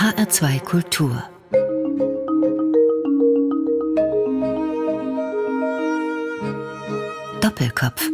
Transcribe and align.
HR2 0.00 0.64
Kultur 0.64 1.22
Doppelkopf 7.42 8.08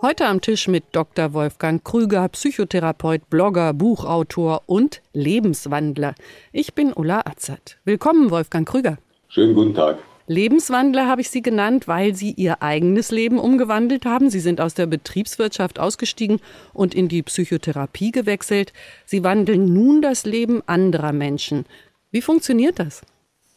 Heute 0.00 0.24
am 0.24 0.40
Tisch 0.40 0.66
mit 0.66 0.84
Dr. 0.92 1.34
Wolfgang 1.34 1.84
Krüger, 1.84 2.26
Psychotherapeut, 2.30 3.28
Blogger, 3.28 3.74
Buchautor 3.74 4.62
und 4.64 5.02
Lebenswandler. 5.12 6.14
Ich 6.52 6.72
bin 6.72 6.94
Ulla 6.94 7.20
Azad. 7.26 7.76
Willkommen, 7.84 8.30
Wolfgang 8.30 8.66
Krüger. 8.66 8.96
Schönen 9.28 9.54
guten 9.54 9.74
Tag. 9.74 9.98
Lebenswandler 10.28 11.06
habe 11.06 11.22
ich 11.22 11.30
Sie 11.30 11.40
genannt, 11.40 11.88
weil 11.88 12.14
Sie 12.14 12.32
Ihr 12.32 12.62
eigenes 12.62 13.10
Leben 13.10 13.38
umgewandelt 13.38 14.04
haben. 14.04 14.28
Sie 14.28 14.40
sind 14.40 14.60
aus 14.60 14.74
der 14.74 14.84
Betriebswirtschaft 14.84 15.78
ausgestiegen 15.78 16.40
und 16.74 16.94
in 16.94 17.08
die 17.08 17.22
Psychotherapie 17.22 18.12
gewechselt. 18.12 18.74
Sie 19.06 19.24
wandeln 19.24 19.72
nun 19.72 20.02
das 20.02 20.26
Leben 20.26 20.62
anderer 20.66 21.12
Menschen. 21.12 21.64
Wie 22.10 22.20
funktioniert 22.20 22.78
das? 22.78 23.00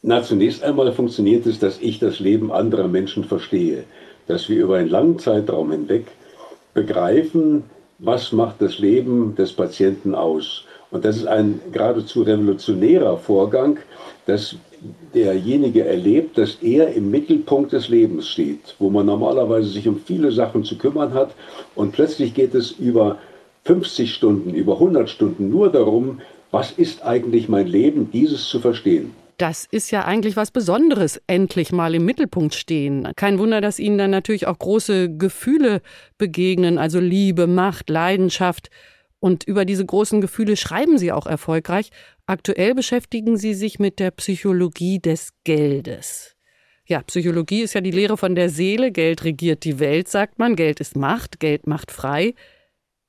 Na, 0.00 0.22
zunächst 0.22 0.62
einmal 0.62 0.90
funktioniert 0.92 1.44
es, 1.44 1.58
dass 1.58 1.78
ich 1.78 1.98
das 1.98 2.20
Leben 2.20 2.50
anderer 2.50 2.88
Menschen 2.88 3.24
verstehe, 3.24 3.84
dass 4.26 4.48
wir 4.48 4.64
über 4.64 4.78
einen 4.78 4.88
langen 4.88 5.18
Zeitraum 5.18 5.70
hinweg 5.72 6.06
begreifen, 6.72 7.64
was 7.98 8.32
macht 8.32 8.62
das 8.62 8.78
Leben 8.78 9.34
des 9.36 9.52
Patienten 9.52 10.14
aus. 10.14 10.64
Und 10.90 11.04
das 11.04 11.18
ist 11.18 11.26
ein 11.26 11.60
geradezu 11.70 12.22
revolutionärer 12.22 13.18
Vorgang, 13.18 13.78
dass 14.26 14.56
derjenige 15.14 15.84
erlebt, 15.84 16.38
dass 16.38 16.56
er 16.62 16.92
im 16.94 17.10
Mittelpunkt 17.10 17.72
des 17.72 17.88
Lebens 17.88 18.28
steht, 18.28 18.74
wo 18.78 18.90
man 18.90 19.06
normalerweise 19.06 19.68
sich 19.68 19.86
um 19.88 20.00
viele 20.00 20.32
Sachen 20.32 20.64
zu 20.64 20.76
kümmern 20.78 21.14
hat 21.14 21.34
und 21.74 21.92
plötzlich 21.92 22.34
geht 22.34 22.54
es 22.54 22.72
über 22.72 23.18
50 23.64 24.12
Stunden, 24.12 24.54
über 24.54 24.74
100 24.74 25.08
Stunden 25.08 25.50
nur 25.50 25.70
darum, 25.70 26.20
was 26.50 26.72
ist 26.72 27.04
eigentlich 27.04 27.48
mein 27.48 27.66
Leben, 27.66 28.10
dieses 28.10 28.48
zu 28.48 28.60
verstehen. 28.60 29.14
Das 29.38 29.66
ist 29.70 29.90
ja 29.90 30.04
eigentlich 30.04 30.36
was 30.36 30.50
Besonderes, 30.50 31.20
endlich 31.26 31.72
mal 31.72 31.94
im 31.94 32.04
Mittelpunkt 32.04 32.54
stehen. 32.54 33.08
Kein 33.16 33.38
Wunder, 33.38 33.60
dass 33.60 33.78
Ihnen 33.78 33.98
dann 33.98 34.10
natürlich 34.10 34.46
auch 34.46 34.58
große 34.58 35.16
Gefühle 35.16 35.80
begegnen, 36.18 36.78
also 36.78 37.00
Liebe, 37.00 37.46
Macht, 37.46 37.90
Leidenschaft. 37.90 38.70
Und 39.18 39.44
über 39.44 39.64
diese 39.64 39.86
großen 39.86 40.20
Gefühle 40.20 40.56
schreiben 40.56 40.98
Sie 40.98 41.12
auch 41.12 41.26
erfolgreich. 41.26 41.90
Aktuell 42.26 42.74
beschäftigen 42.74 43.36
Sie 43.36 43.52
sich 43.52 43.80
mit 43.80 43.98
der 43.98 44.12
Psychologie 44.12 45.00
des 45.00 45.30
Geldes. 45.44 46.36
Ja, 46.86 47.02
Psychologie 47.02 47.62
ist 47.62 47.74
ja 47.74 47.80
die 47.80 47.90
Lehre 47.90 48.16
von 48.16 48.34
der 48.34 48.48
Seele. 48.48 48.92
Geld 48.92 49.24
regiert 49.24 49.64
die 49.64 49.80
Welt, 49.80 50.08
sagt 50.08 50.38
man. 50.38 50.54
Geld 50.54 50.78
ist 50.78 50.96
Macht, 50.96 51.40
Geld 51.40 51.66
macht 51.66 51.90
frei. 51.90 52.34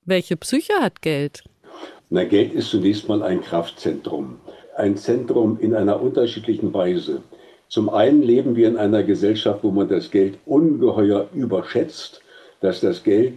Welche 0.04 0.36
Psyche 0.36 0.74
hat 0.82 1.02
Geld? 1.02 1.44
Na, 2.10 2.24
Geld 2.24 2.54
ist 2.54 2.70
zunächst 2.70 3.08
mal 3.08 3.22
ein 3.22 3.42
Kraftzentrum. 3.42 4.40
Ein 4.76 4.98
Zentrum 4.98 5.60
in 5.60 5.76
einer 5.76 6.02
unterschiedlichen 6.02 6.74
Weise. 6.74 7.22
Zum 7.68 7.90
einen 7.90 8.24
leben 8.24 8.56
wir 8.56 8.68
in 8.68 8.78
einer 8.78 9.04
Gesellschaft, 9.04 9.64
wo 9.64 9.72
man 9.72 9.90
das 9.90 10.10
Geld 10.10 10.38
ungeheuer 10.46 11.30
überschätzt, 11.34 12.22
dass 12.62 12.82
das 12.82 13.04
Geld 13.04 13.34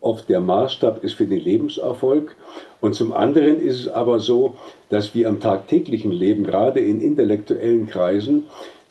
oft 0.00 0.28
der 0.28 0.40
Maßstab 0.40 1.04
ist 1.04 1.14
für 1.14 1.26
den 1.26 1.40
Lebenserfolg. 1.40 2.36
Und 2.80 2.94
zum 2.94 3.12
anderen 3.12 3.60
ist 3.60 3.80
es 3.80 3.88
aber 3.88 4.18
so, 4.18 4.54
dass 4.88 5.14
wir 5.14 5.28
im 5.28 5.40
tagtäglichen 5.40 6.12
Leben, 6.12 6.44
gerade 6.44 6.80
in 6.80 7.00
intellektuellen 7.00 7.86
Kreisen, 7.86 8.44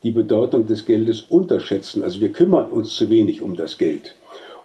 die 0.03 0.11
Bedeutung 0.11 0.67
des 0.67 0.85
Geldes 0.85 1.21
unterschätzen. 1.21 2.03
Also 2.03 2.21
wir 2.21 2.31
kümmern 2.31 2.69
uns 2.71 2.95
zu 2.95 3.09
wenig 3.09 3.41
um 3.41 3.55
das 3.55 3.77
Geld. 3.77 4.15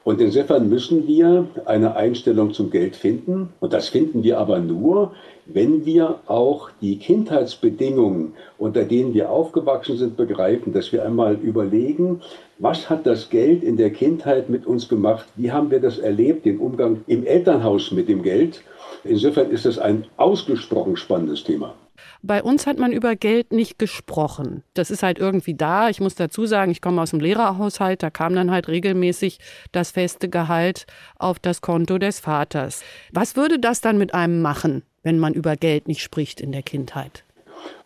Und 0.05 0.20
insofern 0.20 0.69
müssen 0.69 1.06
wir 1.06 1.48
eine 1.64 1.97
Einstellung 1.97 2.53
zum 2.53 2.70
Geld 2.70 2.95
finden. 2.95 3.48
Und 3.61 3.73
das 3.73 3.89
finden 3.89 4.23
wir 4.23 4.39
aber 4.39 4.58
nur, 4.58 5.12
wenn 5.47 5.84
wir 5.84 6.20
auch 6.27 6.70
die 6.81 6.98
Kindheitsbedingungen, 6.98 8.34
unter 8.59 8.84
denen 8.84 9.14
wir 9.14 9.31
aufgewachsen 9.31 9.97
sind, 9.97 10.17
begreifen, 10.17 10.73
dass 10.73 10.92
wir 10.92 11.05
einmal 11.05 11.34
überlegen, 11.34 12.20
was 12.58 12.89
hat 12.89 13.07
das 13.07 13.30
Geld 13.30 13.63
in 13.63 13.77
der 13.77 13.91
Kindheit 13.91 14.48
mit 14.48 14.67
uns 14.67 14.89
gemacht? 14.89 15.27
Wie 15.36 15.52
haben 15.52 15.70
wir 15.70 15.80
das 15.80 15.98
erlebt, 15.98 16.45
den 16.45 16.58
Umgang 16.58 17.05
im 17.07 17.27
Elternhaus 17.27 17.91
mit 17.91 18.08
dem 18.08 18.23
Geld? 18.23 18.63
Insofern 19.02 19.51
ist 19.51 19.67
das 19.67 19.79
ein 19.79 20.07
ausgesprochen 20.17 20.96
spannendes 20.96 21.45
Thema. 21.45 21.74
Bei 22.23 22.42
uns 22.42 22.67
hat 22.67 22.79
man 22.79 22.92
über 22.92 23.17
Geld 23.17 23.52
nicht 23.52 23.79
gesprochen. 23.79 24.63
Das 24.73 24.90
ist 24.90 25.02
halt 25.02 25.19
irgendwie 25.19 25.55
da. 25.55 25.90
Ich 25.90 26.01
muss 26.01 26.14
dazu 26.14 26.46
sagen, 26.46 26.73
ich 26.73 26.80
komme 26.80 27.02
aus 27.02 27.11
dem 27.11 27.20
Lehrerhaushalt, 27.20 28.02
da 28.02 28.11
kam 28.11 28.35
dann 28.35 28.51
halt 28.51 28.69
regelmäßig 28.69 29.39
das 29.73 29.90
feste 29.90 30.29
Gehalt 30.29 30.86
auf 31.19 31.39
das 31.39 31.61
Konto 31.61 31.98
des 31.98 32.20
Vaters. 32.20 32.83
Was 33.13 33.36
würde 33.36 33.58
das 33.58 33.80
dann 33.80 33.98
mit 33.98 34.14
einem 34.14 34.42
machen, 34.42 34.83
wenn 35.05 35.19
man 35.19 35.35
über 35.35 35.55
Geld 35.57 35.87
nicht 35.87 36.03
spricht 36.03 36.41
in 36.41 36.51
der 36.51 36.63
Kindheit? 36.63 37.23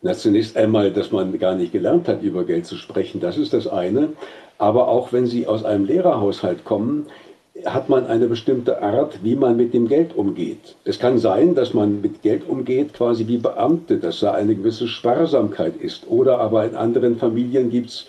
Na, 0.00 0.14
zunächst 0.14 0.56
einmal, 0.56 0.90
dass 0.90 1.12
man 1.12 1.38
gar 1.38 1.54
nicht 1.54 1.72
gelernt 1.72 2.08
hat, 2.08 2.22
über 2.22 2.44
Geld 2.44 2.66
zu 2.66 2.76
sprechen, 2.76 3.20
das 3.20 3.36
ist 3.36 3.52
das 3.52 3.66
eine. 3.66 4.10
Aber 4.56 4.88
auch 4.88 5.12
wenn 5.12 5.26
Sie 5.26 5.46
aus 5.46 5.64
einem 5.64 5.84
Lehrerhaushalt 5.84 6.64
kommen, 6.64 7.06
hat 7.64 7.88
man 7.88 8.06
eine 8.06 8.26
bestimmte 8.26 8.82
Art, 8.82 9.18
wie 9.22 9.34
man 9.34 9.56
mit 9.56 9.74
dem 9.74 9.88
Geld 9.88 10.16
umgeht. 10.16 10.76
Es 10.84 10.98
kann 10.98 11.18
sein, 11.18 11.54
dass 11.54 11.74
man 11.74 12.00
mit 12.00 12.22
Geld 12.22 12.48
umgeht 12.48 12.94
quasi 12.94 13.26
wie 13.26 13.38
Beamte, 13.38 13.98
dass 13.98 14.20
da 14.20 14.32
eine 14.32 14.54
gewisse 14.54 14.86
Sparsamkeit 14.88 15.76
ist. 15.76 16.08
Oder 16.08 16.38
aber 16.38 16.64
in 16.64 16.76
anderen 16.76 17.18
Familien 17.18 17.70
gibt 17.70 17.90
es 17.90 18.06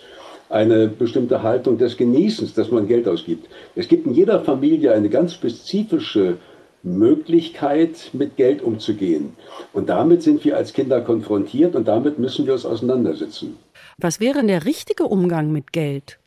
eine 0.48 0.88
bestimmte 0.88 1.42
Haltung 1.42 1.78
des 1.78 1.96
Genießens, 1.96 2.54
dass 2.54 2.70
man 2.70 2.86
Geld 2.86 3.06
ausgibt. 3.08 3.48
Es 3.76 3.88
gibt 3.88 4.06
in 4.06 4.14
jeder 4.14 4.40
Familie 4.40 4.92
eine 4.92 5.08
ganz 5.08 5.34
spezifische 5.34 6.36
Möglichkeit, 6.82 8.10
mit 8.12 8.36
Geld 8.36 8.62
umzugehen. 8.62 9.34
Und 9.72 9.88
damit 9.88 10.22
sind 10.22 10.44
wir 10.44 10.56
als 10.56 10.72
Kinder 10.72 11.00
konfrontiert 11.00 11.76
und 11.76 11.86
damit 11.86 12.18
müssen 12.18 12.46
wir 12.46 12.54
uns 12.54 12.64
auseinandersetzen. 12.64 13.56
Was 13.98 14.20
wäre 14.20 14.38
denn 14.38 14.48
der 14.48 14.64
richtige 14.64 15.04
Umgang 15.04 15.52
mit 15.52 15.72
Geld? 15.72 16.18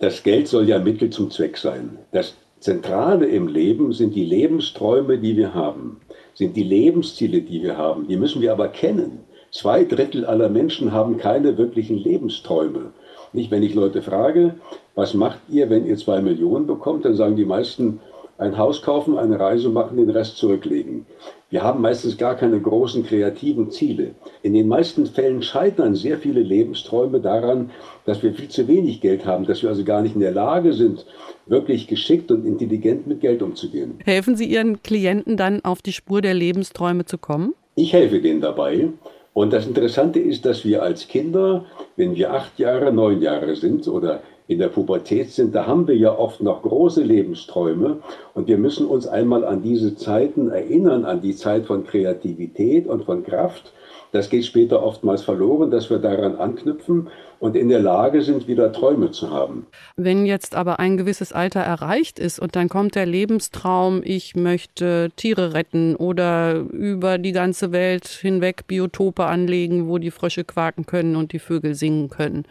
Das 0.00 0.22
Geld 0.22 0.48
soll 0.48 0.68
ja 0.68 0.80
Mittel 0.80 1.10
zum 1.10 1.30
Zweck 1.30 1.56
sein. 1.56 1.98
Das 2.10 2.34
Zentrale 2.58 3.26
im 3.26 3.46
Leben 3.46 3.92
sind 3.92 4.14
die 4.14 4.24
Lebensträume, 4.24 5.18
die 5.18 5.36
wir 5.36 5.54
haben, 5.54 6.00
sind 6.34 6.56
die 6.56 6.62
Lebensziele, 6.62 7.42
die 7.42 7.62
wir 7.62 7.76
haben. 7.76 8.08
Die 8.08 8.16
müssen 8.16 8.42
wir 8.42 8.52
aber 8.52 8.68
kennen. 8.68 9.20
Zwei 9.50 9.84
Drittel 9.84 10.24
aller 10.24 10.48
Menschen 10.48 10.92
haben 10.92 11.18
keine 11.18 11.58
wirklichen 11.58 11.98
Lebensträume. 11.98 12.92
Nicht, 13.32 13.50
wenn 13.50 13.62
ich 13.62 13.74
Leute 13.74 14.02
frage, 14.02 14.54
was 14.94 15.14
macht 15.14 15.38
ihr, 15.48 15.70
wenn 15.70 15.86
ihr 15.86 15.96
zwei 15.96 16.20
Millionen 16.20 16.66
bekommt, 16.66 17.04
dann 17.04 17.14
sagen 17.14 17.36
die 17.36 17.44
meisten, 17.44 18.00
ein 18.42 18.58
Haus 18.58 18.82
kaufen, 18.82 19.18
eine 19.18 19.38
Reise 19.40 19.68
machen, 19.70 19.96
den 19.96 20.10
Rest 20.10 20.36
zurücklegen. 20.36 21.06
Wir 21.50 21.62
haben 21.62 21.80
meistens 21.82 22.16
gar 22.16 22.34
keine 22.34 22.60
großen 22.60 23.04
kreativen 23.04 23.70
Ziele. 23.70 24.12
In 24.42 24.54
den 24.54 24.68
meisten 24.68 25.06
Fällen 25.06 25.42
scheitern 25.42 25.94
sehr 25.94 26.18
viele 26.18 26.40
Lebensträume 26.40 27.20
daran, 27.20 27.70
dass 28.04 28.22
wir 28.22 28.32
viel 28.32 28.48
zu 28.48 28.68
wenig 28.68 29.00
Geld 29.00 29.26
haben, 29.26 29.46
dass 29.46 29.62
wir 29.62 29.68
also 29.68 29.84
gar 29.84 30.02
nicht 30.02 30.14
in 30.14 30.22
der 30.22 30.32
Lage 30.32 30.72
sind, 30.72 31.06
wirklich 31.46 31.86
geschickt 31.86 32.30
und 32.30 32.46
intelligent 32.46 33.06
mit 33.06 33.20
Geld 33.20 33.42
umzugehen. 33.42 33.98
Helfen 34.04 34.36
Sie 34.36 34.46
Ihren 34.46 34.82
Klienten 34.82 35.36
dann 35.36 35.64
auf 35.64 35.82
die 35.82 35.92
Spur 35.92 36.22
der 36.22 36.34
Lebensträume 36.34 37.04
zu 37.04 37.18
kommen? 37.18 37.54
Ich 37.74 37.92
helfe 37.92 38.20
denen 38.20 38.40
dabei. 38.40 38.88
Und 39.34 39.52
das 39.52 39.66
Interessante 39.66 40.20
ist, 40.20 40.44
dass 40.44 40.64
wir 40.64 40.82
als 40.82 41.08
Kinder, 41.08 41.64
wenn 41.96 42.16
wir 42.16 42.32
acht 42.32 42.58
Jahre, 42.58 42.92
neun 42.92 43.22
Jahre 43.22 43.56
sind 43.56 43.88
oder 43.88 44.22
in 44.48 44.58
der 44.58 44.68
Pubertät 44.68 45.30
sind, 45.30 45.54
da 45.54 45.66
haben 45.66 45.86
wir 45.86 45.96
ja 45.96 46.16
oft 46.16 46.42
noch 46.42 46.62
große 46.62 47.02
Lebensträume 47.02 47.98
und 48.34 48.48
wir 48.48 48.58
müssen 48.58 48.86
uns 48.86 49.06
einmal 49.06 49.44
an 49.44 49.62
diese 49.62 49.94
Zeiten 49.96 50.50
erinnern, 50.50 51.04
an 51.04 51.20
die 51.20 51.36
Zeit 51.36 51.66
von 51.66 51.84
Kreativität 51.84 52.86
und 52.86 53.04
von 53.04 53.24
Kraft. 53.24 53.72
Das 54.10 54.28
geht 54.28 54.44
später 54.44 54.82
oftmals 54.82 55.22
verloren, 55.22 55.70
dass 55.70 55.88
wir 55.88 55.98
daran 55.98 56.36
anknüpfen 56.36 57.08
und 57.42 57.56
in 57.56 57.68
der 57.68 57.80
Lage 57.80 58.22
sind, 58.22 58.46
wieder 58.46 58.70
Träume 58.70 59.10
zu 59.10 59.30
haben. 59.30 59.66
Wenn 59.96 60.26
jetzt 60.26 60.54
aber 60.54 60.78
ein 60.78 60.96
gewisses 60.96 61.32
Alter 61.32 61.58
erreicht 61.58 62.20
ist 62.20 62.38
und 62.38 62.54
dann 62.54 62.68
kommt 62.68 62.94
der 62.94 63.04
Lebenstraum, 63.04 64.00
ich 64.04 64.36
möchte 64.36 65.10
Tiere 65.16 65.52
retten 65.52 65.96
oder 65.96 66.54
über 66.54 67.18
die 67.18 67.32
ganze 67.32 67.72
Welt 67.72 68.06
hinweg 68.06 68.68
Biotope 68.68 69.24
anlegen, 69.24 69.88
wo 69.88 69.98
die 69.98 70.12
Frösche 70.12 70.44
quaken 70.44 70.86
können 70.86 71.16
und 71.16 71.32
die 71.32 71.40
Vögel 71.40 71.74
singen 71.74 72.10
können. 72.10 72.44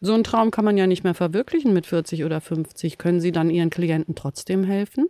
So 0.00 0.12
einen 0.12 0.24
Traum 0.24 0.50
kann 0.50 0.64
man 0.64 0.76
ja 0.76 0.88
nicht 0.88 1.04
mehr 1.04 1.14
verwirklichen 1.14 1.72
mit 1.72 1.86
40 1.86 2.24
oder 2.24 2.40
50. 2.40 2.98
Können 2.98 3.20
Sie 3.20 3.30
dann 3.30 3.48
Ihren 3.48 3.70
Klienten 3.70 4.16
trotzdem 4.16 4.64
helfen? 4.64 5.06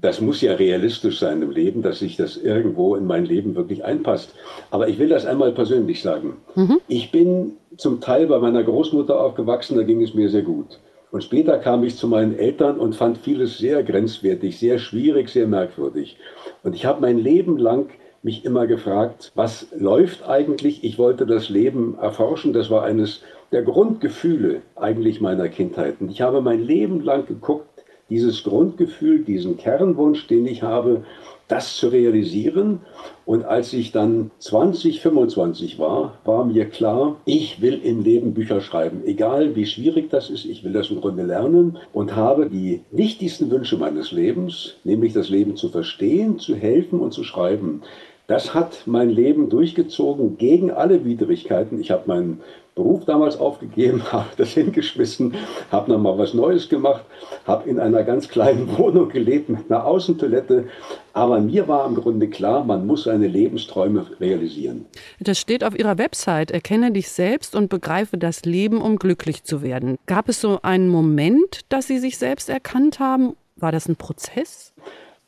Das 0.00 0.20
muss 0.20 0.40
ja 0.40 0.54
realistisch 0.54 1.20
sein 1.20 1.42
im 1.42 1.52
Leben, 1.52 1.82
dass 1.82 2.00
sich 2.00 2.16
das 2.16 2.36
irgendwo 2.36 2.96
in 2.96 3.04
mein 3.04 3.24
Leben 3.24 3.54
wirklich 3.54 3.84
einpasst. 3.84 4.34
Aber 4.72 4.88
ich 4.88 4.98
will 4.98 5.08
das 5.08 5.26
einmal 5.26 5.52
persönlich 5.52 6.02
sagen. 6.02 6.36
Mhm. 6.56 6.80
Ich 6.88 7.12
bin 7.12 7.52
zum 7.78 8.00
Teil 8.00 8.26
bei 8.26 8.38
meiner 8.38 8.62
Großmutter 8.62 9.18
aufgewachsen, 9.18 9.76
da 9.76 9.84
ging 9.84 10.02
es 10.02 10.12
mir 10.12 10.28
sehr 10.28 10.42
gut. 10.42 10.80
Und 11.10 11.24
später 11.24 11.58
kam 11.58 11.84
ich 11.84 11.96
zu 11.96 12.06
meinen 12.06 12.36
Eltern 12.36 12.78
und 12.78 12.94
fand 12.94 13.16
vieles 13.16 13.56
sehr 13.56 13.82
grenzwertig, 13.82 14.58
sehr 14.58 14.78
schwierig, 14.78 15.30
sehr 15.30 15.46
merkwürdig. 15.46 16.18
Und 16.62 16.74
ich 16.74 16.84
habe 16.84 17.00
mein 17.00 17.18
Leben 17.18 17.56
lang 17.56 17.88
mich 18.22 18.44
immer 18.44 18.66
gefragt, 18.66 19.32
was 19.34 19.68
läuft 19.74 20.28
eigentlich? 20.28 20.84
Ich 20.84 20.98
wollte 20.98 21.24
das 21.24 21.48
Leben 21.48 21.96
erforschen. 21.98 22.52
Das 22.52 22.68
war 22.68 22.82
eines 22.82 23.22
der 23.52 23.62
Grundgefühle 23.62 24.60
eigentlich 24.76 25.20
meiner 25.20 25.48
Kindheit. 25.48 25.96
Und 26.00 26.10
ich 26.10 26.20
habe 26.20 26.42
mein 26.42 26.62
Leben 26.62 27.00
lang 27.02 27.26
geguckt, 27.26 27.84
dieses 28.10 28.42
Grundgefühl, 28.42 29.24
diesen 29.24 29.56
Kernwunsch, 29.56 30.26
den 30.26 30.46
ich 30.46 30.62
habe, 30.62 31.04
das 31.48 31.76
zu 31.76 31.88
realisieren. 31.88 32.80
Und 33.24 33.44
als 33.44 33.72
ich 33.72 33.90
dann 33.90 34.30
20, 34.38 35.00
25 35.00 35.78
war, 35.78 36.18
war 36.24 36.44
mir 36.44 36.66
klar, 36.66 37.16
ich 37.24 37.60
will 37.60 37.80
im 37.82 38.04
Leben 38.04 38.34
Bücher 38.34 38.60
schreiben. 38.60 39.02
Egal 39.04 39.56
wie 39.56 39.66
schwierig 39.66 40.10
das 40.10 40.30
ist, 40.30 40.44
ich 40.44 40.62
will 40.62 40.72
das 40.72 40.90
im 40.90 41.00
Grunde 41.00 41.24
lernen 41.24 41.78
und 41.92 42.14
habe 42.14 42.48
die 42.48 42.82
wichtigsten 42.90 43.50
Wünsche 43.50 43.76
meines 43.76 44.12
Lebens, 44.12 44.76
nämlich 44.84 45.12
das 45.12 45.28
Leben 45.30 45.56
zu 45.56 45.68
verstehen, 45.68 46.38
zu 46.38 46.54
helfen 46.54 47.00
und 47.00 47.12
zu 47.12 47.24
schreiben. 47.24 47.82
Das 48.28 48.52
hat 48.52 48.82
mein 48.84 49.08
Leben 49.08 49.48
durchgezogen 49.48 50.36
gegen 50.36 50.70
alle 50.70 51.06
Widrigkeiten. 51.06 51.80
Ich 51.80 51.90
habe 51.90 52.02
meinen 52.06 52.40
Beruf 52.78 53.04
damals 53.04 53.36
aufgegeben, 53.38 54.02
habe 54.12 54.28
das 54.36 54.50
hingeschmissen, 54.50 55.34
habe 55.70 55.90
nochmal 55.90 56.16
was 56.16 56.32
Neues 56.32 56.68
gemacht, 56.68 57.04
habe 57.44 57.68
in 57.68 57.80
einer 57.80 58.04
ganz 58.04 58.28
kleinen 58.28 58.78
Wohnung 58.78 59.08
gelebt 59.08 59.48
mit 59.48 59.70
einer 59.70 59.84
Außentoilette. 59.84 60.68
Aber 61.12 61.40
mir 61.40 61.66
war 61.66 61.86
im 61.86 61.96
Grunde 61.96 62.28
klar, 62.28 62.64
man 62.64 62.86
muss 62.86 63.04
seine 63.04 63.26
Lebensträume 63.26 64.06
realisieren. 64.20 64.86
Das 65.18 65.38
steht 65.40 65.64
auf 65.64 65.76
Ihrer 65.76 65.98
Website. 65.98 66.52
Erkenne 66.52 66.92
dich 66.92 67.10
selbst 67.10 67.56
und 67.56 67.68
begreife 67.68 68.16
das 68.16 68.44
Leben, 68.44 68.80
um 68.80 68.96
glücklich 68.96 69.42
zu 69.42 69.60
werden. 69.62 69.98
Gab 70.06 70.28
es 70.28 70.40
so 70.40 70.60
einen 70.62 70.88
Moment, 70.88 71.62
dass 71.70 71.88
Sie 71.88 71.98
sich 71.98 72.16
selbst 72.16 72.48
erkannt 72.48 73.00
haben? 73.00 73.34
War 73.56 73.72
das 73.72 73.88
ein 73.88 73.96
Prozess? 73.96 74.72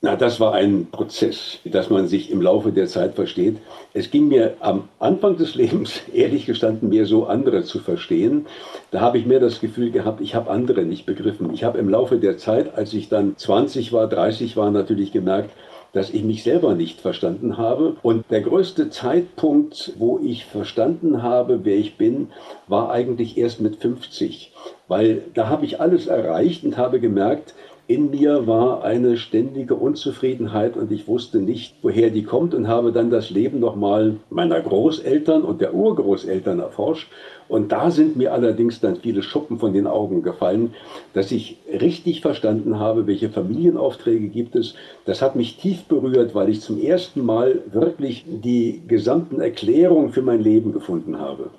Na, 0.03 0.17
das 0.17 0.41
war 0.41 0.55
ein 0.55 0.87
Prozess, 0.91 1.59
dass 1.67 1.91
man 1.91 2.07
sich 2.07 2.31
im 2.31 2.41
Laufe 2.41 2.73
der 2.73 2.87
Zeit 2.87 3.17
versteht. 3.17 3.59
Es 3.93 4.11
ging 4.11 4.29
mir 4.29 4.55
am 4.61 4.89
Anfang 4.99 5.37
des 5.37 5.57
Lebens, 5.57 6.01
ehrlich 6.15 6.47
gestanden, 6.47 6.89
mehr 6.89 7.05
so, 7.05 7.27
andere 7.27 7.65
zu 7.65 7.81
verstehen. 7.81 8.47
Da 8.93 9.03
habe 9.03 9.19
ich 9.19 9.27
mehr 9.27 9.41
das 9.41 9.61
Gefühl 9.61 9.91
gehabt, 9.91 10.23
ich 10.23 10.35
habe 10.35 10.51
andere 10.51 10.87
nicht 10.87 11.05
begriffen. 11.05 11.53
Ich 11.53 11.65
habe 11.65 11.77
im 11.77 11.91
Laufe 11.91 12.17
der 12.17 12.39
Zeit, 12.39 12.75
als 12.79 12.95
ich 12.95 13.11
dann 13.11 13.37
20 13.37 13.93
war, 13.93 14.07
30 14.07 14.57
war, 14.57 14.71
natürlich 14.71 15.13
gemerkt, 15.13 15.51
dass 15.93 16.09
ich 16.09 16.25
mich 16.25 16.45
selber 16.45 16.75
nicht 16.75 17.03
verstanden 17.03 17.59
habe. 17.59 17.97
Und 18.01 18.25
der 18.31 18.41
größte 18.41 18.89
Zeitpunkt, 18.89 19.93
wo 19.99 20.19
ich 20.19 20.47
verstanden 20.47 21.23
habe, 21.23 21.61
wer 21.65 21.77
ich 21.77 21.99
bin, 21.99 22.29
war 22.69 22.91
eigentlich 22.91 23.37
erst 23.37 23.61
mit 23.61 23.77
50. 23.77 24.53
Weil 24.89 25.25
da 25.35 25.49
habe 25.49 25.67
ich 25.67 25.79
alles 25.79 26.07
erreicht 26.07 26.65
und 26.65 26.79
habe 26.79 27.01
gemerkt, 27.01 27.55
in 27.91 28.11
mir 28.11 28.47
war 28.47 28.85
eine 28.85 29.17
ständige 29.17 29.75
Unzufriedenheit 29.75 30.77
und 30.77 30.93
ich 30.93 31.09
wusste 31.09 31.39
nicht, 31.39 31.75
woher 31.83 32.11
die 32.11 32.23
kommt 32.23 32.55
und 32.55 32.69
habe 32.69 32.93
dann 32.93 33.11
das 33.11 33.31
Leben 33.31 33.59
nochmal 33.59 34.15
meiner 34.31 34.61
Großeltern 34.61 35.43
und 35.43 35.61
der 35.61 35.75
Urgroßeltern 35.75 36.61
erforscht. 36.61 37.09
Und 37.49 37.73
da 37.73 37.91
sind 37.91 38.15
mir 38.15 38.33
allerdings 38.33 38.79
dann 38.79 38.95
viele 38.95 39.25
Schuppen 39.25 39.59
von 39.59 39.73
den 39.73 39.89
Augen 39.89 40.23
gefallen, 40.23 40.73
dass 41.15 41.33
ich 41.33 41.57
richtig 41.69 42.21
verstanden 42.21 42.79
habe, 42.79 43.09
welche 43.09 43.29
Familienaufträge 43.29 44.29
gibt 44.29 44.55
es. 44.55 44.75
Das 45.05 45.21
hat 45.21 45.35
mich 45.35 45.57
tief 45.57 45.83
berührt, 45.87 46.33
weil 46.33 46.49
ich 46.49 46.61
zum 46.61 46.81
ersten 46.81 47.25
Mal 47.25 47.59
wirklich 47.73 48.25
die 48.25 48.83
gesamten 48.87 49.41
Erklärungen 49.41 50.13
für 50.13 50.23
mein 50.23 50.41
Leben 50.41 50.73
gefunden 50.73 51.19
habe. 51.19 51.51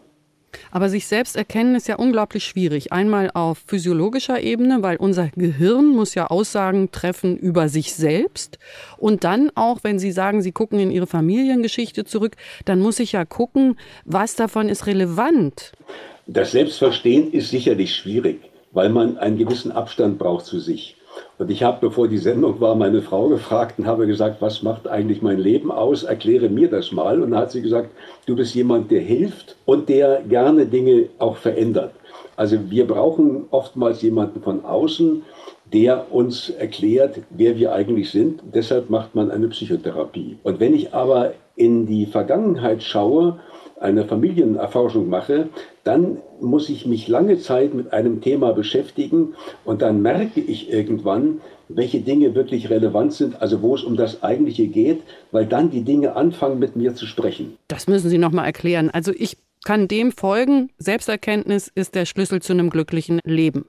Aber 0.72 0.90
sich 0.90 1.08
selbst 1.08 1.36
erkennen 1.36 1.76
ist 1.76 1.88
ja 1.88 1.96
unglaublich 1.96 2.44
schwierig. 2.44 2.92
Einmal 2.92 3.32
auf 3.34 3.60
physiologischer 3.66 4.42
Ebene, 4.42 4.82
weil 4.82 4.98
unser 4.98 5.30
Gehirn 5.36 5.88
muss 5.88 6.16
ja 6.16 6.28
Aussagen 6.28 6.92
treffen 6.92 7.38
über 7.38 7.70
sich 7.70 7.94
selbst. 7.94 8.60
Und 8.98 9.24
dann 9.24 9.52
auch, 9.56 9.80
wenn 9.84 10.00
Sie 10.00 10.12
sagen, 10.12 10.42
Sie 10.42 10.52
gucken 10.52 10.80
in 10.80 10.92
Ihre 10.92 11.08
Familiengeschichte 11.08 12.06
zurück, 12.06 12.36
dann 12.66 12.80
muss 12.80 13.00
ich 13.00 13.14
ja 13.14 13.26
gucken, 13.26 13.78
was 14.06 14.36
davon 14.36 14.70
ist 14.70 14.88
relevant. 14.88 15.74
Das 16.28 16.52
Selbstverstehen 16.52 17.32
ist 17.32 17.50
sicherlich 17.50 17.96
schwierig, 17.96 18.40
weil 18.72 18.90
man 18.90 19.18
einen 19.18 19.38
gewissen 19.38 19.72
Abstand 19.72 20.18
braucht 20.20 20.46
zu 20.46 20.60
sich. 20.60 20.96
Und 21.38 21.50
ich 21.50 21.64
habe, 21.64 21.78
bevor 21.82 22.08
die 22.08 22.20
Sendung 22.20 22.62
war, 22.62 22.76
meine 22.76 23.02
Frau 23.02 23.28
gefragt 23.28 23.80
und 23.80 23.88
habe 23.88 24.06
gesagt, 24.06 24.42
was 24.42 24.62
macht 24.62 24.88
eigentlich 24.88 25.22
mein 25.22 25.40
Leben 25.40 25.72
aus? 25.72 26.04
Erkläre 26.04 26.50
mir 26.50 26.70
das 26.70 26.92
mal. 26.92 27.22
Und 27.22 27.32
dann 27.32 27.40
hat 27.40 27.52
sie 27.52 27.62
gesagt, 27.62 27.90
du 28.26 28.36
bist 28.36 28.54
jemand, 28.54 28.92
der 28.92 29.02
hilft 29.02 29.56
und 29.66 29.90
der 29.90 30.22
gerne 30.22 30.66
Dinge 30.66 31.10
auch 31.18 31.38
verändert. 31.38 31.94
Also 32.36 32.58
wir 32.70 32.86
brauchen 32.88 33.46
oftmals 33.52 34.02
jemanden 34.02 34.42
von 34.42 34.64
außen, 34.64 35.24
der 35.74 36.12
uns 36.12 36.50
erklärt, 36.50 37.20
wer 37.30 37.58
wir 37.58 37.74
eigentlich 37.74 38.12
sind. 38.12 38.42
Deshalb 38.54 38.90
macht 38.90 39.16
man 39.16 39.32
eine 39.32 39.48
Psychotherapie. 39.48 40.38
Und 40.44 40.60
wenn 40.60 40.74
ich 40.74 40.94
aber 40.94 41.34
in 41.56 41.86
die 41.86 42.06
Vergangenheit 42.06 42.84
schaue, 42.84 43.40
eine 43.82 44.06
Familienerforschung 44.06 45.10
mache, 45.10 45.50
dann 45.84 46.18
muss 46.40 46.70
ich 46.70 46.86
mich 46.86 47.08
lange 47.08 47.40
Zeit 47.40 47.74
mit 47.74 47.92
einem 47.94 48.22
Thema 48.22 48.54
beschäftigen 48.54 49.34
und 49.66 49.82
dann 49.82 50.02
merke 50.02 50.40
ich 50.40 50.72
irgendwann, 50.72 51.42
welche 51.68 52.02
Dinge 52.02 52.36
wirklich 52.36 52.70
relevant 52.70 53.14
sind, 53.14 53.42
also 53.42 53.62
wo 53.62 53.76
es 53.76 53.84
um 53.84 53.96
das 53.96 54.24
Eigentliche 54.24 54.68
geht, 54.68 55.02
weil 55.32 55.46
dann 55.46 55.72
die 55.72 55.84
Dinge 55.84 56.16
anfangen 56.16 56.60
mit 56.60 56.76
mir 56.76 56.96
zu 56.96 57.06
sprechen. 57.06 57.58
Das 57.68 57.88
müssen 57.88 58.10
Sie 58.10 58.18
noch 58.18 58.32
mal 58.32 58.46
erklären. 58.46 58.90
Also 58.92 59.12
ich 59.16 59.38
kann 59.64 59.88
dem 59.88 60.12
folgen, 60.12 60.70
Selbsterkenntnis 60.78 61.72
ist 61.74 61.96
der 61.96 62.06
Schlüssel 62.06 62.42
zu 62.42 62.54
einem 62.54 62.70
glücklichen 62.70 63.20
Leben. 63.24 63.66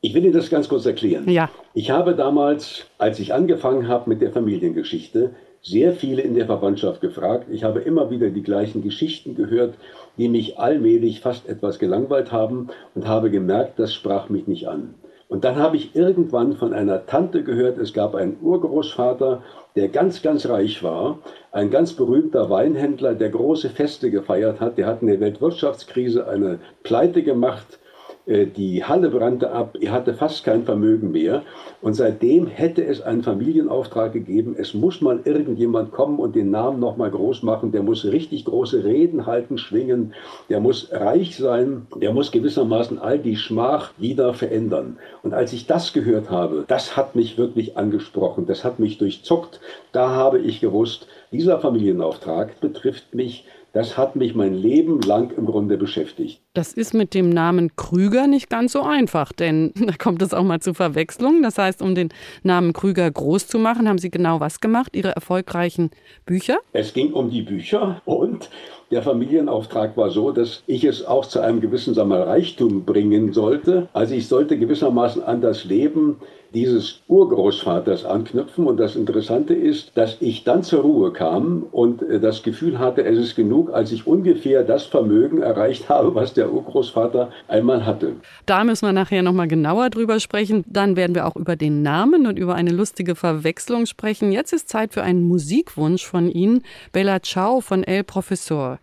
Ich 0.00 0.12
will 0.12 0.24
Ihnen 0.24 0.34
das 0.34 0.50
ganz 0.50 0.68
kurz 0.68 0.84
erklären. 0.84 1.28
Ja. 1.30 1.48
Ich 1.72 1.90
habe 1.90 2.14
damals, 2.14 2.86
als 2.98 3.18
ich 3.18 3.32
angefangen 3.32 3.88
habe 3.88 4.10
mit 4.10 4.20
der 4.20 4.32
Familiengeschichte, 4.32 5.34
sehr 5.64 5.94
viele 5.94 6.20
in 6.20 6.34
der 6.34 6.46
Verwandtschaft 6.46 7.00
gefragt. 7.00 7.46
Ich 7.50 7.64
habe 7.64 7.80
immer 7.80 8.10
wieder 8.10 8.28
die 8.28 8.42
gleichen 8.42 8.82
Geschichten 8.82 9.34
gehört, 9.34 9.74
die 10.18 10.28
mich 10.28 10.58
allmählich 10.58 11.20
fast 11.20 11.48
etwas 11.48 11.78
gelangweilt 11.78 12.30
haben 12.30 12.68
und 12.94 13.08
habe 13.08 13.30
gemerkt, 13.30 13.78
das 13.78 13.94
sprach 13.94 14.28
mich 14.28 14.46
nicht 14.46 14.68
an. 14.68 14.94
Und 15.26 15.44
dann 15.44 15.56
habe 15.56 15.76
ich 15.76 15.96
irgendwann 15.96 16.52
von 16.52 16.74
einer 16.74 17.06
Tante 17.06 17.42
gehört, 17.42 17.78
es 17.78 17.94
gab 17.94 18.14
einen 18.14 18.36
Urgroßvater, 18.42 19.42
der 19.74 19.88
ganz, 19.88 20.22
ganz 20.22 20.46
reich 20.46 20.82
war, 20.82 21.18
ein 21.50 21.70
ganz 21.70 21.94
berühmter 21.94 22.50
Weinhändler, 22.50 23.14
der 23.14 23.30
große 23.30 23.70
Feste 23.70 24.10
gefeiert 24.10 24.60
hat, 24.60 24.76
der 24.76 24.86
hat 24.86 25.00
in 25.00 25.08
der 25.08 25.20
Weltwirtschaftskrise 25.20 26.28
eine 26.28 26.58
Pleite 26.82 27.22
gemacht, 27.22 27.78
die 28.26 28.82
Halle 28.82 29.10
brannte 29.10 29.50
ab, 29.50 29.76
er 29.80 29.92
hatte 29.92 30.14
fast 30.14 30.44
kein 30.44 30.64
Vermögen 30.64 31.12
mehr. 31.12 31.42
Und 31.82 31.92
seitdem 31.92 32.46
hätte 32.46 32.82
es 32.82 33.02
einen 33.02 33.22
Familienauftrag 33.22 34.14
gegeben, 34.14 34.56
es 34.58 34.72
muss 34.72 35.02
mal 35.02 35.20
irgendjemand 35.24 35.92
kommen 35.92 36.18
und 36.18 36.34
den 36.34 36.50
Namen 36.50 36.80
nochmal 36.80 37.10
groß 37.10 37.42
machen, 37.42 37.72
der 37.72 37.82
muss 37.82 38.04
richtig 38.06 38.46
große 38.46 38.82
Reden 38.82 39.26
halten, 39.26 39.58
schwingen, 39.58 40.14
der 40.48 40.60
muss 40.60 40.88
reich 40.90 41.36
sein, 41.36 41.86
der 42.00 42.14
muss 42.14 42.32
gewissermaßen 42.32 42.98
all 42.98 43.18
die 43.18 43.36
Schmach 43.36 43.92
wieder 43.98 44.32
verändern. 44.32 44.96
Und 45.22 45.34
als 45.34 45.52
ich 45.52 45.66
das 45.66 45.92
gehört 45.92 46.30
habe, 46.30 46.64
das 46.66 46.96
hat 46.96 47.14
mich 47.14 47.36
wirklich 47.36 47.76
angesprochen, 47.76 48.46
das 48.46 48.64
hat 48.64 48.78
mich 48.78 48.96
durchzuckt. 48.96 49.60
Da 49.92 50.10
habe 50.10 50.38
ich 50.38 50.60
gewusst, 50.60 51.06
dieser 51.30 51.58
Familienauftrag 51.58 52.60
betrifft 52.60 53.14
mich 53.14 53.44
das 53.74 53.98
hat 53.98 54.14
mich 54.14 54.34
mein 54.36 54.54
Leben 54.54 55.02
lang 55.02 55.32
im 55.36 55.46
Grunde 55.46 55.76
beschäftigt. 55.76 56.40
Das 56.54 56.72
ist 56.72 56.94
mit 56.94 57.12
dem 57.12 57.28
Namen 57.28 57.74
Krüger 57.74 58.28
nicht 58.28 58.48
ganz 58.48 58.72
so 58.72 58.82
einfach, 58.82 59.32
denn 59.32 59.72
da 59.86 59.92
kommt 59.98 60.22
es 60.22 60.32
auch 60.32 60.44
mal 60.44 60.60
zu 60.60 60.72
Verwechslungen. 60.72 61.42
Das 61.42 61.58
heißt, 61.58 61.82
um 61.82 61.94
den 61.94 62.08
Namen 62.44 62.72
Krüger 62.72 63.10
groß 63.10 63.48
zu 63.48 63.58
machen, 63.58 63.88
haben 63.88 63.98
Sie 63.98 64.10
genau 64.10 64.40
was 64.40 64.60
gemacht? 64.60 64.94
Ihre 64.96 65.10
erfolgreichen 65.10 65.90
Bücher? 66.24 66.58
Es 66.72 66.94
ging 66.94 67.12
um 67.12 67.30
die 67.30 67.42
Bücher 67.42 68.00
und 68.04 68.48
der 68.92 69.02
Familienauftrag 69.02 69.96
war 69.96 70.10
so, 70.10 70.30
dass 70.30 70.62
ich 70.66 70.84
es 70.84 71.04
auch 71.04 71.26
zu 71.26 71.40
einem 71.40 71.60
gewissen 71.60 71.94
Reichtum 71.98 72.84
bringen 72.84 73.32
sollte. 73.32 73.88
Also 73.92 74.14
ich 74.14 74.28
sollte 74.28 74.56
gewissermaßen 74.56 75.22
an 75.22 75.40
das 75.40 75.64
Leben 75.64 76.20
dieses 76.54 77.00
Urgroßvaters 77.08 78.04
anknüpfen. 78.04 78.66
Und 78.66 78.78
das 78.78 78.96
Interessante 78.96 79.54
ist, 79.54 79.96
dass 79.96 80.16
ich 80.20 80.44
dann 80.44 80.62
zur 80.62 80.82
Ruhe 80.82 81.12
kam 81.12 81.64
und 81.72 82.02
äh, 82.02 82.20
das 82.20 82.42
Gefühl 82.42 82.78
hatte, 82.78 83.04
es 83.04 83.18
ist 83.18 83.36
genug, 83.36 83.72
als 83.72 83.92
ich 83.92 84.06
ungefähr 84.06 84.62
das 84.62 84.86
Vermögen 84.86 85.42
erreicht 85.42 85.88
habe, 85.88 86.14
was 86.14 86.34
der 86.34 86.52
Urgroßvater 86.52 87.30
einmal 87.48 87.84
hatte. 87.84 88.12
Da 88.46 88.64
müssen 88.64 88.86
wir 88.86 88.92
nachher 88.92 89.22
nochmal 89.22 89.48
genauer 89.48 89.90
drüber 89.90 90.20
sprechen. 90.20 90.64
Dann 90.66 90.96
werden 90.96 91.14
wir 91.14 91.26
auch 91.26 91.36
über 91.36 91.56
den 91.56 91.82
Namen 91.82 92.26
und 92.26 92.38
über 92.38 92.54
eine 92.54 92.70
lustige 92.70 93.14
Verwechslung 93.14 93.86
sprechen. 93.86 94.32
Jetzt 94.32 94.52
ist 94.52 94.68
Zeit 94.68 94.94
für 94.94 95.02
einen 95.02 95.26
Musikwunsch 95.26 96.06
von 96.06 96.30
Ihnen, 96.30 96.62
Bella 96.92 97.20
Ciao 97.20 97.60
von 97.60 97.82
El 97.82 98.04
Professor. 98.04 98.78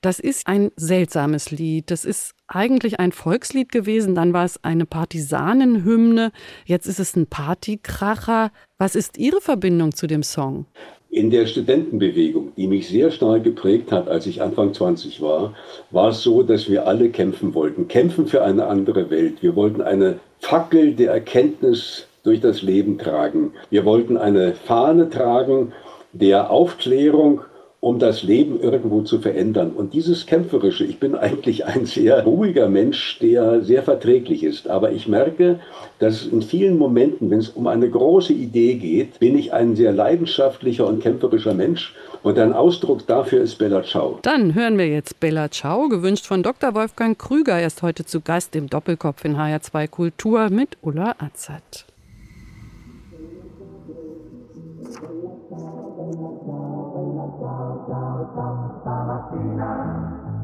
Das 0.00 0.20
ist 0.20 0.46
ein 0.46 0.70
seltsames 0.76 1.50
Lied. 1.50 1.90
Das 1.90 2.04
ist 2.04 2.35
eigentlich 2.48 3.00
ein 3.00 3.12
Volkslied 3.12 3.70
gewesen, 3.72 4.14
dann 4.14 4.32
war 4.32 4.44
es 4.44 4.62
eine 4.62 4.86
Partisanenhymne, 4.86 6.32
jetzt 6.64 6.86
ist 6.86 7.00
es 7.00 7.16
ein 7.16 7.26
Partykracher. 7.26 8.50
Was 8.78 8.94
ist 8.94 9.18
Ihre 9.18 9.40
Verbindung 9.40 9.94
zu 9.94 10.06
dem 10.06 10.22
Song? 10.22 10.66
In 11.10 11.30
der 11.30 11.46
Studentenbewegung, 11.46 12.52
die 12.56 12.66
mich 12.66 12.88
sehr 12.88 13.10
stark 13.10 13.44
geprägt 13.44 13.90
hat, 13.90 14.08
als 14.08 14.26
ich 14.26 14.42
Anfang 14.42 14.74
20 14.74 15.22
war, 15.22 15.54
war 15.90 16.10
es 16.10 16.22
so, 16.22 16.42
dass 16.42 16.68
wir 16.68 16.86
alle 16.86 17.10
kämpfen 17.10 17.54
wollten. 17.54 17.88
Kämpfen 17.88 18.26
für 18.26 18.42
eine 18.42 18.66
andere 18.66 19.08
Welt. 19.08 19.42
Wir 19.42 19.56
wollten 19.56 19.80
eine 19.80 20.18
Fackel 20.40 20.94
der 20.94 21.12
Erkenntnis 21.12 22.06
durch 22.22 22.40
das 22.40 22.60
Leben 22.62 22.98
tragen. 22.98 23.52
Wir 23.70 23.84
wollten 23.84 24.16
eine 24.16 24.54
Fahne 24.54 25.08
tragen 25.08 25.72
der 26.12 26.50
Aufklärung 26.50 27.42
um 27.80 27.98
das 27.98 28.22
Leben 28.22 28.58
irgendwo 28.60 29.02
zu 29.02 29.20
verändern. 29.20 29.72
Und 29.72 29.92
dieses 29.92 30.26
Kämpferische, 30.26 30.84
ich 30.84 30.98
bin 30.98 31.14
eigentlich 31.14 31.66
ein 31.66 31.84
sehr 31.86 32.24
ruhiger 32.24 32.68
Mensch, 32.68 33.18
der 33.20 33.62
sehr 33.62 33.82
verträglich 33.82 34.42
ist. 34.42 34.68
Aber 34.68 34.92
ich 34.92 35.06
merke, 35.08 35.60
dass 35.98 36.26
in 36.26 36.42
vielen 36.42 36.78
Momenten, 36.78 37.30
wenn 37.30 37.38
es 37.38 37.50
um 37.50 37.66
eine 37.66 37.88
große 37.88 38.32
Idee 38.32 38.74
geht, 38.74 39.18
bin 39.20 39.38
ich 39.38 39.52
ein 39.52 39.76
sehr 39.76 39.92
leidenschaftlicher 39.92 40.86
und 40.86 41.02
kämpferischer 41.02 41.54
Mensch. 41.54 41.94
Und 42.22 42.38
ein 42.38 42.54
Ausdruck 42.54 43.06
dafür 43.06 43.42
ist 43.42 43.56
Bella 43.56 43.84
Ciao. 43.84 44.18
Dann 44.22 44.54
hören 44.54 44.78
wir 44.78 44.88
jetzt 44.88 45.20
Bella 45.20 45.48
Ciao, 45.50 45.88
gewünscht 45.88 46.26
von 46.26 46.42
Dr. 46.42 46.74
Wolfgang 46.74 47.16
Krüger. 47.16 47.58
Er 47.58 47.68
ist 47.68 47.82
heute 47.82 48.04
zu 48.04 48.20
Gast 48.20 48.56
im 48.56 48.68
Doppelkopf 48.68 49.24
in 49.24 49.36
HR2 49.36 49.86
Kultur 49.86 50.50
mit 50.50 50.76
Ulla 50.82 51.14
Azad. 51.18 51.85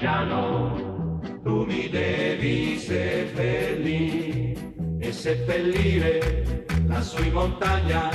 Partigiano, 0.00 1.20
tu 1.42 1.64
mi 1.66 1.88
devi 1.90 2.78
seppellire 2.78 4.54
e 4.98 5.12
seppellire 5.12 6.64
lassù 6.86 7.22
in 7.22 7.32
montagna. 7.32 8.08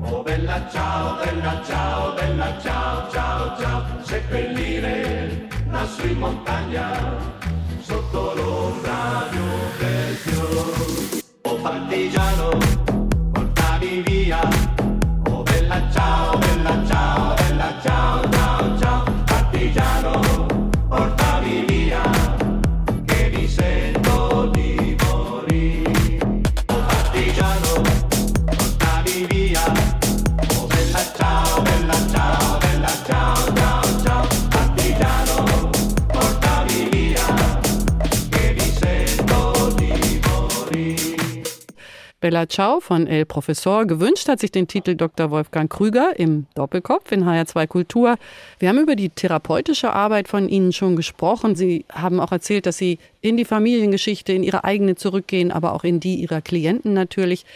Oh 0.00 0.22
bella 0.22 0.66
ciao, 0.70 1.22
bella 1.22 1.62
ciao, 1.62 2.14
bella 2.14 2.58
ciao, 2.58 3.10
ciao, 3.10 3.60
ciao, 3.60 3.84
seppellire 4.02 5.48
lassù 5.70 6.06
in 6.06 6.18
montagna, 6.18 7.18
sotto 7.80 8.32
l'ombra 8.34 9.28
di 9.30 9.36
un 9.36 9.60
bel 9.78 10.14
fiore. 10.14 11.22
Oh 11.42 11.56
partigiano, 11.56 12.58
portami 13.32 14.00
via, 14.02 14.40
oh 15.28 15.42
bella 15.42 15.82
ciao, 15.92 16.38
bella 16.38 16.49
Bella 42.20 42.46
Ciao 42.46 42.80
von 42.80 43.06
El 43.06 43.24
Professor 43.24 43.86
gewünscht 43.86 44.28
hat 44.28 44.40
sich 44.40 44.52
den 44.52 44.68
Titel 44.68 44.94
Dr. 44.94 45.30
Wolfgang 45.30 45.72
Krüger 45.72 46.18
im 46.18 46.46
Doppelkopf 46.54 47.10
in 47.12 47.24
HR2 47.24 47.66
Kultur. 47.66 48.16
Wir 48.58 48.68
haben 48.68 48.78
über 48.78 48.94
die 48.94 49.08
therapeutische 49.08 49.94
Arbeit 49.94 50.28
von 50.28 50.46
Ihnen 50.46 50.74
schon 50.74 50.96
gesprochen. 50.96 51.56
Sie 51.56 51.86
haben 51.90 52.20
auch 52.20 52.30
erzählt, 52.30 52.66
dass 52.66 52.76
Sie 52.76 52.98
in 53.22 53.38
die 53.38 53.46
Familiengeschichte, 53.46 54.34
in 54.34 54.42
Ihre 54.42 54.64
eigene 54.64 54.96
zurückgehen, 54.96 55.50
aber 55.50 55.72
auch 55.72 55.82
in 55.82 55.98
die 55.98 56.16
Ihrer 56.16 56.42
Klienten 56.42 56.92
natürlich. 56.92 57.46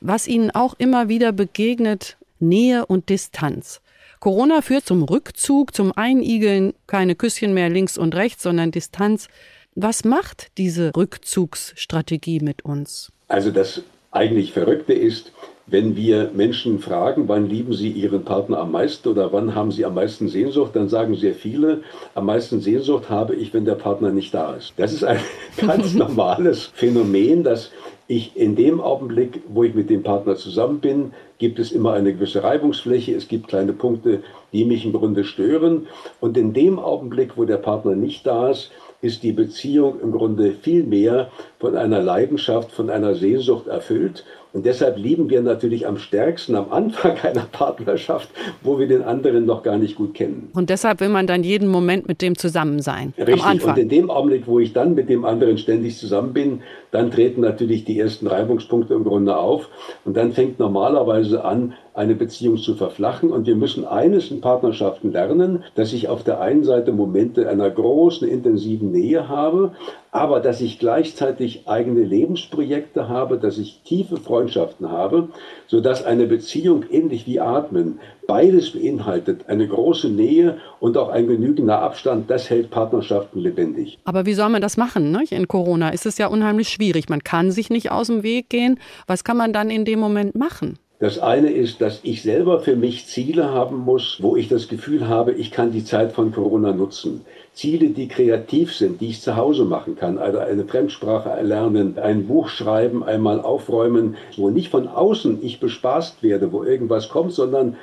Was 0.00 0.28
Ihnen 0.28 0.52
auch 0.52 0.74
immer 0.78 1.08
wieder 1.08 1.32
begegnet, 1.32 2.16
Nähe 2.38 2.86
und 2.86 3.08
Distanz. 3.08 3.80
Corona 4.20 4.62
führt 4.62 4.86
zum 4.86 5.02
Rückzug, 5.02 5.74
zum 5.74 5.90
Einigeln, 5.90 6.74
keine 6.86 7.16
Küsschen 7.16 7.54
mehr 7.54 7.70
links 7.70 7.98
und 7.98 8.14
rechts, 8.14 8.44
sondern 8.44 8.70
Distanz. 8.70 9.26
Was 9.74 10.04
macht 10.04 10.52
diese 10.58 10.92
Rückzugsstrategie 10.94 12.38
mit 12.38 12.64
uns? 12.64 13.10
Also 13.26 13.50
das 13.50 13.82
eigentlich 14.12 14.52
Verrückte 14.52 14.92
ist, 14.92 15.32
wenn 15.66 15.96
wir 15.96 16.30
Menschen 16.34 16.80
fragen, 16.80 17.28
wann 17.28 17.48
lieben 17.48 17.72
sie 17.72 17.88
ihren 17.88 18.24
Partner 18.24 18.58
am 18.58 18.72
meisten 18.72 19.08
oder 19.08 19.32
wann 19.32 19.54
haben 19.54 19.70
sie 19.70 19.84
am 19.84 19.94
meisten 19.94 20.28
Sehnsucht, 20.28 20.72
dann 20.74 20.88
sagen 20.88 21.14
sehr 21.14 21.34
viele, 21.34 21.82
am 22.14 22.26
meisten 22.26 22.60
Sehnsucht 22.60 23.08
habe 23.08 23.34
ich, 23.34 23.54
wenn 23.54 23.64
der 23.64 23.76
Partner 23.76 24.10
nicht 24.10 24.34
da 24.34 24.54
ist. 24.54 24.74
Das 24.76 24.92
ist 24.92 25.04
ein 25.04 25.18
ganz 25.56 25.94
normales 25.94 26.66
Phänomen, 26.66 27.42
dass 27.42 27.70
ich 28.06 28.36
in 28.36 28.56
dem 28.56 28.80
Augenblick, 28.80 29.40
wo 29.48 29.62
ich 29.62 29.74
mit 29.74 29.88
dem 29.88 30.02
Partner 30.02 30.36
zusammen 30.36 30.80
bin, 30.80 31.12
gibt 31.38 31.58
es 31.58 31.72
immer 31.72 31.94
eine 31.94 32.12
gewisse 32.12 32.42
Reibungsfläche, 32.42 33.14
es 33.14 33.28
gibt 33.28 33.48
kleine 33.48 33.72
Punkte, 33.72 34.22
die 34.52 34.66
mich 34.66 34.84
im 34.84 34.92
Grunde 34.92 35.24
stören. 35.24 35.86
Und 36.20 36.36
in 36.36 36.52
dem 36.52 36.78
Augenblick, 36.78 37.36
wo 37.36 37.44
der 37.44 37.56
Partner 37.56 37.94
nicht 37.94 38.26
da 38.26 38.50
ist, 38.50 38.70
ist 39.02 39.22
die 39.24 39.32
Beziehung 39.32 40.00
im 40.00 40.12
Grunde 40.12 40.52
viel 40.52 40.84
mehr 40.84 41.30
von 41.58 41.76
einer 41.76 42.00
Leidenschaft, 42.00 42.72
von 42.72 42.88
einer 42.88 43.14
Sehnsucht 43.14 43.66
erfüllt. 43.66 44.24
Und 44.52 44.66
deshalb 44.66 44.98
lieben 44.98 45.30
wir 45.30 45.40
natürlich 45.40 45.86
am 45.86 45.96
stärksten 45.96 46.54
am 46.54 46.70
Anfang 46.70 47.16
einer 47.22 47.46
Partnerschaft, 47.50 48.28
wo 48.62 48.78
wir 48.78 48.86
den 48.86 49.02
anderen 49.02 49.46
noch 49.46 49.62
gar 49.62 49.78
nicht 49.78 49.96
gut 49.96 50.14
kennen. 50.14 50.50
Und 50.54 50.68
deshalb 50.70 51.00
will 51.00 51.08
man 51.08 51.26
dann 51.26 51.42
jeden 51.42 51.68
Moment 51.68 52.06
mit 52.06 52.20
dem 52.20 52.36
zusammen 52.36 52.80
sein. 52.80 53.14
Richtig. 53.18 53.64
Und 53.64 53.78
in 53.78 53.88
dem 53.88 54.10
Augenblick, 54.10 54.46
wo 54.46 54.58
ich 54.58 54.72
dann 54.72 54.94
mit 54.94 55.08
dem 55.08 55.24
anderen 55.24 55.56
ständig 55.58 55.96
zusammen 55.96 56.32
bin, 56.32 56.60
dann 56.90 57.10
treten 57.10 57.40
natürlich 57.40 57.84
die 57.84 57.98
ersten 57.98 58.26
Reibungspunkte 58.26 58.92
im 58.94 59.04
Grunde 59.04 59.36
auf. 59.36 59.68
Und 60.04 60.16
dann 60.16 60.32
fängt 60.32 60.58
normalerweise 60.58 61.44
an, 61.44 61.74
eine 61.94 62.14
Beziehung 62.14 62.58
zu 62.58 62.74
verflachen. 62.74 63.30
Und 63.30 63.46
wir 63.46 63.56
müssen 63.56 63.86
eines 63.86 64.30
in 64.30 64.40
Partnerschaften 64.40 65.12
lernen, 65.12 65.64
dass 65.74 65.92
ich 65.92 66.08
auf 66.08 66.24
der 66.24 66.40
einen 66.40 66.64
Seite 66.64 66.92
Momente 66.92 67.48
einer 67.48 67.70
großen, 67.70 68.28
intensiven 68.28 68.92
Nähe 68.92 69.28
habe, 69.28 69.72
aber 70.12 70.40
dass 70.40 70.60
ich 70.60 70.78
gleichzeitig 70.78 71.66
eigene 71.66 72.02
Lebensprojekte 72.02 73.08
habe, 73.08 73.38
dass 73.38 73.56
ich 73.56 73.80
tiefe 73.82 74.18
Freundschaften 74.18 74.90
habe, 74.90 75.30
sodass 75.66 76.04
eine 76.04 76.26
Beziehung 76.26 76.84
ähnlich 76.90 77.26
wie 77.26 77.40
Atmen 77.40 77.98
beides 78.26 78.72
beinhaltet, 78.72 79.48
eine 79.48 79.66
große 79.66 80.10
Nähe 80.10 80.58
und 80.80 80.98
auch 80.98 81.08
ein 81.08 81.26
genügender 81.26 81.80
Abstand, 81.80 82.30
das 82.30 82.50
hält 82.50 82.70
Partnerschaften 82.70 83.40
lebendig. 83.40 83.98
Aber 84.04 84.26
wie 84.26 84.34
soll 84.34 84.50
man 84.50 84.60
das 84.60 84.76
machen? 84.76 85.10
Ne? 85.10 85.24
In 85.30 85.48
Corona 85.48 85.88
ist 85.88 86.04
es 86.04 86.18
ja 86.18 86.26
unheimlich 86.26 86.68
schwierig. 86.68 87.08
Man 87.08 87.24
kann 87.24 87.50
sich 87.50 87.70
nicht 87.70 87.90
aus 87.90 88.08
dem 88.08 88.22
Weg 88.22 88.50
gehen. 88.50 88.78
Was 89.06 89.24
kann 89.24 89.38
man 89.38 89.54
dann 89.54 89.70
in 89.70 89.86
dem 89.86 89.98
Moment 89.98 90.34
machen? 90.34 90.78
Das 91.02 91.18
eine 91.18 91.50
ist, 91.50 91.80
dass 91.80 91.98
ich 92.04 92.22
selber 92.22 92.60
für 92.60 92.76
mich 92.76 93.06
Ziele 93.08 93.50
haben 93.50 93.78
muss, 93.78 94.18
wo 94.20 94.36
ich 94.36 94.46
das 94.46 94.68
Gefühl 94.68 95.08
habe, 95.08 95.32
ich 95.32 95.50
kann 95.50 95.72
die 95.72 95.84
Zeit 95.84 96.12
von 96.12 96.30
Corona 96.30 96.72
nutzen. 96.72 97.22
Ziele, 97.54 97.88
die 97.88 98.06
kreativ 98.06 98.72
sind, 98.72 99.00
die 99.00 99.08
ich 99.08 99.20
zu 99.20 99.34
Hause 99.34 99.64
machen 99.64 99.96
kann, 99.96 100.16
also 100.18 100.38
eine 100.38 100.62
Fremdsprache 100.62 101.28
erlernen, 101.28 101.98
ein 102.00 102.28
Buch 102.28 102.48
schreiben, 102.48 103.02
einmal 103.02 103.40
aufräumen, 103.40 104.16
wo 104.36 104.50
nicht 104.50 104.68
von 104.68 104.86
außen 104.86 105.40
ich 105.42 105.58
bespaßt 105.58 106.22
werde, 106.22 106.52
wo 106.52 106.62
irgendwas 106.62 107.08
kommt, 107.08 107.32
sondern 107.32 107.74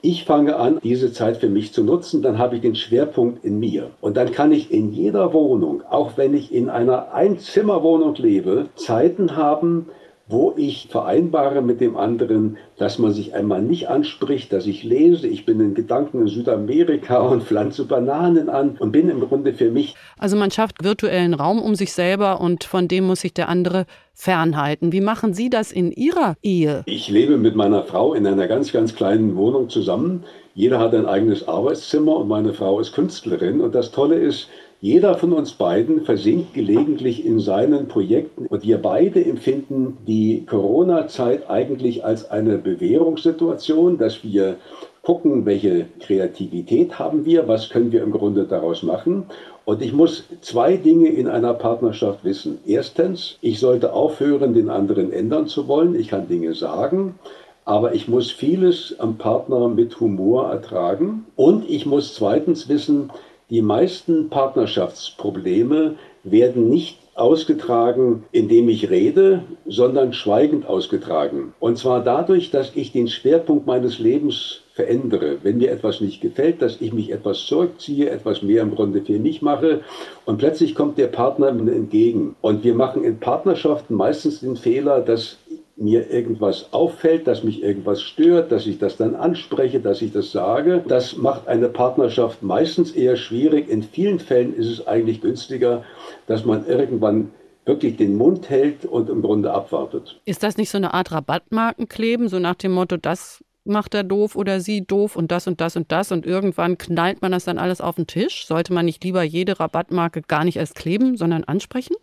ich 0.00 0.22
fange 0.22 0.54
an, 0.54 0.78
diese 0.84 1.12
Zeit 1.12 1.38
für 1.38 1.48
mich 1.48 1.72
zu 1.72 1.82
nutzen, 1.82 2.22
dann 2.22 2.38
habe 2.38 2.54
ich 2.54 2.62
den 2.62 2.76
Schwerpunkt 2.76 3.44
in 3.44 3.58
mir. 3.58 3.90
Und 4.00 4.16
dann 4.16 4.30
kann 4.30 4.52
ich 4.52 4.70
in 4.70 4.92
jeder 4.92 5.32
Wohnung, 5.32 5.82
auch 5.90 6.12
wenn 6.14 6.32
ich 6.32 6.54
in 6.54 6.70
einer 6.70 7.12
Einzimmerwohnung 7.12 8.14
lebe, 8.14 8.66
Zeiten 8.76 9.34
haben, 9.34 9.86
wo 10.28 10.52
ich 10.56 10.88
vereinbare 10.90 11.62
mit 11.62 11.80
dem 11.80 11.96
anderen, 11.96 12.58
dass 12.76 12.98
man 12.98 13.12
sich 13.12 13.34
einmal 13.34 13.62
nicht 13.62 13.88
anspricht, 13.88 14.52
dass 14.52 14.66
ich 14.66 14.84
lese, 14.84 15.26
ich 15.26 15.46
bin 15.46 15.58
in 15.60 15.74
Gedanken 15.74 16.20
in 16.20 16.26
Südamerika 16.28 17.18
und 17.28 17.44
pflanze 17.44 17.86
Bananen 17.86 18.50
an 18.50 18.76
und 18.78 18.92
bin 18.92 19.08
im 19.08 19.20
Grunde 19.20 19.54
für 19.54 19.70
mich. 19.70 19.94
Also 20.18 20.36
man 20.36 20.50
schafft 20.50 20.84
virtuellen 20.84 21.34
Raum 21.34 21.60
um 21.62 21.74
sich 21.74 21.92
selber 21.92 22.40
und 22.40 22.64
von 22.64 22.88
dem 22.88 23.06
muss 23.06 23.22
sich 23.22 23.32
der 23.32 23.48
andere 23.48 23.86
fernhalten. 24.12 24.92
Wie 24.92 25.00
machen 25.00 25.32
Sie 25.32 25.48
das 25.48 25.72
in 25.72 25.92
Ihrer 25.92 26.34
Ehe? 26.42 26.82
Ich 26.86 27.08
lebe 27.08 27.38
mit 27.38 27.56
meiner 27.56 27.84
Frau 27.84 28.14
in 28.14 28.26
einer 28.26 28.48
ganz, 28.48 28.72
ganz 28.72 28.94
kleinen 28.94 29.36
Wohnung 29.36 29.70
zusammen. 29.70 30.24
Jeder 30.54 30.80
hat 30.80 30.92
ein 30.92 31.06
eigenes 31.06 31.46
Arbeitszimmer 31.46 32.16
und 32.16 32.28
meine 32.28 32.52
Frau 32.52 32.80
ist 32.80 32.92
Künstlerin. 32.92 33.60
Und 33.60 33.76
das 33.76 33.92
Tolle 33.92 34.16
ist, 34.16 34.48
jeder 34.80 35.16
von 35.16 35.32
uns 35.32 35.52
beiden 35.52 36.04
versinkt 36.04 36.54
gelegentlich 36.54 37.26
in 37.26 37.40
seinen 37.40 37.88
Projekten 37.88 38.46
und 38.46 38.62
wir 38.62 38.78
beide 38.78 39.24
empfinden 39.24 39.98
die 40.06 40.46
Corona-Zeit 40.46 41.50
eigentlich 41.50 42.04
als 42.04 42.30
eine 42.30 42.58
Bewährungssituation, 42.58 43.98
dass 43.98 44.22
wir 44.22 44.56
gucken, 45.02 45.46
welche 45.46 45.86
Kreativität 45.98 46.98
haben 46.98 47.24
wir, 47.24 47.48
was 47.48 47.70
können 47.70 47.90
wir 47.90 48.04
im 48.04 48.12
Grunde 48.12 48.44
daraus 48.44 48.84
machen. 48.84 49.24
Und 49.64 49.82
ich 49.82 49.92
muss 49.92 50.24
zwei 50.42 50.76
Dinge 50.76 51.08
in 51.08 51.26
einer 51.26 51.54
Partnerschaft 51.54 52.24
wissen. 52.24 52.58
Erstens, 52.64 53.36
ich 53.40 53.58
sollte 53.58 53.92
aufhören, 53.92 54.54
den 54.54 54.68
anderen 54.68 55.12
ändern 55.12 55.48
zu 55.48 55.66
wollen. 55.66 55.94
Ich 55.94 56.08
kann 56.08 56.28
Dinge 56.28 56.54
sagen, 56.54 57.16
aber 57.64 57.94
ich 57.94 58.06
muss 58.06 58.30
vieles 58.30 58.94
am 58.98 59.18
Partner 59.18 59.68
mit 59.68 59.98
Humor 59.98 60.50
ertragen. 60.50 61.26
Und 61.36 61.68
ich 61.68 61.84
muss 61.84 62.14
zweitens 62.14 62.68
wissen, 62.68 63.10
die 63.50 63.62
meisten 63.62 64.28
Partnerschaftsprobleme 64.28 65.94
werden 66.22 66.68
nicht 66.68 66.98
ausgetragen, 67.14 68.24
indem 68.30 68.68
ich 68.68 68.90
rede, 68.90 69.42
sondern 69.66 70.12
schweigend 70.12 70.66
ausgetragen. 70.66 71.54
Und 71.58 71.78
zwar 71.78 72.04
dadurch, 72.04 72.50
dass 72.50 72.76
ich 72.76 72.92
den 72.92 73.08
Schwerpunkt 73.08 73.66
meines 73.66 73.98
Lebens 73.98 74.60
verändere. 74.74 75.38
Wenn 75.42 75.58
mir 75.58 75.72
etwas 75.72 76.00
nicht 76.00 76.20
gefällt, 76.20 76.62
dass 76.62 76.80
ich 76.80 76.92
mich 76.92 77.10
etwas 77.10 77.46
zurückziehe, 77.46 78.10
etwas 78.10 78.42
mehr 78.42 78.62
im 78.62 78.76
Grunde 78.76 79.02
für 79.02 79.18
mich 79.18 79.42
mache 79.42 79.80
und 80.24 80.38
plötzlich 80.38 80.76
kommt 80.76 80.98
der 80.98 81.08
Partner 81.08 81.50
mir 81.50 81.72
entgegen. 81.72 82.36
Und 82.42 82.62
wir 82.62 82.74
machen 82.74 83.02
in 83.02 83.18
Partnerschaften 83.18 83.96
meistens 83.96 84.38
den 84.38 84.54
Fehler, 84.54 85.00
dass 85.00 85.38
mir 85.80 86.10
irgendwas 86.10 86.72
auffällt, 86.72 87.26
dass 87.26 87.44
mich 87.44 87.62
irgendwas 87.62 88.02
stört, 88.02 88.50
dass 88.50 88.66
ich 88.66 88.78
das 88.78 88.96
dann 88.96 89.14
anspreche, 89.14 89.80
dass 89.80 90.02
ich 90.02 90.12
das 90.12 90.32
sage. 90.32 90.84
Das 90.88 91.16
macht 91.16 91.46
eine 91.46 91.68
Partnerschaft 91.68 92.42
meistens 92.42 92.92
eher 92.92 93.16
schwierig. 93.16 93.68
In 93.68 93.82
vielen 93.82 94.18
Fällen 94.18 94.54
ist 94.54 94.66
es 94.66 94.86
eigentlich 94.86 95.20
günstiger, 95.20 95.84
dass 96.26 96.44
man 96.44 96.66
irgendwann 96.66 97.30
wirklich 97.64 97.96
den 97.96 98.16
Mund 98.16 98.48
hält 98.50 98.86
und 98.86 99.08
im 99.08 99.22
Grunde 99.22 99.52
abwartet. 99.52 100.20
Ist 100.24 100.42
das 100.42 100.56
nicht 100.56 100.70
so 100.70 100.78
eine 100.78 100.94
Art 100.94 101.12
Rabattmarkenkleben, 101.12 102.28
so 102.28 102.38
nach 102.38 102.54
dem 102.54 102.72
Motto, 102.72 102.96
das 102.96 103.44
macht 103.64 103.94
er 103.94 104.02
doof 104.02 104.34
oder 104.34 104.60
sie 104.60 104.84
doof 104.84 105.14
und 105.14 105.30
das 105.30 105.46
und 105.46 105.60
das 105.60 105.76
und 105.76 105.92
das 105.92 106.10
und 106.10 106.26
irgendwann 106.26 106.78
knallt 106.78 107.22
man 107.22 107.32
das 107.32 107.44
dann 107.44 107.58
alles 107.58 107.80
auf 107.80 107.96
den 107.96 108.06
Tisch? 108.06 108.46
Sollte 108.46 108.72
man 108.72 108.86
nicht 108.86 109.04
lieber 109.04 109.22
jede 109.22 109.60
Rabattmarke 109.60 110.22
gar 110.22 110.44
nicht 110.44 110.56
erst 110.56 110.74
kleben, 110.74 111.16
sondern 111.16 111.44
ansprechen? 111.44 111.94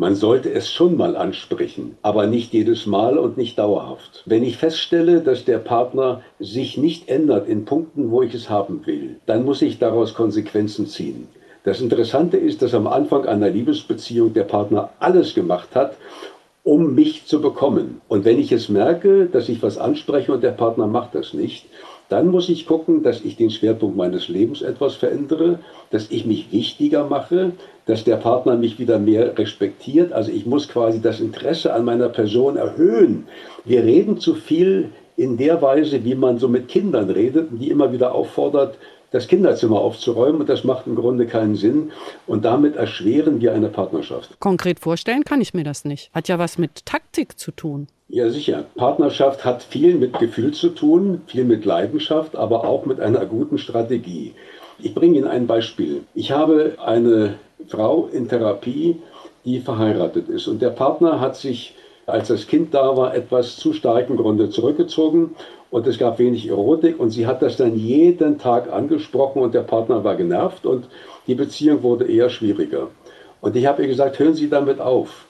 Man 0.00 0.14
sollte 0.14 0.50
es 0.50 0.72
schon 0.72 0.96
mal 0.96 1.14
ansprechen, 1.14 1.98
aber 2.00 2.26
nicht 2.26 2.54
jedes 2.54 2.86
Mal 2.86 3.18
und 3.18 3.36
nicht 3.36 3.58
dauerhaft. 3.58 4.22
Wenn 4.24 4.42
ich 4.42 4.56
feststelle, 4.56 5.20
dass 5.20 5.44
der 5.44 5.58
Partner 5.58 6.22
sich 6.38 6.78
nicht 6.78 7.10
ändert 7.10 7.46
in 7.46 7.66
Punkten, 7.66 8.10
wo 8.10 8.22
ich 8.22 8.32
es 8.32 8.48
haben 8.48 8.86
will, 8.86 9.16
dann 9.26 9.44
muss 9.44 9.60
ich 9.60 9.78
daraus 9.78 10.14
Konsequenzen 10.14 10.86
ziehen. 10.86 11.28
Das 11.64 11.82
Interessante 11.82 12.38
ist, 12.38 12.62
dass 12.62 12.72
am 12.72 12.86
Anfang 12.86 13.26
einer 13.26 13.50
Liebesbeziehung 13.50 14.32
der 14.32 14.44
Partner 14.44 14.88
alles 15.00 15.34
gemacht 15.34 15.74
hat, 15.74 15.98
um 16.64 16.94
mich 16.94 17.26
zu 17.26 17.42
bekommen. 17.42 18.00
Und 18.08 18.24
wenn 18.24 18.38
ich 18.38 18.52
es 18.52 18.70
merke, 18.70 19.26
dass 19.26 19.50
ich 19.50 19.62
was 19.62 19.76
anspreche 19.76 20.32
und 20.32 20.42
der 20.42 20.52
Partner 20.52 20.86
macht 20.86 21.14
das 21.14 21.34
nicht, 21.34 21.66
dann 22.08 22.28
muss 22.28 22.48
ich 22.48 22.66
gucken, 22.66 23.02
dass 23.02 23.20
ich 23.20 23.36
den 23.36 23.50
Schwerpunkt 23.50 23.96
meines 23.96 24.28
Lebens 24.28 24.62
etwas 24.62 24.96
verändere, 24.96 25.60
dass 25.90 26.10
ich 26.10 26.26
mich 26.26 26.50
wichtiger 26.50 27.06
mache, 27.06 27.52
dass 27.90 28.04
der 28.04 28.16
Partner 28.16 28.56
mich 28.56 28.78
wieder 28.78 28.98
mehr 28.98 29.36
respektiert. 29.36 30.12
Also 30.12 30.30
ich 30.30 30.46
muss 30.46 30.68
quasi 30.68 31.00
das 31.00 31.20
Interesse 31.20 31.74
an 31.74 31.84
meiner 31.84 32.08
Person 32.08 32.56
erhöhen. 32.56 33.26
Wir 33.64 33.82
reden 33.82 34.18
zu 34.18 34.34
viel 34.34 34.90
in 35.16 35.36
der 35.36 35.60
Weise, 35.60 36.04
wie 36.04 36.14
man 36.14 36.38
so 36.38 36.48
mit 36.48 36.68
Kindern 36.68 37.10
redet, 37.10 37.48
die 37.50 37.68
immer 37.68 37.92
wieder 37.92 38.14
auffordert, 38.14 38.78
das 39.10 39.26
Kinderzimmer 39.26 39.80
aufzuräumen 39.80 40.40
und 40.40 40.48
das 40.48 40.62
macht 40.62 40.86
im 40.86 40.94
Grunde 40.94 41.26
keinen 41.26 41.56
Sinn 41.56 41.90
und 42.28 42.44
damit 42.44 42.76
erschweren 42.76 43.40
wir 43.40 43.52
eine 43.52 43.68
Partnerschaft. 43.68 44.38
Konkret 44.38 44.78
vorstellen 44.78 45.24
kann 45.24 45.40
ich 45.40 45.52
mir 45.52 45.64
das 45.64 45.84
nicht. 45.84 46.10
Hat 46.14 46.28
ja 46.28 46.38
was 46.38 46.58
mit 46.58 46.86
Taktik 46.86 47.38
zu 47.38 47.50
tun. 47.50 47.88
Ja, 48.08 48.30
sicher. 48.30 48.64
Partnerschaft 48.76 49.44
hat 49.44 49.64
viel 49.64 49.96
mit 49.96 50.18
Gefühl 50.18 50.52
zu 50.52 50.68
tun, 50.70 51.22
viel 51.26 51.44
mit 51.44 51.64
Leidenschaft, 51.64 52.36
aber 52.36 52.64
auch 52.64 52.86
mit 52.86 53.00
einer 53.00 53.26
guten 53.26 53.58
Strategie. 53.58 54.34
Ich 54.78 54.94
bringe 54.94 55.18
Ihnen 55.18 55.28
ein 55.28 55.46
Beispiel. 55.46 56.02
Ich 56.14 56.30
habe 56.32 56.76
eine 56.84 57.34
Frau 57.70 58.08
in 58.12 58.28
Therapie, 58.28 59.00
die 59.44 59.60
verheiratet 59.60 60.28
ist. 60.28 60.48
Und 60.48 60.60
der 60.60 60.70
Partner 60.70 61.20
hat 61.20 61.36
sich, 61.36 61.74
als 62.06 62.28
das 62.28 62.46
Kind 62.46 62.74
da 62.74 62.96
war, 62.96 63.14
etwas 63.14 63.56
zu 63.56 63.72
stark 63.72 64.10
im 64.10 64.16
Grunde 64.16 64.50
zurückgezogen. 64.50 65.34
Und 65.70 65.86
es 65.86 65.98
gab 65.98 66.18
wenig 66.18 66.48
Erotik. 66.48 66.98
Und 66.98 67.10
sie 67.10 67.26
hat 67.26 67.42
das 67.42 67.56
dann 67.56 67.76
jeden 67.76 68.38
Tag 68.38 68.72
angesprochen. 68.72 69.40
Und 69.40 69.54
der 69.54 69.62
Partner 69.62 70.02
war 70.02 70.16
genervt. 70.16 70.66
Und 70.66 70.88
die 71.26 71.36
Beziehung 71.36 71.82
wurde 71.82 72.06
eher 72.06 72.28
schwieriger. 72.28 72.88
Und 73.40 73.56
ich 73.56 73.66
habe 73.66 73.82
ihr 73.82 73.88
gesagt, 73.88 74.18
hören 74.18 74.34
Sie 74.34 74.50
damit 74.50 74.80
auf. 74.80 75.26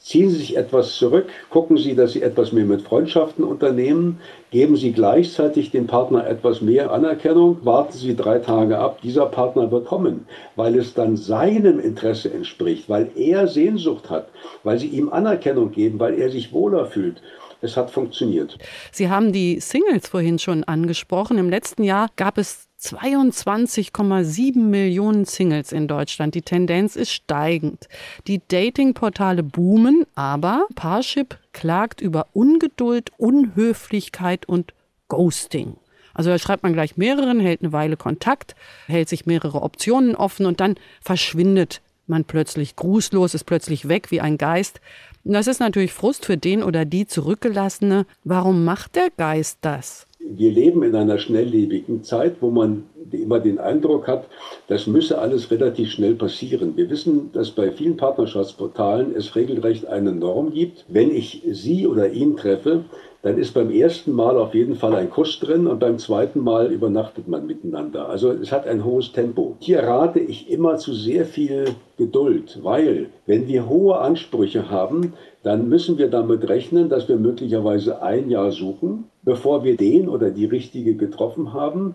Ziehen 0.00 0.30
Sie 0.30 0.36
sich 0.36 0.56
etwas 0.56 0.96
zurück, 0.96 1.28
gucken 1.50 1.76
Sie, 1.76 1.94
dass 1.94 2.12
Sie 2.12 2.22
etwas 2.22 2.52
mehr 2.52 2.64
mit 2.64 2.80
Freundschaften 2.80 3.44
unternehmen, 3.44 4.18
geben 4.50 4.74
Sie 4.76 4.92
gleichzeitig 4.92 5.72
dem 5.72 5.86
Partner 5.86 6.26
etwas 6.26 6.62
mehr 6.62 6.90
Anerkennung, 6.90 7.58
warten 7.64 7.92
Sie 7.92 8.16
drei 8.16 8.38
Tage 8.38 8.78
ab, 8.78 9.02
dieser 9.02 9.26
Partner 9.26 9.70
wird 9.70 9.86
kommen, 9.86 10.26
weil 10.56 10.78
es 10.78 10.94
dann 10.94 11.18
seinem 11.18 11.78
Interesse 11.78 12.32
entspricht, 12.32 12.88
weil 12.88 13.10
er 13.14 13.46
Sehnsucht 13.46 14.08
hat, 14.08 14.28
weil 14.64 14.78
Sie 14.78 14.88
ihm 14.88 15.10
Anerkennung 15.10 15.70
geben, 15.70 16.00
weil 16.00 16.18
er 16.18 16.30
sich 16.30 16.50
wohler 16.50 16.86
fühlt. 16.86 17.20
Es 17.60 17.76
hat 17.76 17.90
funktioniert. 17.90 18.56
Sie 18.90 19.10
haben 19.10 19.32
die 19.32 19.60
Singles 19.60 20.08
vorhin 20.08 20.38
schon 20.38 20.64
angesprochen. 20.64 21.36
Im 21.36 21.50
letzten 21.50 21.84
Jahr 21.84 22.08
gab 22.16 22.38
es 22.38 22.69
22,7 22.82 24.58
Millionen 24.58 25.24
Singles 25.24 25.72
in 25.72 25.86
Deutschland. 25.86 26.34
Die 26.34 26.42
Tendenz 26.42 26.96
ist 26.96 27.10
steigend. 27.10 27.88
Die 28.26 28.40
Datingportale 28.48 29.42
boomen, 29.42 30.06
aber 30.14 30.66
Parship 30.74 31.38
klagt 31.52 32.00
über 32.00 32.26
Ungeduld, 32.32 33.12
Unhöflichkeit 33.18 34.48
und 34.48 34.72
Ghosting. 35.08 35.76
Also 36.14 36.30
da 36.30 36.38
schreibt 36.38 36.62
man 36.62 36.72
gleich 36.72 36.96
mehreren, 36.96 37.40
hält 37.40 37.62
eine 37.62 37.72
Weile 37.72 37.96
Kontakt, 37.96 38.54
hält 38.86 39.08
sich 39.08 39.26
mehrere 39.26 39.62
Optionen 39.62 40.16
offen 40.16 40.46
und 40.46 40.60
dann 40.60 40.76
verschwindet 41.00 41.82
man 42.06 42.24
plötzlich 42.24 42.76
grußlos, 42.76 43.34
ist 43.34 43.44
plötzlich 43.44 43.88
weg 43.88 44.10
wie 44.10 44.20
ein 44.20 44.36
Geist. 44.36 44.80
Das 45.22 45.46
ist 45.46 45.60
natürlich 45.60 45.92
Frust 45.92 46.26
für 46.26 46.36
den 46.36 46.62
oder 46.62 46.84
die 46.84 47.06
Zurückgelassene. 47.06 48.06
Warum 48.24 48.64
macht 48.64 48.96
der 48.96 49.10
Geist 49.16 49.58
das? 49.60 50.06
Wir 50.22 50.52
leben 50.52 50.82
in 50.82 50.94
einer 50.94 51.18
schnelllebigen 51.18 52.04
Zeit, 52.04 52.36
wo 52.40 52.50
man 52.50 52.84
immer 53.10 53.40
den 53.40 53.58
Eindruck 53.58 54.06
hat, 54.06 54.28
das 54.68 54.86
müsse 54.86 55.18
alles 55.18 55.50
relativ 55.50 55.90
schnell 55.90 56.14
passieren. 56.14 56.76
Wir 56.76 56.90
wissen, 56.90 57.32
dass 57.32 57.50
bei 57.50 57.72
vielen 57.72 57.96
Partnerschaftsportalen 57.96 59.14
es 59.16 59.34
regelrecht 59.34 59.86
eine 59.86 60.12
Norm 60.12 60.52
gibt. 60.52 60.84
Wenn 60.88 61.10
ich 61.10 61.42
Sie 61.50 61.86
oder 61.86 62.12
ihn 62.12 62.36
treffe, 62.36 62.84
dann 63.22 63.36
ist 63.36 63.52
beim 63.52 63.70
ersten 63.70 64.12
Mal 64.12 64.38
auf 64.38 64.54
jeden 64.54 64.76
Fall 64.76 64.94
ein 64.94 65.10
Kuss 65.10 65.38
drin 65.40 65.66
und 65.66 65.78
beim 65.78 65.98
zweiten 65.98 66.40
Mal 66.40 66.72
übernachtet 66.72 67.28
man 67.28 67.46
miteinander. 67.46 68.08
Also 68.08 68.30
es 68.30 68.50
hat 68.50 68.66
ein 68.66 68.84
hohes 68.84 69.12
Tempo. 69.12 69.56
Hier 69.60 69.82
rate 69.82 70.20
ich 70.20 70.50
immer 70.50 70.76
zu 70.76 70.94
sehr 70.94 71.26
viel 71.26 71.66
Geduld, 71.98 72.60
weil 72.62 73.10
wenn 73.26 73.46
wir 73.46 73.68
hohe 73.68 73.98
Ansprüche 73.98 74.70
haben, 74.70 75.12
dann 75.42 75.68
müssen 75.68 75.98
wir 75.98 76.08
damit 76.08 76.48
rechnen, 76.48 76.88
dass 76.88 77.08
wir 77.08 77.16
möglicherweise 77.16 78.02
ein 78.02 78.30
Jahr 78.30 78.52
suchen, 78.52 79.04
bevor 79.22 79.64
wir 79.64 79.76
den 79.76 80.08
oder 80.08 80.30
die 80.30 80.46
richtige 80.46 80.94
getroffen 80.94 81.52
haben. 81.52 81.94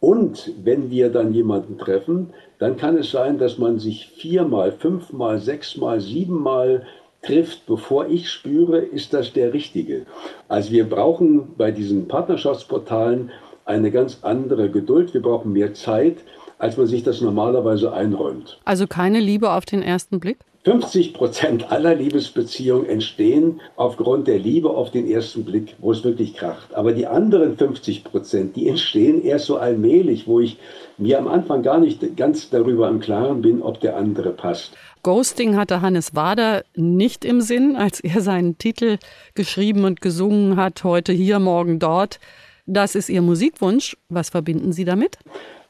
Und 0.00 0.52
wenn 0.62 0.90
wir 0.90 1.08
dann 1.08 1.32
jemanden 1.32 1.78
treffen, 1.78 2.34
dann 2.58 2.76
kann 2.76 2.98
es 2.98 3.10
sein, 3.10 3.38
dass 3.38 3.56
man 3.56 3.78
sich 3.78 4.08
viermal, 4.08 4.72
fünfmal, 4.72 5.38
sechsmal, 5.38 6.00
siebenmal 6.00 6.82
trifft, 7.26 7.66
bevor 7.66 8.08
ich 8.08 8.30
spüre, 8.30 8.78
ist 8.78 9.12
das 9.12 9.32
der 9.32 9.52
Richtige. 9.52 10.06
Also 10.48 10.70
wir 10.70 10.88
brauchen 10.88 11.54
bei 11.56 11.70
diesen 11.70 12.08
Partnerschaftsportalen 12.08 13.30
eine 13.64 13.90
ganz 13.90 14.18
andere 14.22 14.70
Geduld, 14.70 15.12
wir 15.12 15.22
brauchen 15.22 15.52
mehr 15.52 15.74
Zeit, 15.74 16.18
als 16.58 16.76
man 16.76 16.86
sich 16.86 17.02
das 17.02 17.20
normalerweise 17.20 17.92
einräumt. 17.92 18.58
Also 18.64 18.86
keine 18.86 19.20
Liebe 19.20 19.50
auf 19.50 19.64
den 19.66 19.82
ersten 19.82 20.20
Blick? 20.20 20.38
50 20.66 21.14
Prozent 21.14 21.70
aller 21.70 21.94
Liebesbeziehungen 21.94 22.86
entstehen 22.86 23.60
aufgrund 23.76 24.26
der 24.26 24.40
Liebe 24.40 24.68
auf 24.68 24.90
den 24.90 25.08
ersten 25.08 25.44
Blick, 25.44 25.76
wo 25.78 25.92
es 25.92 26.02
wirklich 26.02 26.34
kracht. 26.34 26.74
Aber 26.74 26.90
die 26.92 27.06
anderen 27.06 27.56
50 27.56 28.02
Prozent, 28.02 28.56
die 28.56 28.68
entstehen 28.68 29.22
erst 29.22 29.46
so 29.46 29.58
allmählich, 29.58 30.26
wo 30.26 30.40
ich 30.40 30.58
mir 30.98 31.18
am 31.18 31.28
Anfang 31.28 31.62
gar 31.62 31.78
nicht 31.78 32.16
ganz 32.16 32.50
darüber 32.50 32.88
im 32.88 32.98
Klaren 32.98 33.42
bin, 33.42 33.62
ob 33.62 33.78
der 33.78 33.96
andere 33.96 34.30
passt. 34.30 34.72
Ghosting 35.06 35.54
hatte 35.56 35.82
Hannes 35.82 36.16
Wader 36.16 36.64
nicht 36.74 37.24
im 37.24 37.40
Sinn, 37.40 37.76
als 37.76 38.00
er 38.00 38.20
seinen 38.22 38.58
Titel 38.58 38.98
geschrieben 39.36 39.84
und 39.84 40.00
gesungen 40.00 40.56
hat, 40.56 40.82
heute 40.82 41.12
hier, 41.12 41.38
morgen 41.38 41.78
dort. 41.78 42.18
Das 42.66 42.96
ist 42.96 43.08
Ihr 43.08 43.22
Musikwunsch. 43.22 43.96
Was 44.08 44.30
verbinden 44.30 44.72
Sie 44.72 44.84
damit? 44.84 45.16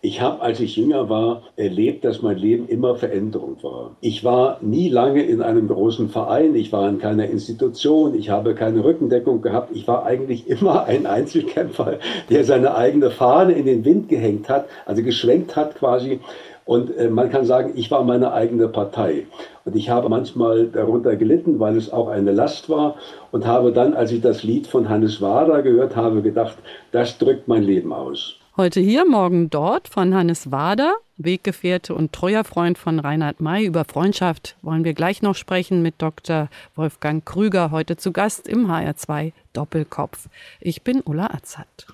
Ich 0.01 0.23
habe, 0.23 0.41
als 0.41 0.61
ich 0.61 0.77
jünger 0.77 1.11
war, 1.11 1.43
erlebt, 1.57 2.07
dass 2.07 2.23
mein 2.23 2.39
Leben 2.39 2.67
immer 2.67 2.97
Veränderung 2.97 3.63
war. 3.63 3.97
Ich 4.01 4.25
war 4.25 4.59
nie 4.63 4.89
lange 4.89 5.23
in 5.23 5.43
einem 5.43 5.69
großen 5.69 6.09
Verein, 6.09 6.55
ich 6.55 6.73
war 6.73 6.89
in 6.89 6.99
keiner 6.99 7.29
Institution, 7.29 8.15
ich 8.15 8.31
habe 8.31 8.55
keine 8.55 8.85
Rückendeckung 8.85 9.43
gehabt. 9.43 9.77
Ich 9.77 9.87
war 9.87 10.07
eigentlich 10.07 10.49
immer 10.49 10.85
ein 10.85 11.05
Einzelkämpfer, 11.05 11.99
der 12.31 12.45
seine 12.45 12.75
eigene 12.75 13.11
Fahne 13.11 13.53
in 13.53 13.67
den 13.67 13.85
Wind 13.85 14.09
gehängt 14.09 14.49
hat, 14.49 14.67
also 14.87 15.03
geschwenkt 15.03 15.57
hat 15.57 15.75
quasi. 15.75 16.21
Und 16.67 16.95
äh, 16.97 17.09
man 17.09 17.31
kann 17.31 17.47
sagen, 17.47 17.73
ich 17.77 17.91
war 17.91 18.03
meine 18.03 18.33
eigene 18.33 18.69
Partei. 18.69 19.27
Und 19.65 19.77
ich 19.77 19.89
habe 19.89 20.09
manchmal 20.09 20.67
darunter 20.67 21.17
gelitten, 21.17 21.59
weil 21.61 21.77
es 21.77 21.91
auch 21.93 22.09
eine 22.09 22.33
Last 22.33 22.69
war. 22.69 22.97
Und 23.31 23.47
habe 23.47 23.73
dann, 23.73 23.95
als 23.95 24.13
ich 24.13 24.21
das 24.21 24.43
Lied 24.43 24.67
von 24.67 24.89
Hannes 24.89 25.23
Wader 25.23 25.63
gehört 25.63 25.97
habe, 25.97 26.21
gedacht, 26.21 26.59
das 26.93 27.17
drückt 27.17 27.49
mein 27.49 27.63
Leben 27.63 27.93
aus. 27.93 28.35
Heute 28.57 28.81
hier, 28.81 29.07
morgen 29.07 29.49
dort 29.49 29.87
von 29.87 30.13
Hannes 30.15 30.51
Wader, 30.51 30.95
Weggefährte 31.19 31.95
und 31.95 32.13
treuer 32.13 32.43
Freund 32.43 32.79
von 32.79 32.99
Reinhard 32.99 33.41
May. 33.41 33.65
Über 33.65 33.85
Freundschaft 33.85 34.57
wollen 34.63 34.83
wir 34.83 34.95
gleich 34.95 35.23
noch 35.23 35.37
sprechen 35.37 35.83
mit 35.83 35.95
Dr. 35.99 36.49
Wolfgang 36.75 37.25
Krüger, 37.25 37.71
heute 37.71 37.97
zu 37.97 38.13
Gast 38.13 38.49
im 38.49 38.67
HR2 38.67 39.33
Doppelkopf. 39.53 40.29
Ich 40.61 40.83
bin 40.83 41.01
Ulla 41.03 41.27
Azad. 41.27 41.87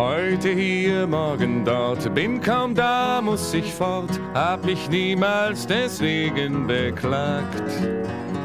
Heute 0.00 0.48
hier, 0.48 1.06
morgen 1.06 1.62
dort, 1.62 2.14
bin 2.14 2.40
kaum 2.40 2.74
da, 2.74 3.20
muss 3.20 3.52
ich 3.52 3.70
fort, 3.70 4.18
hab 4.32 4.64
mich 4.64 4.88
niemals 4.88 5.66
deswegen 5.66 6.66
beklagt. 6.66 7.70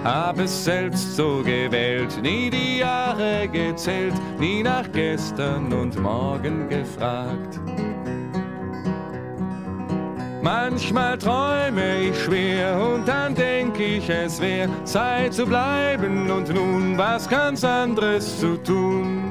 Hab 0.04 0.38
es 0.38 0.66
selbst 0.66 1.16
so 1.16 1.42
gewählt, 1.46 2.20
nie 2.22 2.50
die 2.50 2.80
Jahre 2.80 3.48
gezählt, 3.48 4.14
nie 4.38 4.64
nach 4.64 4.92
gestern 4.92 5.72
und 5.72 5.98
morgen 5.98 6.68
gefragt. 6.68 7.62
Manchmal 10.42 11.18
träume 11.18 12.02
ich 12.02 12.22
schwer 12.22 12.78
und 12.78 13.08
dann 13.08 13.34
denk 13.34 13.80
ich, 13.80 14.10
es 14.10 14.42
wär 14.42 14.68
Zeit 14.84 15.34
zu 15.34 15.46
bleiben 15.46 16.30
und 16.30 16.54
nun 16.54 16.98
was 16.98 17.30
ganz 17.30 17.64
anderes 17.64 18.42
zu 18.42 18.62
tun. 18.62 19.25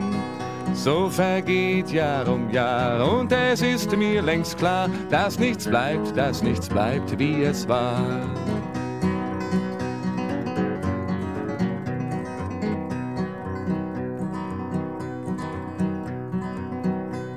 So 0.74 1.08
vergeht 1.08 1.90
Jahr 1.90 2.28
um 2.28 2.50
Jahr 2.50 3.08
und 3.08 3.32
es 3.32 3.62
ist 3.62 3.96
mir 3.96 4.20
längst 4.20 4.58
klar, 4.58 4.90
dass 5.08 5.38
nichts 5.38 5.66
bleibt, 5.66 6.16
dass 6.16 6.42
nichts 6.42 6.68
bleibt, 6.68 7.18
wie 7.18 7.44
es 7.44 7.66
war. 7.68 8.02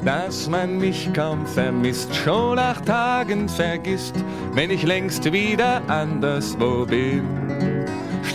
Dass 0.03 0.49
man 0.49 0.79
mich 0.79 1.13
kaum 1.13 1.45
vermisst, 1.45 2.15
schon 2.15 2.55
nach 2.55 2.81
Tagen 2.81 3.47
vergisst, 3.47 4.15
wenn 4.53 4.71
ich 4.71 4.83
längst 4.83 5.31
wieder 5.31 5.81
anderswo 5.87 6.85
bin 6.85 7.46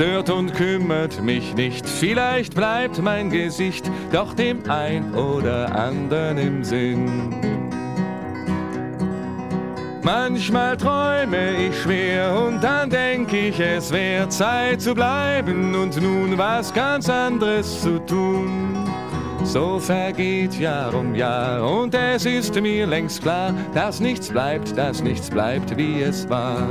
stört 0.02 0.30
und 0.30 0.52
kümmert 0.54 1.22
mich 1.22 1.54
nicht. 1.54 1.88
Vielleicht 1.88 2.56
bleibt 2.56 3.00
mein 3.00 3.30
Gesicht 3.30 3.88
doch 4.10 4.34
dem 4.34 4.68
ein 4.68 5.14
oder 5.14 5.72
anderen 5.76 6.38
im 6.38 6.64
Sinn. 6.64 7.32
Manchmal 10.02 10.76
träume 10.76 11.68
ich 11.68 11.80
schwer 11.82 12.36
und 12.36 12.64
dann 12.64 12.90
denk 12.90 13.32
ich, 13.32 13.60
es 13.60 13.92
wäre 13.92 14.28
Zeit 14.28 14.82
zu 14.82 14.92
bleiben 14.92 15.72
und 15.76 16.02
nun 16.02 16.36
was 16.36 16.74
ganz 16.74 17.08
anderes 17.08 17.82
zu 17.82 18.04
tun. 18.04 18.84
So 19.44 19.78
vergeht 19.78 20.58
Jahr 20.58 20.92
um 20.94 21.14
Jahr 21.14 21.64
und 21.64 21.94
es 21.94 22.26
ist 22.26 22.60
mir 22.60 22.88
längst 22.88 23.22
klar, 23.22 23.54
dass 23.72 24.00
nichts 24.00 24.30
bleibt, 24.30 24.76
dass 24.76 25.00
nichts 25.00 25.30
bleibt, 25.30 25.76
wie 25.76 26.02
es 26.02 26.28
war. 26.28 26.66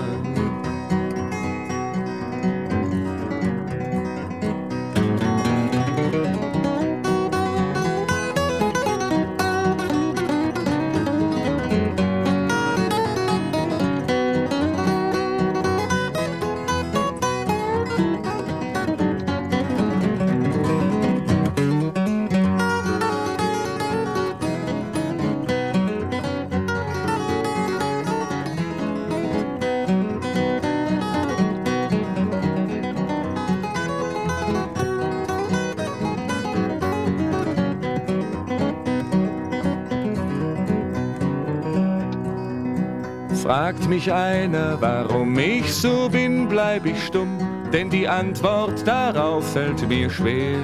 Fragt 43.71 43.88
mich 43.88 44.12
einer, 44.12 44.81
warum 44.81 45.39
ich 45.39 45.73
so 45.73 46.10
bin, 46.10 46.49
bleib 46.49 46.86
ich 46.86 47.05
stumm, 47.05 47.38
denn 47.71 47.89
die 47.89 48.05
Antwort 48.05 48.86
darauf 48.86 49.53
fällt 49.53 49.88
mir 49.88 50.10
schwer. 50.10 50.57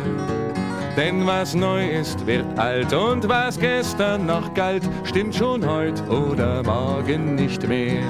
Denn 0.97 1.25
was 1.25 1.55
neu 1.55 1.87
ist, 1.89 2.27
wird 2.27 2.59
alt 2.59 2.91
und 2.91 3.29
was 3.29 3.57
gestern 3.57 4.25
noch 4.25 4.53
galt, 4.53 4.83
stimmt 5.05 5.33
schon 5.35 5.65
heut 5.65 6.03
oder 6.09 6.61
morgen 6.63 7.35
nicht 7.35 7.65
mehr. 7.65 8.03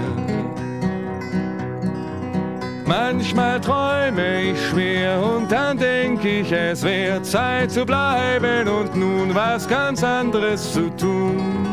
Manchmal 2.87 3.61
träume 3.61 4.51
ich 4.51 4.67
schwer 4.69 5.23
und 5.23 5.51
dann 5.51 5.77
denk 5.77 6.25
ich, 6.25 6.51
es 6.51 6.81
wäre 6.81 7.21
Zeit 7.21 7.69
zu 7.69 7.85
bleiben 7.85 8.67
und 8.67 8.95
nun 8.95 9.35
was 9.35 9.67
ganz 9.67 10.03
anderes 10.03 10.73
zu 10.73 10.89
tun. 10.97 11.66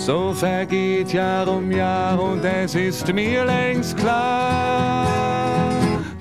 So 0.00 0.32
vergeht 0.32 1.12
Jahr 1.12 1.46
um 1.46 1.70
Jahr 1.70 2.18
und 2.18 2.42
es 2.42 2.74
ist 2.74 3.12
mir 3.12 3.44
längst 3.44 3.98
klar, 3.98 5.06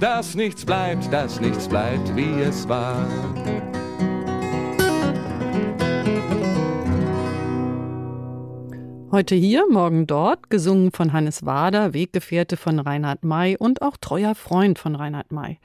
dass 0.01 0.35
nichts 0.35 0.65
bleibt, 0.65 1.11
dass 1.13 1.39
nichts 1.39 1.65
bleibt, 1.65 2.13
wie 2.13 2.41
es 2.41 2.67
war. 2.67 3.07
Heute 9.13 9.35
hier, 9.35 9.65
morgen 9.71 10.07
dort, 10.07 10.49
gesungen 10.49 10.91
von 10.91 11.13
Hannes 11.13 11.45
Wader, 11.45 11.93
Weggefährte 11.93 12.57
von 12.57 12.79
Reinhard 12.79 13.23
May 13.23 13.55
und 13.55 13.81
auch 13.81 13.95
treuer 13.95 14.35
Freund 14.35 14.77
von 14.77 14.95
Reinhard 14.95 15.31
May. 15.31 15.57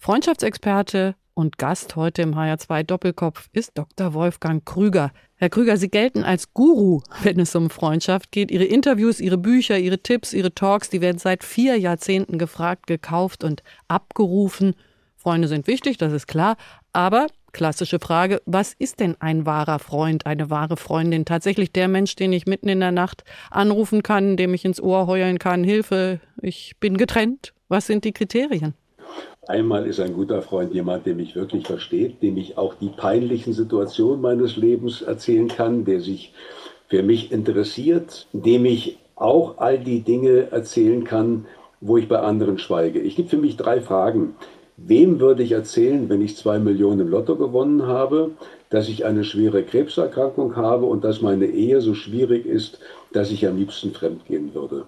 Freundschaftsexperte 0.00 1.14
und 1.34 1.56
Gast 1.56 1.94
heute 1.94 2.22
im 2.22 2.34
HR2 2.34 2.82
Doppelkopf 2.82 3.48
ist 3.52 3.78
Dr. 3.78 4.12
Wolfgang 4.12 4.66
Krüger. 4.66 5.12
Herr 5.40 5.48
Krüger, 5.48 5.78
Sie 5.78 5.88
gelten 5.88 6.22
als 6.22 6.52
Guru, 6.52 7.00
wenn 7.22 7.40
es 7.40 7.56
um 7.56 7.70
Freundschaft 7.70 8.30
geht. 8.30 8.50
Ihre 8.50 8.64
Interviews, 8.64 9.20
Ihre 9.20 9.38
Bücher, 9.38 9.78
Ihre 9.78 9.98
Tipps, 9.98 10.34
Ihre 10.34 10.54
Talks, 10.54 10.90
die 10.90 11.00
werden 11.00 11.16
seit 11.16 11.44
vier 11.44 11.78
Jahrzehnten 11.78 12.36
gefragt, 12.36 12.86
gekauft 12.86 13.42
und 13.42 13.62
abgerufen. 13.88 14.74
Freunde 15.16 15.48
sind 15.48 15.66
wichtig, 15.66 15.96
das 15.96 16.12
ist 16.12 16.26
klar. 16.26 16.58
Aber 16.92 17.26
klassische 17.52 18.00
Frage, 18.00 18.42
was 18.44 18.74
ist 18.74 19.00
denn 19.00 19.16
ein 19.18 19.46
wahrer 19.46 19.78
Freund, 19.78 20.26
eine 20.26 20.50
wahre 20.50 20.76
Freundin? 20.76 21.24
Tatsächlich 21.24 21.72
der 21.72 21.88
Mensch, 21.88 22.16
den 22.16 22.34
ich 22.34 22.44
mitten 22.44 22.68
in 22.68 22.80
der 22.80 22.92
Nacht 22.92 23.24
anrufen 23.50 24.02
kann, 24.02 24.36
dem 24.36 24.52
ich 24.52 24.66
ins 24.66 24.78
Ohr 24.78 25.06
heulen 25.06 25.38
kann, 25.38 25.64
Hilfe, 25.64 26.20
ich 26.42 26.74
bin 26.80 26.98
getrennt. 26.98 27.54
Was 27.68 27.86
sind 27.86 28.04
die 28.04 28.12
Kriterien? 28.12 28.74
Einmal 29.50 29.88
ist 29.88 29.98
ein 29.98 30.14
guter 30.14 30.42
Freund 30.42 30.72
jemand, 30.74 31.06
der 31.06 31.16
mich 31.16 31.34
wirklich 31.34 31.66
versteht, 31.66 32.22
dem 32.22 32.36
ich 32.36 32.56
auch 32.56 32.74
die 32.74 32.88
peinlichen 32.88 33.52
Situationen 33.52 34.20
meines 34.20 34.56
Lebens 34.56 35.02
erzählen 35.02 35.48
kann, 35.48 35.84
der 35.84 36.00
sich 36.00 36.32
für 36.86 37.02
mich 37.02 37.32
interessiert, 37.32 38.28
dem 38.32 38.64
ich 38.64 38.98
auch 39.16 39.58
all 39.58 39.80
die 39.80 40.02
Dinge 40.02 40.52
erzählen 40.52 41.02
kann, 41.02 41.46
wo 41.80 41.96
ich 41.96 42.06
bei 42.06 42.20
anderen 42.20 42.58
schweige. 42.58 43.00
Ich 43.00 43.16
gebe 43.16 43.28
für 43.28 43.38
mich 43.38 43.56
drei 43.56 43.80
Fragen. 43.80 44.36
Wem 44.76 45.18
würde 45.18 45.42
ich 45.42 45.50
erzählen, 45.50 46.08
wenn 46.08 46.22
ich 46.22 46.36
zwei 46.36 46.60
Millionen 46.60 47.00
im 47.00 47.08
Lotto 47.08 47.34
gewonnen 47.34 47.88
habe, 47.88 48.30
dass 48.68 48.88
ich 48.88 49.04
eine 49.04 49.24
schwere 49.24 49.64
Krebserkrankung 49.64 50.54
habe 50.54 50.86
und 50.86 51.02
dass 51.02 51.22
meine 51.22 51.46
Ehe 51.46 51.80
so 51.80 51.94
schwierig 51.94 52.46
ist, 52.46 52.78
dass 53.12 53.32
ich 53.32 53.48
am 53.48 53.56
liebsten 53.56 53.90
fremdgehen 53.90 54.54
würde? 54.54 54.84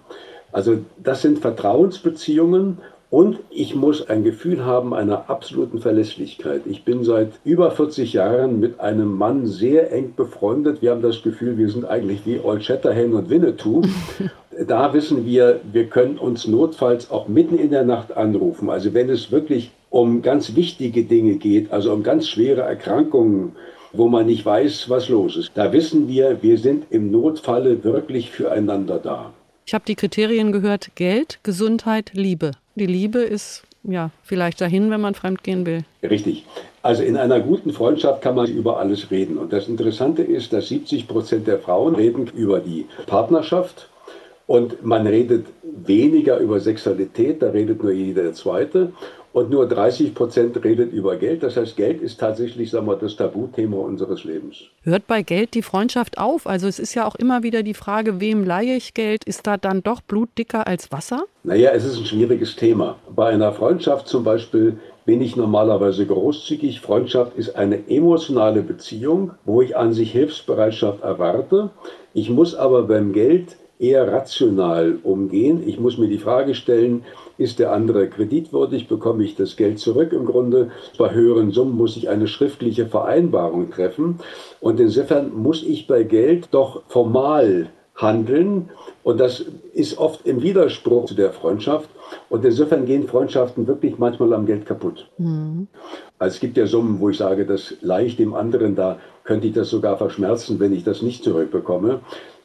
Also 0.53 0.79
das 1.03 1.22
sind 1.22 1.40
Vertrauensbeziehungen 1.40 2.79
Und 3.12 3.40
ich 3.51 3.75
muss 3.75 4.09
ein 4.09 4.25
Gefühl 4.25 4.64
haben 4.64 4.94
einer 4.94 5.29
absoluten 5.29 5.81
Verlässlichkeit. 5.81 6.62
Ich 6.64 6.83
bin 6.83 7.05
seit 7.05 7.33
über 7.44 7.70
40 7.70 8.14
Jahren 8.14 8.59
mit 8.59 8.81
einem 8.81 9.18
Mann 9.18 9.46
sehr 9.46 9.92
eng 9.92 10.14
befreundet. 10.16 10.81
Wir 10.81 10.92
haben 10.92 11.03
das 11.03 11.22
Gefühl, 11.22 11.59
wir 11.59 11.68
sind 11.68 11.85
eigentlich 11.85 12.25
wie 12.25 12.40
Old 12.42 12.64
Shatterhand 12.64 13.12
und 13.12 13.29
Winnetou. 13.29 13.83
da 14.66 14.94
wissen 14.94 15.27
wir, 15.27 15.61
wir 15.72 15.88
können 15.88 16.16
uns 16.16 16.48
notfalls 16.48 17.11
auch 17.11 17.29
mitten 17.29 17.59
in 17.59 17.68
der 17.68 17.85
Nacht 17.85 18.16
anrufen. 18.16 18.70
Also 18.70 18.94
wenn 18.94 19.11
es 19.11 19.31
wirklich 19.31 19.72
um 19.90 20.22
ganz 20.22 20.57
wichtige 20.57 21.03
Dinge 21.03 21.35
geht, 21.35 21.70
also 21.70 21.92
um 21.92 22.03
ganz 22.03 22.31
schwere 22.31 22.62
Erkrankungen, 22.62 23.53
wo 23.92 24.09
man 24.09 24.25
nicht 24.25 24.46
weiß, 24.46 24.88
was 24.88 25.11
los 25.11 25.37
ist. 25.37 25.51
Da 25.55 25.70
wissen 25.75 26.09
wir, 26.09 26.42
wir 26.42 26.57
sind 26.57 26.87
im 26.88 27.11
Notfalle 27.11 27.85
wirklich 27.85 28.31
füreinander 28.31 28.98
da. 28.98 29.35
Ich 29.66 29.75
habe 29.75 29.85
die 29.87 29.96
Kriterien 29.96 30.51
gehört, 30.51 30.92
Geld, 30.94 31.40
Gesundheit, 31.42 32.12
Liebe. 32.14 32.53
Die 32.74 32.87
Liebe 32.87 33.18
ist 33.18 33.62
ja 33.85 34.11
vielleicht 34.22 34.61
dahin, 34.61 34.90
wenn 34.90 35.00
man 35.00 35.14
fremdgehen 35.14 35.66
will. 35.66 35.85
Richtig. 36.02 36.46
Also 36.82 37.02
in 37.02 37.16
einer 37.16 37.40
guten 37.40 37.72
Freundschaft 37.72 38.22
kann 38.22 38.35
man 38.35 38.46
über 38.46 38.78
alles 38.78 39.11
reden. 39.11 39.38
Und 39.38 39.52
das 39.52 39.68
Interessante 39.68 40.22
ist, 40.22 40.52
dass 40.52 40.68
70 40.68 41.06
Prozent 41.06 41.46
der 41.46 41.58
Frauen 41.58 41.94
reden 41.94 42.28
über 42.35 42.61
die 42.61 42.87
Partnerschaft 43.06 43.88
und 44.46 44.85
man 44.85 45.06
redet 45.06 45.46
weniger 45.62 46.38
über 46.38 46.61
Sexualität, 46.61 47.42
da 47.42 47.50
redet 47.50 47.82
nur 47.82 47.92
jeder 47.92 48.32
Zweite 48.32 48.92
und 49.33 49.51
nur 49.51 49.66
30 49.66 50.14
Prozent 50.14 50.62
redet 50.62 50.92
über 50.92 51.16
Geld. 51.16 51.42
Das 51.42 51.57
heißt, 51.57 51.77
Geld 51.77 52.01
ist 52.03 52.21
tatsächlich, 52.21 52.71
sagen 52.71 52.87
wir, 52.87 52.97
das 52.97 53.16
Tabuthema 53.16 53.79
unseres 53.79 54.25
Lebens. 54.25 54.64
Hört 54.83 55.07
bei 55.07 55.23
Geld 55.23 55.55
die 55.55 55.62
Freundschaft 55.62 56.18
auf? 56.18 56.47
Also 56.47 56.68
es 56.68 56.79
ist 56.79 56.95
ja 56.95 57.07
auch 57.07 57.14
immer 57.14 57.42
wieder 57.42 57.62
die 57.62 57.75
Frage, 57.75 58.21
wem 58.21 58.45
leihe 58.45 58.77
ich 58.77 58.95
Geld? 58.95 59.25
Ist 59.25 59.47
da 59.47 59.57
dann 59.57 59.83
doch 59.83 60.01
Blut 60.01 60.29
dicker 60.38 60.66
als 60.66 60.92
Wasser? 60.92 61.25
Naja, 61.45 61.71
es 61.71 61.85
ist 61.85 61.99
ein 61.99 62.07
schwieriges 62.07 62.57
Thema. 62.57 62.97
Bei 63.14 63.29
einer 63.29 63.53
Freundschaft 63.53 64.09
zum 64.09 64.25
Beispiel 64.25 64.79
bin 65.05 65.21
ich 65.21 65.37
normalerweise 65.37 66.07
großzügig. 66.07 66.81
Freundschaft 66.81 67.37
ist 67.37 67.57
eine 67.57 67.88
emotionale 67.88 68.62
Beziehung, 68.62 69.33
wo 69.45 69.62
ich 69.62 69.77
an 69.77 69.92
sich 69.92 70.12
Hilfsbereitschaft 70.12 71.03
erwarte. 71.03 71.71
Ich 72.14 72.31
muss 72.31 72.55
aber 72.55 72.83
beim 72.83 73.12
Geld 73.12 73.57
eher 73.79 74.11
rational 74.12 74.99
umgehen. 75.03 75.62
Ich 75.66 75.81
muss 75.81 75.99
mir 75.99 76.09
die 76.09 76.18
Frage 76.18 76.55
stellen, 76.55 77.05
ist 77.38 77.59
der 77.59 77.73
andere 77.73 78.09
kreditwürdig, 78.09 78.88
bekomme 78.88 79.25
ich 79.25 79.37
das 79.37 79.57
Geld 79.57 79.79
zurück 79.79 80.12
im 80.12 80.25
Grunde. 80.25 80.71
Bei 80.99 81.12
höheren 81.12 81.51
Summen 81.51 81.77
muss 81.77 81.97
ich 81.97 82.09
eine 82.09 82.27
schriftliche 82.27 82.87
Vereinbarung 82.87 83.71
treffen. 83.71 84.18
Und 84.61 84.81
insofern 84.81 85.35
muss 85.35 85.62
ich 85.62 85.87
bei 85.87 86.03
Geld 86.03 86.49
doch 86.53 86.83
formal 86.88 87.71
handeln. 87.97 88.71
Und 89.03 89.18
das 89.18 89.45
ist 89.73 89.99
oft 89.99 90.27
im 90.27 90.42
Widerspruch 90.42 91.07
zu 91.07 91.14
der 91.14 91.33
Freundschaft. 91.33 91.88
Und 92.29 92.45
insofern 92.45 92.85
gehen 92.85 93.09
Freundschaften 93.09 93.66
wirklich 93.66 93.99
manchmal 93.99 94.33
am 94.35 94.47
Geld 94.47 94.66
kaputt. 94.66 95.09
Mhm. 95.18 95.68
Also 96.18 96.35
es 96.35 96.40
gibt 96.40 96.57
ja 96.57 96.66
Summen, 96.66 97.01
wo 97.01 97.09
ich 97.09 97.16
sage, 97.16 97.47
das 97.47 97.75
leicht 97.81 98.18
dem 98.18 98.35
anderen, 98.35 98.77
da 98.77 98.99
könnte 99.25 99.47
ich 99.47 99.55
das 99.55 99.71
sogar 99.71 99.97
verschmerzen, 99.97 100.61
wenn 100.61 100.73
ich 100.73 100.85
das 100.85 101.03
nicht 101.03 101.25
zurückbekomme. 101.25 102.01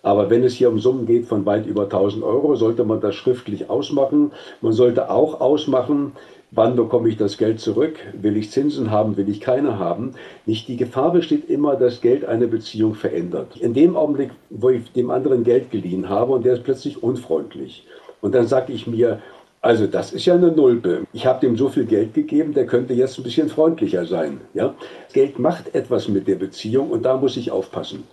Aber 0.08 0.30
wenn 0.30 0.46
es 0.46 0.54
hier 0.54 0.70
um 0.70 0.80
Summen 0.80 1.06
geht 1.06 1.26
von 1.26 1.46
weit 1.46 1.68
über 1.68 1.84
1000 1.84 2.24
Euro, 2.24 2.56
sollte 2.56 2.86
man 2.86 3.02
das 3.02 3.14
schriftlich 3.14 3.70
ausmachen. 3.70 4.32
Man 4.62 4.72
sollte 4.72 5.10
auch 5.10 5.42
ausmachen, 5.42 6.14
wann 6.52 6.78
bekomme 6.78 7.10
ich 7.10 7.18
das 7.18 7.38
Geld 7.38 7.60
zurück? 7.60 8.00
Will 8.14 8.38
ich 8.38 8.50
Zinsen 8.50 8.90
haben? 8.90 9.18
Will 9.18 9.28
ich 9.28 9.42
keine 9.42 9.80
haben? 9.80 10.14
Nicht 10.46 10.70
die 10.70 10.78
Gefahr 10.78 11.12
besteht 11.12 11.50
immer, 11.50 11.76
dass 11.76 12.00
Geld 12.00 12.24
eine 12.24 12.48
Beziehung 12.48 12.96
verändert. 12.96 13.58
In 13.58 13.74
dem 13.74 13.98
Augenblick, 13.98 14.30
wo 14.50 14.70
ich 14.70 14.90
dem 14.94 15.12
anderen 15.12 15.44
Geld 15.44 15.72
geliehen 15.72 16.08
habe 16.08 16.32
und 16.32 16.46
der 16.46 16.54
ist 16.54 16.64
plötzlich 16.64 17.04
unfreundlich. 17.04 17.86
Und 18.22 18.34
dann 18.34 18.48
sage 18.48 18.72
ich 18.72 18.88
mir, 18.88 19.20
also 19.60 19.88
das 19.88 20.14
ist 20.14 20.24
ja 20.24 20.36
eine 20.36 20.52
Nulpe. 20.52 21.02
Ich 21.12 21.26
habe 21.26 21.46
dem 21.46 21.58
so 21.58 21.68
viel 21.68 21.86
Geld 21.86 22.14
gegeben, 22.14 22.54
der 22.54 22.66
könnte 22.66 22.94
jetzt 22.94 23.18
ein 23.18 23.24
bisschen 23.24 23.50
freundlicher 23.50 24.06
sein. 24.06 24.40
Ja? 24.54 24.74
Geld 25.12 25.38
macht 25.38 25.76
etwas 25.76 26.08
mit 26.08 26.30
der 26.30 26.36
Beziehung 26.36 26.92
und 26.92 27.04
da 27.04 27.18
muss 27.18 27.36
ich 27.36 27.52
aufpassen. 27.52 28.06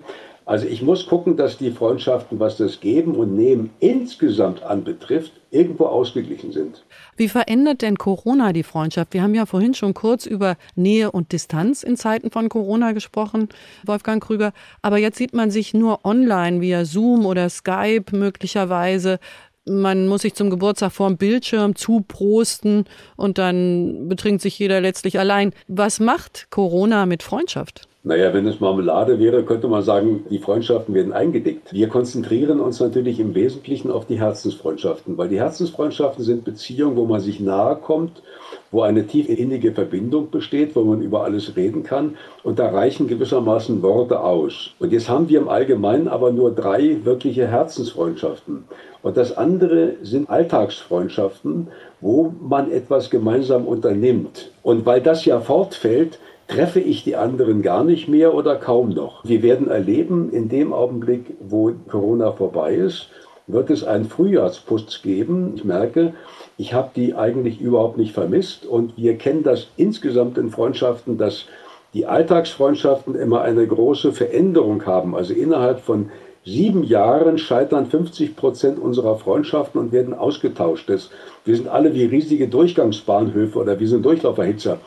Also 0.47 0.67
ich 0.67 0.83
muss 0.83 1.07
gucken, 1.07 1.37
dass 1.37 1.57
die 1.57 1.71
Freundschaften, 1.71 2.39
was 2.39 2.59
das 2.59 2.81
Geben 2.81 3.15
und 3.15 3.35
Nehmen 3.35 3.71
insgesamt 3.81 4.63
anbetrifft, 4.63 5.33
irgendwo 5.51 5.87
ausgeglichen 5.87 6.53
sind. 6.53 6.85
Wie 7.17 7.29
verändert 7.29 7.81
denn 7.81 7.97
Corona 7.97 8.53
die 8.53 8.63
Freundschaft? 8.63 9.15
Wir 9.15 9.23
haben 9.23 9.35
ja 9.35 9.47
vorhin 9.47 9.73
schon 9.73 9.95
kurz 9.95 10.27
über 10.27 10.57
Nähe 10.75 11.11
und 11.11 11.33
Distanz 11.33 11.83
in 11.83 11.97
Zeiten 11.97 12.31
von 12.31 12.51
Corona 12.51 12.93
gesprochen, 12.93 13.49
Wolfgang 13.87 14.23
Krüger. 14.23 14.53
Aber 14.83 14.99
jetzt 14.99 15.17
sieht 15.17 15.33
man 15.33 15.51
sich 15.51 15.73
nur 15.73 16.05
online 16.05 16.61
via 16.61 16.85
Zoom 16.85 17.25
oder 17.25 17.49
Skype 17.49 18.15
möglicherweise. 18.15 19.21
Man 19.65 20.09
muss 20.09 20.23
sich 20.23 20.35
zum 20.35 20.51
Geburtstag 20.51 20.93
vor 20.93 21.09
dem 21.09 21.17
Bildschirm 21.17 21.75
zuprosten 21.75 22.85
und 23.17 23.39
dann 23.39 24.11
betrinkt 24.11 24.43
sich 24.43 24.59
jeder 24.59 24.83
letztlich 24.83 25.19
allein. 25.19 25.55
Was 25.69 26.01
macht 26.01 26.49
Corona 26.51 27.07
mit 27.07 27.23
Freundschaft? 27.23 27.89
Naja, 28.07 28.35
wenn 28.35 28.47
es 28.47 28.61
Marmelade 28.61 29.19
wäre, 29.19 29.45
könnte 29.45 29.67
man 29.67 29.83
sagen, 29.83 30.27
die 30.29 30.39
Freundschaften 30.39 30.95
werden 30.95 31.15
eingedickt. 31.15 31.73
Wir 31.73 31.89
konzentrieren 31.89 32.61
uns 32.61 32.79
natürlich 32.79 33.19
im 33.19 33.35
Wesentlichen 33.35 33.91
auf 33.91 34.05
die 34.05 34.21
Herzensfreundschaften, 34.21 35.17
weil 35.17 35.31
die 35.31 35.41
Herzensfreundschaften 35.41 36.23
sind 36.23 36.45
Beziehungen, 36.45 36.97
wo 36.97 37.07
man 37.07 37.21
sich 37.21 37.41
nahe 37.41 37.77
kommt, 37.77 38.23
wo 38.71 38.83
eine 38.83 39.07
tief 39.07 39.31
innige 39.31 39.73
Verbindung 39.73 40.31
besteht, 40.31 40.77
wo 40.77 40.83
man 40.83 41.01
über 41.01 41.25
alles 41.25 41.57
reden 41.57 41.83
kann 41.83 42.17
und 42.43 42.59
da 42.59 42.69
reichen 42.69 43.09
gewissermaßen 43.09 43.81
Worte 43.81 44.21
aus. 44.21 44.75
Und 44.79 44.93
jetzt 44.93 45.09
haben 45.09 45.31
wir 45.31 45.41
im 45.41 45.49
Allgemeinen 45.49 46.07
aber 46.07 46.31
nur 46.31 46.55
drei 46.55 46.99
wirkliche 47.05 47.47
Herzensfreundschaften. 47.47 48.65
Und 49.01 49.17
das 49.17 49.35
andere 49.35 49.95
sind 50.03 50.29
Alltagsfreundschaften, 50.29 51.69
wo 52.03 52.35
man 52.43 52.71
etwas 52.71 53.09
gemeinsam 53.09 53.67
unternimmt. 53.67 54.51
Und 54.63 54.85
weil 54.85 55.01
das 55.01 55.25
ja 55.25 55.41
fortfällt, 55.41 56.19
treffe 56.49 56.81
ich 56.81 57.05
die 57.05 57.17
anderen 57.17 57.63
gar 57.63 57.85
nicht 57.85 58.09
mehr 58.09 58.35
oder 58.35 58.57
kaum 58.57 58.91
noch. 58.91 59.25
Wir 59.25 59.43
werden 59.43 59.69
erleben, 59.69 60.31
in 60.31 60.49
dem 60.49 60.73
Augenblick, 60.73 61.35
wo 61.41 61.73
Corona 61.89 62.33
vorbei 62.33 62.75
ist, 62.75 63.09
wird 63.47 63.71
es 63.71 63.85
einen 63.85 64.07
Frühjahrsputz 64.07 65.03
geben. 65.03 65.53
Ich 65.57 65.65
merke, 65.65 66.15
ich 66.57 66.73
habe 66.73 66.91
die 66.95 67.15
eigentlich 67.15 67.61
überhaupt 67.61 67.99
nicht 67.99 68.13
vermisst 68.13 68.65
und 68.67 68.97
wir 68.97 69.19
kennen 69.19 69.43
das 69.43 69.69
insgesamt 69.77 70.39
in 70.39 70.51
Freundschaften, 70.51 71.19
dass 71.19 71.47
die 71.93 72.07
Alltagsfreundschaften 72.07 73.15
immer 73.15 73.43
eine 73.43 73.67
große 73.67 74.13
Veränderung 74.13 74.85
haben. 74.87 75.15
Also 75.15 75.33
innerhalb 75.33 75.81
von 75.81 76.11
sieben 76.45 76.85
Jahren 76.85 77.39
scheitern 77.39 77.87
50 77.87 78.37
Prozent 78.37 78.79
unserer 78.79 79.17
Freundschaften 79.17 79.81
und 79.81 79.93
werden 79.93 80.15
ausgetauscht. 80.15 80.89
Das, 80.89 81.11
wir 81.45 81.57
sind 81.57 81.69
alle 81.69 81.95
wie 81.95 82.05
riesige 82.05 82.49
Durchgangsbahnhöfe 82.49 83.59
oder 83.59 83.81
wie 83.81 83.87
so 83.87 83.97
ein 83.97 84.03
Durchlauferhitzer. 84.03 84.79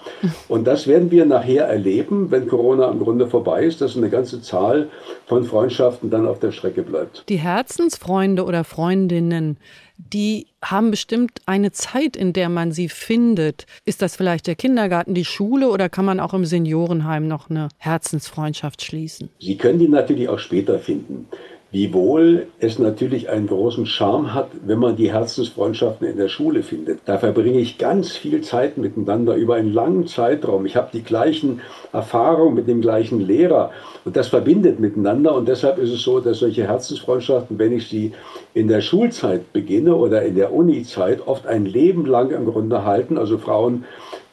Und 0.47 0.65
das 0.65 0.87
werden 0.87 1.09
wir 1.11 1.25
nachher 1.25 1.65
erleben, 1.65 2.29
wenn 2.31 2.47
Corona 2.47 2.89
im 2.89 2.99
Grunde 2.99 3.27
vorbei 3.27 3.63
ist, 3.63 3.81
dass 3.81 3.97
eine 3.97 4.09
ganze 4.09 4.41
Zahl 4.41 4.89
von 5.25 5.43
Freundschaften 5.43 6.09
dann 6.09 6.27
auf 6.27 6.39
der 6.39 6.51
Strecke 6.51 6.83
bleibt. 6.83 7.23
Die 7.29 7.37
Herzensfreunde 7.37 8.43
oder 8.45 8.63
Freundinnen, 8.63 9.57
die 9.97 10.47
haben 10.63 10.91
bestimmt 10.91 11.41
eine 11.45 11.71
Zeit, 11.71 12.15
in 12.15 12.33
der 12.33 12.49
man 12.49 12.71
sie 12.71 12.89
findet. 12.89 13.65
Ist 13.85 14.01
das 14.01 14.15
vielleicht 14.15 14.47
der 14.47 14.55
Kindergarten, 14.55 15.13
die 15.13 15.25
Schule 15.25 15.69
oder 15.69 15.89
kann 15.89 16.05
man 16.05 16.19
auch 16.19 16.33
im 16.33 16.45
Seniorenheim 16.45 17.27
noch 17.27 17.49
eine 17.49 17.69
Herzensfreundschaft 17.77 18.83
schließen? 18.83 19.29
Sie 19.39 19.57
können 19.57 19.79
die 19.79 19.87
natürlich 19.87 20.29
auch 20.29 20.39
später 20.39 20.79
finden. 20.79 21.27
Wiewohl 21.69 22.47
es 22.59 22.79
natürlich 22.79 23.27
einen 23.27 23.47
großen 23.47 23.85
Charme 23.85 24.33
hat, 24.33 24.47
wenn 24.65 24.79
man 24.79 24.95
die 24.95 25.11
Herzensfreundschaften 25.11 26.07
in 26.07 26.15
der 26.15 26.29
Schule 26.29 26.63
findet. 26.63 27.01
Da 27.05 27.17
verbringe 27.17 27.59
ich 27.59 27.77
ganz 27.77 28.13
viel 28.13 28.39
Zeit 28.39 28.77
miteinander 28.77 29.35
über 29.35 29.55
einen 29.55 29.73
langen 29.73 30.07
Zeitraum. 30.07 30.65
Ich 30.65 30.77
habe 30.77 30.89
die 30.93 31.03
gleichen 31.03 31.59
Erfahrungen 31.91 32.55
mit 32.55 32.69
dem 32.69 32.79
gleichen 32.79 33.19
Lehrer 33.19 33.71
und 34.05 34.15
das 34.15 34.29
verbindet 34.29 34.79
miteinander. 34.79 35.35
Und 35.35 35.49
deshalb 35.49 35.77
ist 35.77 35.91
es 35.91 36.03
so, 36.03 36.21
dass 36.21 36.39
solche 36.39 36.65
Herzensfreundschaften, 36.65 37.59
wenn 37.59 37.73
ich 37.73 37.89
sie 37.89 38.13
in 38.53 38.69
der 38.69 38.79
Schulzeit 38.79 39.51
beginne 39.51 39.93
oder 39.93 40.21
in 40.21 40.35
der 40.35 40.53
Uni-Zeit, 40.53 41.27
oft 41.27 41.45
ein 41.47 41.65
Leben 41.65 42.05
lang 42.05 42.31
im 42.31 42.45
Grunde 42.45 42.85
halten. 42.85 43.17
Also 43.17 43.37
Frauen 43.37 43.83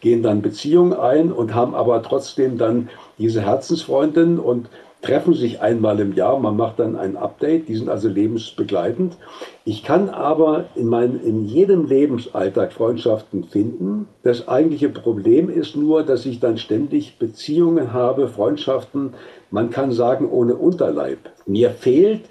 gehen 0.01 0.23
dann 0.23 0.41
Beziehungen 0.41 0.93
ein 0.93 1.33
und 1.33 1.53
haben 1.53 1.75
aber 1.75 2.01
trotzdem 2.05 2.59
dann 2.59 2.91
diese 3.19 3.41
Herzensfreundin 3.43 4.39
und 4.39 4.69
treffen 5.05 5.35
sich 5.35 5.61
einmal 5.61 6.01
im 6.01 6.15
Jahr, 6.15 6.39
man 6.39 6.57
macht 6.57 6.79
dann 6.79 6.97
ein 6.97 7.17
Update, 7.17 7.69
die 7.69 7.77
sind 7.77 7.89
also 7.89 8.09
lebensbegleitend. 8.09 9.17
Ich 9.65 9.85
kann 9.85 10.09
aber 10.09 10.65
in, 10.75 10.87
mein, 10.87 11.21
in 11.21 11.45
jedem 11.45 11.87
Lebensalltag 11.87 12.73
Freundschaften 12.73 13.45
finden. 13.45 14.09
Das 14.23 14.49
eigentliche 14.49 14.89
Problem 14.89 15.51
ist 15.51 15.77
nur, 15.77 16.03
dass 16.03 16.25
ich 16.25 16.41
dann 16.41 16.57
ständig 16.57 17.19
Beziehungen 17.19 17.93
habe, 17.93 18.29
Freundschaften, 18.29 19.15
man 19.51 19.71
kann 19.71 19.93
sagen, 19.93 20.29
ohne 20.29 20.57
Unterleib. 20.57 21.19
Mir 21.47 21.71
fehlt 21.71 22.23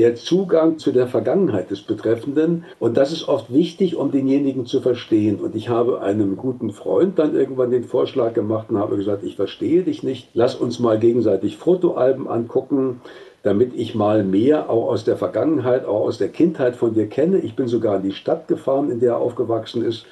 der 0.00 0.14
Zugang 0.14 0.78
zu 0.78 0.92
der 0.92 1.06
Vergangenheit 1.06 1.70
des 1.70 1.82
Betreffenden. 1.82 2.64
Und 2.78 2.96
das 2.96 3.12
ist 3.12 3.28
oft 3.28 3.52
wichtig, 3.52 3.96
um 3.96 4.10
denjenigen 4.10 4.64
zu 4.64 4.80
verstehen. 4.80 5.40
Und 5.40 5.54
ich 5.54 5.68
habe 5.68 6.00
einem 6.00 6.38
guten 6.38 6.70
Freund 6.70 7.18
dann 7.18 7.34
irgendwann 7.34 7.70
den 7.70 7.84
Vorschlag 7.84 8.32
gemacht 8.32 8.70
und 8.70 8.78
habe 8.78 8.96
gesagt, 8.96 9.24
ich 9.24 9.36
verstehe 9.36 9.82
dich 9.82 10.02
nicht. 10.02 10.30
Lass 10.32 10.54
uns 10.54 10.78
mal 10.78 10.98
gegenseitig 10.98 11.58
Fotoalben 11.58 12.28
angucken. 12.28 13.02
Damit 13.42 13.72
ich 13.74 13.94
mal 13.94 14.22
mehr 14.22 14.68
auch 14.68 14.88
aus 14.88 15.04
der 15.04 15.16
Vergangenheit, 15.16 15.86
auch 15.86 16.02
aus 16.02 16.18
der 16.18 16.28
Kindheit 16.28 16.76
von 16.76 16.92
dir 16.92 17.08
kenne. 17.08 17.38
Ich 17.38 17.56
bin 17.56 17.68
sogar 17.68 17.96
in 17.96 18.02
die 18.02 18.12
Stadt 18.12 18.48
gefahren, 18.48 18.90
in 18.90 19.00
der 19.00 19.12
er 19.12 19.16
aufgewachsen 19.18 19.82
ist, 19.84 20.04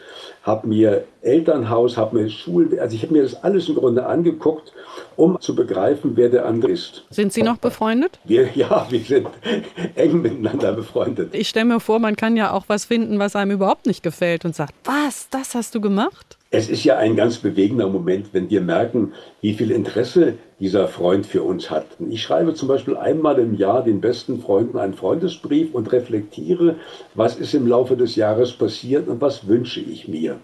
habe 0.43 0.67
mir 0.67 1.05
Elternhaus, 1.21 1.99
habe 1.99 2.17
mir 2.17 2.31
Schule, 2.31 2.81
also 2.81 2.97
ich 2.97 3.03
habe 3.03 3.13
mir 3.13 3.23
das 3.23 3.43
alles 3.45 3.69
im 3.69 3.75
Grunde 3.75 4.07
angeguckt, 4.07 4.73
um 5.17 5.39
zu 5.41 5.55
begreifen, 5.55 6.13
wer 6.15 6.31
der 6.31 6.47
andere 6.47 6.73
ist. 6.73 7.05
Sind 7.11 7.33
Sie 7.33 7.43
noch 7.43 7.59
befreundet? 7.59 8.19
Wir, 8.25 8.49
ja, 8.55 8.87
wir 8.89 9.01
sind 9.01 9.29
eng 9.95 10.23
miteinander 10.23 10.73
befreundet. 10.73 11.35
Ich 11.35 11.51
stelle 11.51 11.67
mir 11.67 11.81
vor, 11.81 11.99
man 11.99 12.17
kann 12.17 12.37
ja 12.37 12.53
auch 12.53 12.65
was 12.69 12.87
finden, 12.87 13.19
was 13.19 13.37
einem 13.37 13.51
überhaupt 13.51 13.87
nicht 13.87 14.03
gefällt 14.03 14.47
und 14.47 14.55
sagt, 14.55 14.73
was, 14.85 15.29
das 15.29 15.55
hast 15.55 15.75
du 15.75 15.83
gemacht? 15.83 16.38
Es 16.51 16.71
ist 16.71 16.83
ja 16.85 16.97
ein 16.97 17.15
ganz 17.15 17.37
bewegender 17.37 17.89
Moment, 17.89 18.33
wenn 18.33 18.49
wir 18.49 18.63
merken, 18.63 19.13
wie 19.43 19.53
viel 19.53 19.71
Interesse 19.71 20.35
dieser 20.59 20.89
Freund 20.89 21.27
für 21.27 21.43
uns 21.43 21.71
hat. 21.71 21.85
Ich 22.09 22.23
schreibe 22.23 22.55
zum 22.55 22.69
Beispiel 22.69 22.97
einmal 22.97 23.39
im 23.39 23.55
Jahr 23.55 23.85
den 23.85 24.01
besten 24.01 24.41
Freunden 24.41 24.79
einen 24.79 24.95
Freundesbrief 24.95 25.75
und 25.75 25.93
reflektiere, 25.93 26.77
was 27.15 27.37
ist 27.37 27.53
im 27.53 27.67
Laufe 27.67 27.99
des 27.99 28.17
Jahres 28.17 28.53
passiert 28.53 29.09
und 29.09 29.21
was 29.21 29.47
wünsche 29.47 29.81
ich 29.81 30.09
mir. 30.09 30.39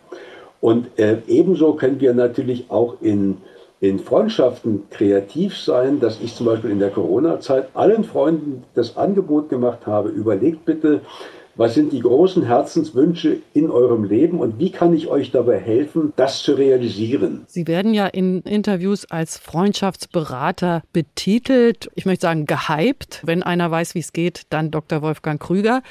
Und 0.61 0.99
äh, 0.99 1.19
ebenso 1.27 1.73
können 1.73 2.01
wir 2.01 2.13
natürlich 2.13 2.67
auch 2.69 3.01
in, 3.01 3.39
in 3.81 3.99
Freundschaften 3.99 4.83
kreativ 4.91 5.57
sein, 5.57 6.01
dass 6.01 6.21
ich 6.23 6.35
zum 6.35 6.45
Beispiel 6.45 6.71
in 6.71 6.81
der 6.81 6.91
Corona-Zeit 6.91 7.69
allen 7.73 8.05
Freunden 8.05 8.65
das 8.75 8.99
Angebot 8.99 9.49
gemacht 9.49 9.87
habe, 9.87 10.11
überlegt 10.11 10.67
bitte, 10.67 11.01
was 11.57 11.75
sind 11.75 11.93
die 11.93 12.01
großen 12.01 12.45
Herzenswünsche 12.45 13.39
in 13.53 13.71
eurem 13.71 14.05
Leben 14.05 14.41
und 14.41 14.59
wie 14.59 14.71
kann 14.71 14.95
ich 14.95 15.09
euch 15.09 15.31
dabei 15.31 15.59
helfen, 15.59 16.13
das 16.17 16.43
zu 16.43 16.55
realisieren? 16.55 17.45
Sie 17.47 17.67
werden 17.67 17.95
ja 17.95 18.07
in 18.07 18.43
Interviews 18.43 19.11
als 19.11 19.39
Freundschaftsberater 19.39 20.83
betitelt. 20.93 21.91
Ich 21.95 22.07
möchte 22.07 22.23
sagen, 22.23 22.47
gehypt. 22.47 23.23
Wenn 23.25 23.43
einer 23.43 23.71
weiß, 23.71 23.95
wie 23.95 24.01
es 24.01 24.13
geht, 24.13 24.43
dann 24.51 24.71
Dr. 24.71 25.03
Wolfgang 25.03 25.41
Krüger. 25.41 25.83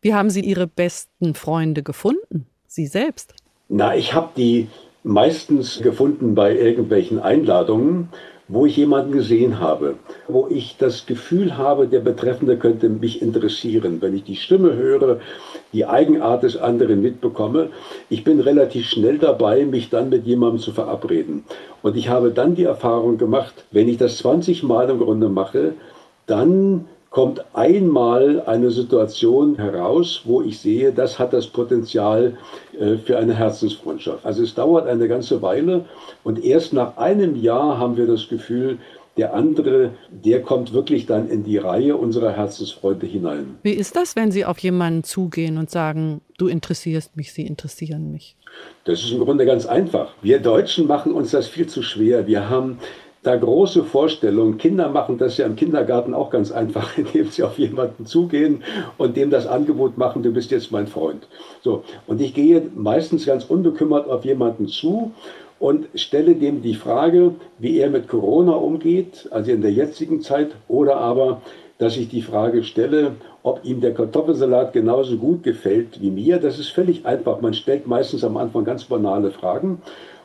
Wie 0.00 0.14
haben 0.14 0.30
Sie 0.30 0.40
Ihre 0.40 0.66
besten 0.66 1.34
Freunde 1.34 1.82
gefunden? 1.82 2.46
Sie 2.66 2.86
selbst? 2.86 3.34
Na, 3.68 3.96
ich 3.96 4.14
habe 4.14 4.30
die 4.36 4.68
meistens 5.02 5.80
gefunden 5.82 6.34
bei 6.34 6.54
irgendwelchen 6.54 7.18
Einladungen 7.18 8.10
wo 8.48 8.64
ich 8.64 8.76
jemanden 8.76 9.12
gesehen 9.12 9.60
habe, 9.60 9.94
wo 10.26 10.48
ich 10.48 10.76
das 10.78 11.04
Gefühl 11.06 11.56
habe, 11.58 11.86
der 11.86 12.00
Betreffende 12.00 12.56
könnte 12.56 12.88
mich 12.88 13.20
interessieren. 13.20 14.00
Wenn 14.00 14.16
ich 14.16 14.24
die 14.24 14.36
Stimme 14.36 14.74
höre, 14.74 15.20
die 15.72 15.84
Eigenart 15.84 16.42
des 16.42 16.56
anderen 16.56 17.02
mitbekomme, 17.02 17.68
ich 18.08 18.24
bin 18.24 18.40
relativ 18.40 18.86
schnell 18.86 19.18
dabei, 19.18 19.66
mich 19.66 19.90
dann 19.90 20.08
mit 20.08 20.26
jemandem 20.26 20.60
zu 20.60 20.72
verabreden. 20.72 21.44
Und 21.82 21.96
ich 21.96 22.08
habe 22.08 22.30
dann 22.30 22.54
die 22.54 22.64
Erfahrung 22.64 23.18
gemacht, 23.18 23.64
wenn 23.70 23.88
ich 23.88 23.98
das 23.98 24.18
20 24.18 24.62
Mal 24.62 24.88
im 24.88 24.98
Grunde 24.98 25.28
mache, 25.28 25.74
dann 26.26 26.86
kommt 27.10 27.42
einmal 27.54 28.42
eine 28.42 28.70
Situation 28.70 29.56
heraus, 29.56 30.22
wo 30.24 30.42
ich 30.42 30.58
sehe, 30.58 30.92
das 30.92 31.18
hat 31.18 31.32
das 31.32 31.46
Potenzial 31.46 32.36
äh, 32.78 32.96
für 32.96 33.18
eine 33.18 33.34
Herzensfreundschaft. 33.34 34.24
Also 34.26 34.42
es 34.42 34.54
dauert 34.54 34.86
eine 34.86 35.08
ganze 35.08 35.40
Weile 35.40 35.86
und 36.22 36.44
erst 36.44 36.72
nach 36.72 36.96
einem 36.96 37.34
Jahr 37.36 37.78
haben 37.78 37.96
wir 37.96 38.06
das 38.06 38.28
Gefühl, 38.28 38.78
der 39.16 39.34
andere, 39.34 39.90
der 40.10 40.42
kommt 40.42 40.72
wirklich 40.72 41.06
dann 41.06 41.28
in 41.28 41.42
die 41.42 41.58
Reihe 41.58 41.96
unserer 41.96 42.30
Herzensfreunde 42.30 43.04
hinein. 43.04 43.58
Wie 43.64 43.72
ist 43.72 43.96
das, 43.96 44.14
wenn 44.14 44.30
Sie 44.30 44.44
auf 44.44 44.58
jemanden 44.60 45.02
zugehen 45.02 45.58
und 45.58 45.70
sagen, 45.70 46.20
du 46.38 46.46
interessierst 46.46 47.16
mich, 47.16 47.32
Sie 47.32 47.44
interessieren 47.44 48.12
mich? 48.12 48.36
Das 48.84 49.02
ist 49.02 49.10
im 49.10 49.18
Grunde 49.18 49.44
ganz 49.44 49.66
einfach. 49.66 50.12
Wir 50.22 50.38
Deutschen 50.38 50.86
machen 50.86 51.12
uns 51.12 51.32
das 51.32 51.48
viel 51.48 51.66
zu 51.66 51.82
schwer. 51.82 52.28
Wir 52.28 52.48
haben 52.48 52.78
da 53.28 53.36
große 53.36 53.84
Vorstellungen. 53.84 54.56
Kinder 54.56 54.88
machen 54.88 55.18
das 55.18 55.36
ja 55.36 55.44
im 55.44 55.54
Kindergarten 55.54 56.14
auch 56.14 56.30
ganz 56.30 56.50
einfach, 56.50 56.96
indem 56.96 57.28
sie 57.28 57.42
auf 57.42 57.58
jemanden 57.58 58.06
zugehen 58.06 58.64
und 58.96 59.18
dem 59.18 59.28
das 59.28 59.46
Angebot 59.46 59.98
machen, 59.98 60.22
du 60.22 60.32
bist 60.32 60.50
jetzt 60.50 60.72
mein 60.72 60.86
Freund. 60.86 61.28
So, 61.62 61.84
und 62.06 62.22
ich 62.22 62.32
gehe 62.32 62.62
meistens 62.74 63.26
ganz 63.26 63.44
unbekümmert 63.44 64.08
auf 64.08 64.24
jemanden 64.24 64.66
zu 64.66 65.12
und 65.58 65.88
stelle 65.94 66.36
dem 66.36 66.62
die 66.62 66.74
Frage, 66.74 67.34
wie 67.58 67.78
er 67.78 67.90
mit 67.90 68.08
Corona 68.08 68.52
umgeht, 68.52 69.28
also 69.30 69.50
in 69.50 69.60
der 69.60 69.72
jetzigen 69.72 70.22
Zeit, 70.22 70.52
oder 70.66 70.96
aber, 70.96 71.42
dass 71.76 71.98
ich 71.98 72.08
die 72.08 72.22
Frage 72.22 72.64
stelle, 72.64 73.12
ob 73.42 73.60
ihm 73.62 73.82
der 73.82 73.92
Kartoffelsalat 73.92 74.72
genauso 74.72 75.18
gut 75.18 75.42
gefällt 75.42 76.00
wie 76.00 76.10
mir. 76.10 76.38
Das 76.38 76.58
ist 76.58 76.70
völlig 76.70 77.04
einfach. 77.04 77.42
Man 77.42 77.52
stellt 77.52 77.86
meistens 77.86 78.24
am 78.24 78.38
Anfang 78.38 78.64
ganz 78.64 78.84
banale 78.84 79.30
Fragen 79.30 79.82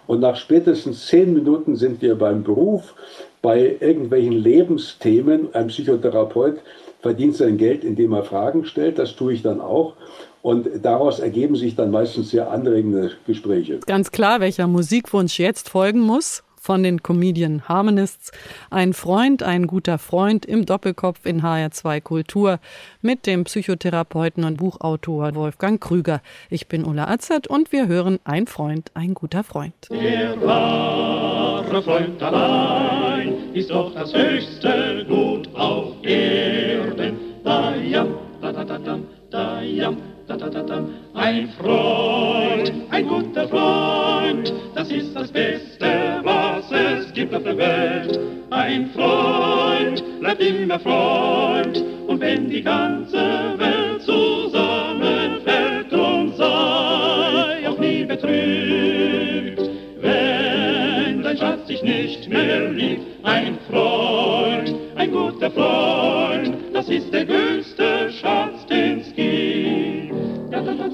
und 0.08 0.20
nach 0.20 0.36
spätestens 0.36 1.08
zehn 1.08 1.34
Minuten 1.34 1.76
sind 1.76 2.02
wir 2.02 2.16
beim 2.16 2.44
Beruf, 2.44 2.94
bei 3.42 3.78
irgendwelchen 3.80 4.34
Lebensthemen. 4.34 5.54
Ein 5.54 5.68
Psychotherapeut 5.68 6.60
verdient 7.02 7.36
sein 7.36 7.58
Geld, 7.58 7.84
indem 7.84 8.13
er 8.13 8.24
Fragen 8.24 8.66
stellt. 8.66 9.00
Das 9.00 9.16
tue 9.16 9.34
ich 9.34 9.42
dann 9.42 9.62
auch. 9.62 9.94
Und 10.42 10.68
daraus 10.82 11.20
ergeben 11.20 11.56
sich 11.56 11.76
dann 11.76 11.92
meistens 11.92 12.32
sehr 12.32 12.52
anregende 12.52 13.12
Gespräche. 13.26 13.80
Ganz 13.86 14.12
klar, 14.12 14.42
welcher 14.42 14.68
Musikwunsch 14.68 15.39
jetzt 15.39 15.70
folgen 15.70 16.02
muss 16.02 16.42
von 16.63 16.82
den 16.82 17.04
Comedian 17.04 17.67
Harmonists. 17.67 18.32
Ein 18.69 18.93
Freund, 18.93 19.43
ein 19.43 19.67
guter 19.67 19.97
Freund 19.97 20.45
im 20.45 20.65
Doppelkopf 20.65 21.26
in 21.26 21.43
HR2 21.43 21.99
Kultur 21.99 22.60
mit 23.02 23.28
dem 23.28 23.43
Psychotherapeuten 23.43 24.45
und 24.45 24.58
Buchautor 24.58 25.36
Wolfgang 25.36 25.82
Krüger. 25.82 26.21
Ich 26.49 26.67
bin 26.67 26.86
Ulla 26.86 27.10
Azert 27.10 27.47
und 27.47 27.73
wir 27.73 27.88
hören 27.88 28.19
Ein 28.23 28.47
Freund, 28.47 28.91
ein 28.93 29.13
guter 29.13 29.43
Freund. 29.43 29.73
Der 29.91 30.41
wahre 30.41 31.84
Freund 31.84 32.23
allein 32.23 33.54
ist 33.54 33.69
doch 33.69 33.93
das 33.93 34.13
höchste 34.13 35.06
Gut 35.08 35.49
auf 35.56 36.02
Erden. 36.04 37.17
Da 37.43 37.76
jam, 37.76 38.15
da 38.41 38.54
da 38.54 38.63
da 38.63 38.78
dam, 38.78 39.06
da 39.30 39.62
jam, 39.62 39.97
da 40.28 40.38
da 40.38 40.49
da 40.49 40.63
dam. 40.63 40.89
Ein 41.13 41.49
Freund, 41.60 42.71
ein 42.89 43.08
guter 43.08 43.47
Freund, 43.49 44.54
das 44.73 44.89
ist 44.89 45.13
das 45.13 45.30
Beste, 45.32 46.21
was 46.23 46.53
es 46.74 47.14
gibt 47.14 47.34
auf 47.34 47.44
der 47.44 47.58
Welt. 47.58 48.20
Ein 48.50 48.90
Freund 48.92 50.04
bleibt 50.20 50.42
immer 50.42 50.80
Freund, 50.80 51.84
und 52.08 52.20
wenn 52.20 52.50
die 52.50 52.62
ganze 52.62 53.18
Welt 53.58 54.02
zusammenfällt, 54.02 55.92
drum 55.92 56.34
sei 56.36 57.68
auch 57.68 57.78
nie 57.80 58.04
betrübt. 58.06 59.70
Wenn 60.02 61.24
dein 61.24 61.38
Schatz 61.38 61.66
dich 61.68 61.82
nicht 61.84 62.30
mehr 62.30 62.70
liebt, 62.70 63.02
ein 63.24 63.58
Freund, 63.70 64.76
ein 64.96 65.12
guter 65.12 65.52
Freund, 65.52 66.56
das 66.74 66.90
ist 66.90 67.14
der 67.14 67.26
größte 67.26 68.12
Schatz. 68.12 68.62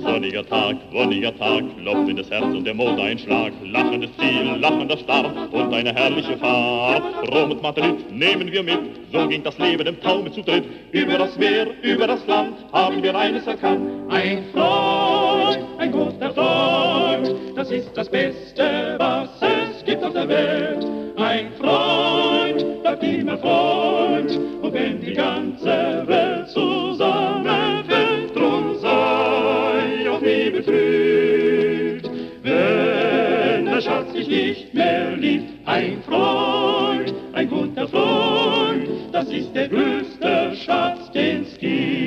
Sonniger 0.09 0.43
Tag, 0.43 0.75
wonniger 0.91 1.37
Tag, 1.37 1.63
das 2.17 2.29
Herz 2.31 2.45
und 2.45 2.65
der 2.65 2.73
Mond 2.73 2.99
ein 2.99 3.19
Schlag. 3.19 3.53
Lachendes 3.63 4.09
Ziel, 4.17 4.57
lachender 4.59 4.97
Start 4.97 5.27
und 5.51 5.73
eine 5.73 5.93
herrliche 5.93 6.35
Fahrt. 6.37 7.03
Rom 7.31 7.51
und 7.51 7.61
Madrid 7.61 8.11
nehmen 8.11 8.51
wir 8.51 8.63
mit, 8.63 8.79
so 9.11 9.27
ging 9.27 9.43
das 9.43 9.57
Leben 9.59 9.85
im 9.85 10.01
Taume 10.01 10.31
zu 10.31 10.41
dritt. 10.41 10.65
Über 10.91 11.19
das 11.19 11.37
Meer, 11.37 11.67
über 11.83 12.07
das 12.07 12.25
Land 12.25 12.55
haben 12.73 13.03
wir 13.03 13.15
eines 13.15 13.45
erkannt. 13.45 13.87
Ein 14.09 14.45
Freund, 14.51 15.59
ein 15.77 15.91
guter 15.91 16.33
Freund, 16.33 17.35
das 17.55 17.69
ist 17.69 17.95
das 17.95 18.09
Beste, 18.09 18.95
was 18.97 19.29
es 19.41 19.85
gibt 19.85 20.03
auf 20.03 20.13
der 20.13 20.27
Welt. 20.27 20.85
Ein 21.17 21.51
Freund 21.59 22.81
bleibt 22.81 23.03
immer 23.03 23.37
Freund, 23.37 24.39
und 24.61 24.73
wenn 24.73 24.99
die 25.01 25.13
ganze 25.13 26.03
Welt 26.07 26.47
zusammenfällt, 26.49 26.98
Freund, 36.09 37.13
ein 37.33 37.49
guter 37.49 37.87
Freund, 37.87 38.89
das 39.11 39.27
ist 39.29 39.53
der 39.53 39.69
größte 39.69 40.55
Schatz, 40.55 41.11
den's 41.13 41.57
gibt. 41.59 41.99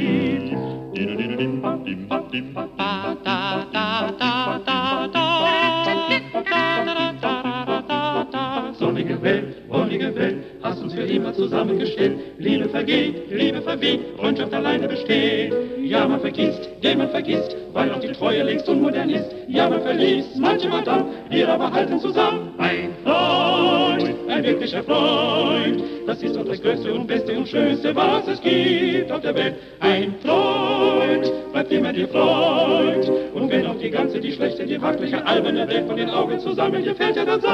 Sonnige 4.93 5.22
für 11.03 11.13
immer 11.13 11.35
zusammengestellt. 11.35 12.19
Liebe 12.39 12.69
vergeht, 12.69 13.31
Liebe 13.31 13.61
verweht, 13.63 14.01
Freundschaft 14.17 14.55
alleine 14.55 14.87
besteht. 14.87 15.53
Ja, 15.83 16.07
man 16.07 16.21
vergisst, 16.21 16.69
den 16.83 16.99
man 16.99 17.11
vergisst, 17.11 17.57
weil 17.73 17.91
auch 17.91 18.01
die 18.01 18.13
Treue 18.13 18.43
längst 18.45 18.69
unmodern 18.69 19.11
ist. 19.11 19.27
Ja, 19.49 19.69
man 19.69 19.83
verließ 19.83 20.37
manche 20.37 20.69
Madame, 20.69 21.07
wir 21.29 21.49
aber 21.49 21.73
halten 21.73 21.99
zusammen. 21.99 22.55
Ein 22.59 22.91
Freund, 23.03 24.15
ein 24.29 24.45
wirklicher 24.45 24.83
Freund, 24.85 25.83
das 26.07 26.23
ist 26.23 26.37
doch 26.37 26.45
das 26.45 26.63
Größte 26.63 26.95
und 26.95 27.07
Beste 27.07 27.37
und 27.37 27.49
Schönste, 27.49 27.95
was 27.95 28.29
es 28.29 28.41
gibt 28.41 29.11
auf 29.11 29.21
der 29.21 29.35
Welt. 29.35 29.55
Ein 29.81 30.15
Freund, 30.25 31.33
bleibt 31.53 31.73
immer 31.73 31.93
dir 31.93 32.09
Freund. 32.09 33.11
Und 33.35 33.51
wenn 33.51 33.67
auch 33.67 33.79
die 33.79 33.91
ganze, 33.91 34.21
die 34.21 34.33
schlechte, 34.33 34.65
die 34.65 34.81
wackliche, 34.81 35.25
alberne 35.27 35.67
Welt 35.69 35.87
von 35.87 35.97
den 35.97 36.11
Augen 36.11 36.39
zusammen 36.39 36.83
dir 36.83 36.95
fällt, 36.95 37.17
ja 37.17 37.25
dann 37.25 37.41
sei 37.41 37.49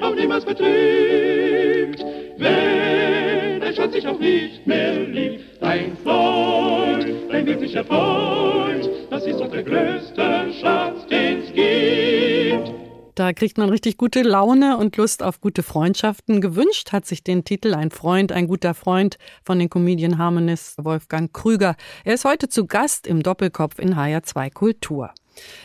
auch 0.00 0.14
niemals 0.14 0.44
betrübt. 0.44 2.17
Wenn 2.38 3.60
der 3.60 3.72
Schatz 3.72 3.78
hat 3.78 3.92
sich 3.92 4.06
auch 4.06 4.18
nicht 4.20 4.64
mehr 4.64 5.06
lieb. 5.06 5.40
Ein 5.60 5.96
Freund, 5.96 7.30
ein 7.32 7.46
wirklicher 7.46 7.84
Freund, 7.84 8.88
das 9.10 9.26
ist 9.26 9.40
doch 9.40 9.50
der 9.50 9.64
größte 9.64 10.52
Schatz, 10.60 11.06
den's 11.10 11.52
gibt. 11.52 12.72
Da 13.16 13.32
kriegt 13.32 13.58
man 13.58 13.68
richtig 13.68 13.96
gute 13.96 14.22
Laune 14.22 14.76
und 14.76 14.96
Lust 14.96 15.24
auf 15.24 15.40
gute 15.40 15.64
Freundschaften. 15.64 16.40
Gewünscht 16.40 16.92
hat 16.92 17.04
sich 17.04 17.24
den 17.24 17.42
Titel 17.42 17.74
Ein 17.74 17.90
Freund, 17.90 18.30
ein 18.30 18.46
guter 18.46 18.74
Freund 18.74 19.18
von 19.42 19.58
den 19.58 19.68
Comedian 19.68 20.18
Harmonist 20.18 20.84
Wolfgang 20.84 21.32
Krüger. 21.32 21.74
Er 22.04 22.14
ist 22.14 22.24
heute 22.24 22.48
zu 22.48 22.66
Gast 22.66 23.08
im 23.08 23.24
Doppelkopf 23.24 23.80
in 23.80 23.96
HR2 23.96 24.52
Kultur. 24.52 25.10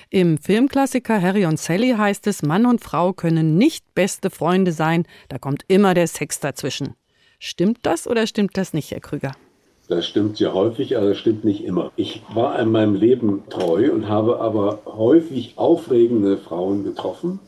Im 0.09 0.37
Filmklassiker 0.37 1.21
Harry 1.21 1.45
und 1.45 1.59
Sally 1.59 1.95
heißt 1.97 2.27
es, 2.27 2.43
Mann 2.43 2.65
und 2.65 2.81
Frau 2.81 3.13
können 3.13 3.57
nicht 3.57 3.83
beste 3.95 4.29
Freunde 4.29 4.71
sein, 4.71 5.05
da 5.29 5.37
kommt 5.37 5.63
immer 5.67 5.93
der 5.93 6.07
Sex 6.07 6.39
dazwischen. 6.39 6.95
Stimmt 7.39 7.79
das 7.83 8.07
oder 8.07 8.27
stimmt 8.27 8.57
das 8.57 8.73
nicht, 8.73 8.91
Herr 8.91 8.99
Krüger? 8.99 9.31
Das 9.89 10.07
stimmt 10.07 10.37
sehr 10.37 10.53
häufig, 10.53 10.95
aber 10.95 11.09
das 11.09 11.17
stimmt 11.17 11.43
nicht 11.43 11.63
immer. 11.65 11.91
Ich 11.97 12.21
war 12.33 12.57
in 12.59 12.71
meinem 12.71 12.95
Leben 12.95 13.43
treu 13.49 13.91
und 13.91 14.07
habe 14.07 14.39
aber 14.39 14.79
häufig 14.85 15.53
aufregende 15.57 16.37
Frauen 16.37 16.85
getroffen. 16.85 17.39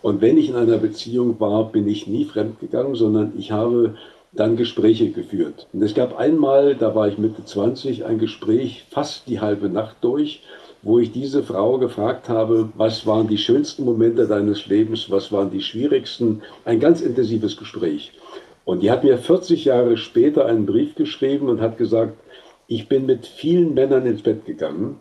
Und 0.00 0.20
wenn 0.20 0.38
ich 0.38 0.48
in 0.48 0.56
einer 0.56 0.78
Beziehung 0.78 1.40
war, 1.40 1.70
bin 1.72 1.88
ich 1.88 2.06
nie 2.06 2.24
fremdgegangen, 2.24 2.94
sondern 2.94 3.32
ich 3.36 3.50
habe 3.50 3.96
dann 4.32 4.56
Gespräche 4.56 5.10
geführt. 5.10 5.66
Und 5.72 5.82
es 5.82 5.94
gab 5.94 6.16
einmal, 6.16 6.74
da 6.74 6.94
war 6.94 7.08
ich 7.08 7.18
Mitte 7.18 7.44
20, 7.44 8.04
ein 8.04 8.18
Gespräch 8.18 8.84
fast 8.90 9.28
die 9.28 9.40
halbe 9.40 9.68
Nacht 9.68 9.96
durch, 10.00 10.42
wo 10.82 10.98
ich 10.98 11.12
diese 11.12 11.42
Frau 11.42 11.78
gefragt 11.78 12.28
habe, 12.28 12.70
was 12.74 13.06
waren 13.06 13.28
die 13.28 13.38
schönsten 13.38 13.84
Momente 13.84 14.26
deines 14.26 14.66
Lebens, 14.66 15.10
was 15.10 15.30
waren 15.30 15.50
die 15.50 15.62
schwierigsten. 15.62 16.42
Ein 16.64 16.80
ganz 16.80 17.00
intensives 17.00 17.56
Gespräch. 17.56 18.12
Und 18.64 18.82
die 18.82 18.90
hat 18.90 19.04
mir 19.04 19.18
40 19.18 19.64
Jahre 19.64 19.96
später 19.96 20.46
einen 20.46 20.66
Brief 20.66 20.94
geschrieben 20.94 21.48
und 21.48 21.60
hat 21.60 21.78
gesagt, 21.78 22.14
ich 22.66 22.88
bin 22.88 23.06
mit 23.06 23.26
vielen 23.26 23.74
Männern 23.74 24.06
ins 24.06 24.22
Bett 24.22 24.44
gegangen. 24.44 24.98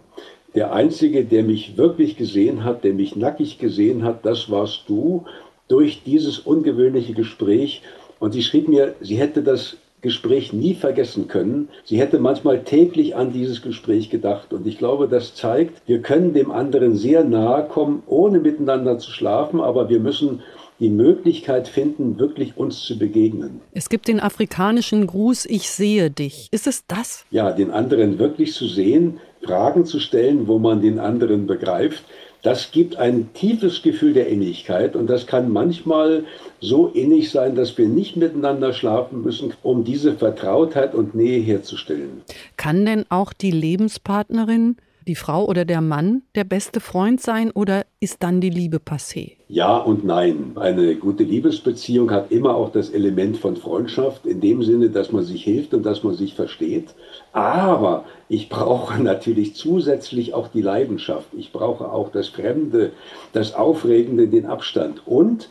Der 0.53 0.73
Einzige, 0.73 1.23
der 1.25 1.43
mich 1.43 1.77
wirklich 1.77 2.17
gesehen 2.17 2.63
hat, 2.63 2.83
der 2.83 2.93
mich 2.93 3.15
nackig 3.15 3.57
gesehen 3.57 4.03
hat, 4.03 4.25
das 4.25 4.49
warst 4.49 4.83
du 4.87 5.25
durch 5.67 6.03
dieses 6.03 6.39
ungewöhnliche 6.39 7.13
Gespräch. 7.13 7.81
Und 8.19 8.33
sie 8.33 8.43
schrieb 8.43 8.67
mir, 8.67 8.95
sie 8.99 9.15
hätte 9.15 9.41
das 9.41 9.77
Gespräch 10.01 10.51
nie 10.51 10.73
vergessen 10.73 11.27
können. 11.27 11.69
Sie 11.83 11.99
hätte 11.99 12.19
manchmal 12.19 12.63
täglich 12.63 13.15
an 13.15 13.31
dieses 13.31 13.61
Gespräch 13.61 14.09
gedacht. 14.09 14.51
Und 14.51 14.65
ich 14.65 14.77
glaube, 14.77 15.07
das 15.07 15.35
zeigt, 15.35 15.81
wir 15.87 16.01
können 16.01 16.33
dem 16.33 16.51
anderen 16.51 16.95
sehr 16.95 17.23
nahe 17.23 17.67
kommen, 17.67 18.01
ohne 18.07 18.39
miteinander 18.39 18.97
zu 18.97 19.11
schlafen, 19.11 19.61
aber 19.61 19.89
wir 19.89 19.99
müssen 19.99 20.41
die 20.79 20.89
Möglichkeit 20.89 21.67
finden, 21.67 22.17
wirklich 22.17 22.57
uns 22.57 22.81
zu 22.81 22.97
begegnen. 22.97 23.61
Es 23.71 23.87
gibt 23.87 24.07
den 24.07 24.19
afrikanischen 24.19 25.05
Gruß, 25.05 25.45
ich 25.45 25.69
sehe 25.69 26.09
dich. 26.09 26.47
Ist 26.49 26.65
es 26.65 26.87
das? 26.87 27.25
Ja, 27.29 27.51
den 27.51 27.69
anderen 27.69 28.17
wirklich 28.17 28.53
zu 28.53 28.65
sehen, 28.65 29.19
Fragen 29.43 29.85
zu 29.85 29.99
stellen, 29.99 30.47
wo 30.47 30.57
man 30.57 30.81
den 30.81 30.97
anderen 30.97 31.45
begreift. 31.45 32.03
Das 32.41 32.71
gibt 32.71 32.95
ein 32.95 33.33
tiefes 33.33 33.83
Gefühl 33.83 34.13
der 34.13 34.27
Innigkeit 34.27 34.95
und 34.95 35.07
das 35.07 35.27
kann 35.27 35.51
manchmal 35.51 36.25
so 36.59 36.87
innig 36.87 37.29
sein, 37.29 37.55
dass 37.55 37.77
wir 37.77 37.87
nicht 37.87 38.17
miteinander 38.17 38.73
schlafen 38.73 39.21
müssen, 39.21 39.53
um 39.61 39.83
diese 39.83 40.13
Vertrautheit 40.13 40.95
und 40.95 41.13
Nähe 41.13 41.39
herzustellen. 41.39 42.21
Kann 42.57 42.85
denn 42.85 43.05
auch 43.09 43.33
die 43.33 43.51
Lebenspartnerin 43.51 44.77
die 45.07 45.15
Frau 45.15 45.45
oder 45.45 45.65
der 45.65 45.81
Mann 45.81 46.23
der 46.35 46.43
beste 46.43 46.79
Freund 46.79 47.21
sein 47.21 47.51
oder 47.51 47.85
ist 47.99 48.23
dann 48.23 48.41
die 48.41 48.49
Liebe 48.49 48.77
passé? 48.77 49.33
Ja 49.47 49.77
und 49.77 50.05
nein. 50.05 50.53
Eine 50.55 50.95
gute 50.95 51.23
Liebesbeziehung 51.23 52.11
hat 52.11 52.31
immer 52.31 52.55
auch 52.55 52.71
das 52.71 52.89
Element 52.89 53.37
von 53.37 53.55
Freundschaft, 53.55 54.25
in 54.25 54.41
dem 54.41 54.63
Sinne, 54.63 54.89
dass 54.89 55.11
man 55.11 55.23
sich 55.23 55.43
hilft 55.43 55.73
und 55.73 55.85
dass 55.85 56.03
man 56.03 56.13
sich 56.13 56.35
versteht. 56.35 56.93
Aber 57.33 58.05
ich 58.29 58.49
brauche 58.49 59.01
natürlich 59.03 59.55
zusätzlich 59.55 60.33
auch 60.33 60.47
die 60.47 60.61
Leidenschaft. 60.61 61.27
Ich 61.37 61.51
brauche 61.51 61.91
auch 61.91 62.11
das 62.11 62.29
Fremde, 62.29 62.91
das 63.33 63.53
Aufregende, 63.53 64.27
den 64.27 64.45
Abstand. 64.45 65.05
Und 65.05 65.49